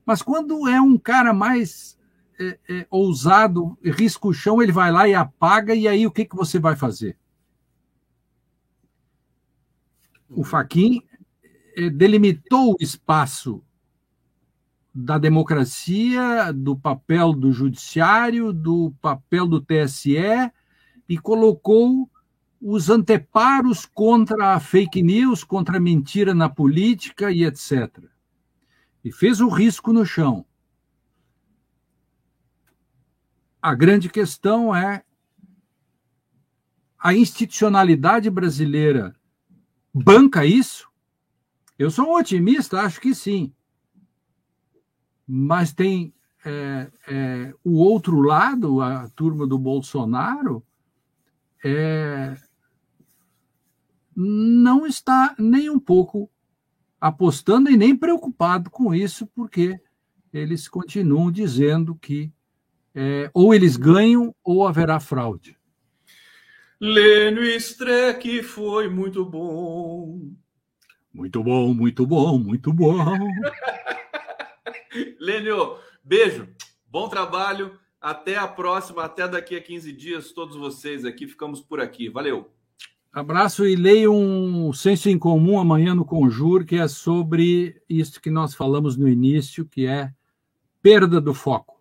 Mas 0.05 0.21
quando 0.21 0.69
é 0.69 0.79
um 0.79 0.99
cara 0.99 1.33
mais 1.33 1.97
é, 2.39 2.59
é, 2.69 2.87
ousado, 2.91 3.79
risca 3.83 4.27
o 4.27 4.33
chão, 4.33 4.63
ele 4.63 4.73
vai 4.73 4.91
lá 4.91 5.09
e 5.09 5.15
apaga, 5.15 5.75
e 5.75 5.87
aí 5.87 6.07
o 6.07 6.11
que, 6.11 6.25
que 6.25 6.37
você 6.37 6.59
vai 6.59 6.77
fazer? 6.77 7.17
O 10.29 10.43
Faquin 10.43 11.03
é, 11.77 11.91
delimitou 11.91 12.73
o 12.73 12.77
espaço 12.81 13.63
da 14.95 15.19
democracia, 15.19 16.53
do 16.53 16.77
papel 16.77 17.33
do 17.33 17.53
judiciário, 17.53 18.53
do 18.53 18.93
papel 19.01 19.47
do 19.47 19.61
TSE 19.61 20.17
e 21.09 21.19
colocou 21.19 22.09
os 22.61 22.89
anteparos 22.89 23.85
contra 23.85 24.55
a 24.55 24.61
fake 24.61 25.03
news, 25.03 25.45
contra 25.45 25.77
a 25.77 25.81
mentira 25.81 26.33
na 26.33 26.49
política 26.49 27.31
e 27.31 27.45
etc. 27.45 28.05
E 29.05 29.13
fez 29.13 29.41
o 29.41 29.49
risco 29.49 29.93
no 29.93 30.07
chão. 30.07 30.47
A 33.65 33.75
grande 33.75 34.11
questão 34.11 34.77
é 34.77 35.03
a 36.99 37.15
institucionalidade 37.15 38.29
brasileira 38.29 39.17
banca 39.91 40.45
isso? 40.45 40.87
Eu 41.79 41.91
sou 41.91 42.09
um 42.09 42.17
otimista, 42.19 42.83
acho 42.83 43.01
que 43.01 43.15
sim. 43.15 43.55
Mas 45.27 45.73
tem 45.73 46.13
é, 46.45 46.93
é, 47.09 47.55
o 47.65 47.79
outro 47.79 48.21
lado, 48.21 48.83
a 48.83 49.09
turma 49.09 49.47
do 49.47 49.59
Bolsonaro, 49.59 50.63
é, 51.65 52.37
não 54.15 54.87
está 54.87 55.35
nem 55.39 55.71
um 55.71 55.81
pouco 55.81 56.31
apostando 57.01 57.71
e 57.71 57.79
nem 57.79 57.97
preocupado 57.97 58.69
com 58.69 58.95
isso, 58.95 59.27
porque 59.29 59.81
eles 60.35 60.69
continuam 60.69 61.33
dizendo 61.33 61.95
que 61.95 62.31
é, 62.95 63.31
ou 63.35 63.55
eles 63.55 63.77
ganham 63.77 64.35
ou 64.45 64.67
haverá 64.67 65.01
fraude. 65.01 65.59
Lênio 66.81 67.45
Streck 67.57 68.43
foi 68.43 68.89
muito 68.89 69.25
bom. 69.25 70.31
Muito 71.13 71.43
bom, 71.43 71.73
muito 71.73 72.07
bom, 72.07 72.39
muito 72.39 72.73
bom. 72.73 72.99
Lênio, 75.19 75.77
beijo, 76.03 76.49
bom 76.87 77.09
trabalho. 77.09 77.79
Até 78.01 78.37
a 78.37 78.47
próxima, 78.47 79.05
até 79.05 79.27
daqui 79.27 79.57
a 79.57 79.63
15 79.63 79.93
dias, 79.93 80.33
todos 80.33 80.57
vocês 80.57 81.05
aqui. 81.05 81.27
Ficamos 81.27 81.61
por 81.61 81.81
aqui. 81.81 82.11
Valeu. 82.11 82.51
Abraço 83.11 83.65
e 83.65 83.77
leia 83.77 84.11
um 84.11 84.73
senso 84.73 85.09
em 85.09 85.19
comum 85.19 85.59
amanhã 85.59 85.95
no 85.95 86.05
Conjur, 86.05 86.65
que 86.65 86.77
é 86.77 86.89
sobre 86.89 87.81
isso 87.89 88.21
que 88.21 88.29
nós 88.29 88.55
falamos 88.55 88.97
no 88.97 89.09
início, 89.09 89.65
que 89.65 89.87
é 89.87 90.13
perda 90.83 91.21
do 91.21 91.33
foco. 91.33 91.74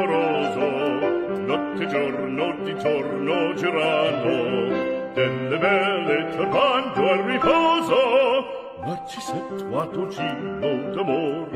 Amoroso, 0.00 1.36
notte 1.46 1.86
giorno 1.86 2.54
di 2.62 2.74
torno 2.76 3.54
girano, 3.54 5.12
delle 5.12 5.58
belle 5.58 6.28
turbando 6.36 7.10
al 7.10 7.18
riposo, 7.18 8.78
narcisetto 8.84 10.08
gino 10.08 10.90
d'amor. 10.94 11.48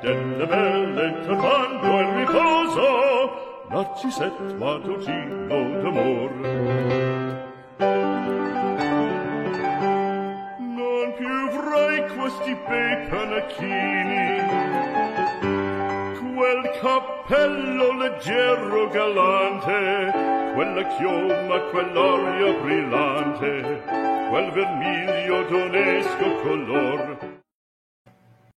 Delle 0.00 0.46
belle 0.46 1.20
turbando 1.24 1.96
al 1.96 2.06
riposo, 2.14 3.66
narcisetto 3.70 4.98
gino 4.98 5.80
d'amor. 5.82 6.30
Non 10.58 11.14
più 11.16 11.28
avrai 11.28 12.06
questi 12.16 12.56
bei 12.68 13.06
panacchini, 13.08 14.97
quel 16.38 16.70
cappello 16.80 17.98
leggero 17.98 18.88
galante, 18.90 20.12
quella 20.54 20.86
chioma, 20.96 21.58
quell'aria 21.70 22.52
brillante, 22.60 23.82
quel 24.30 24.52
vermiglio 24.52 25.42
d'onesco 25.48 26.34
color, 26.42 27.37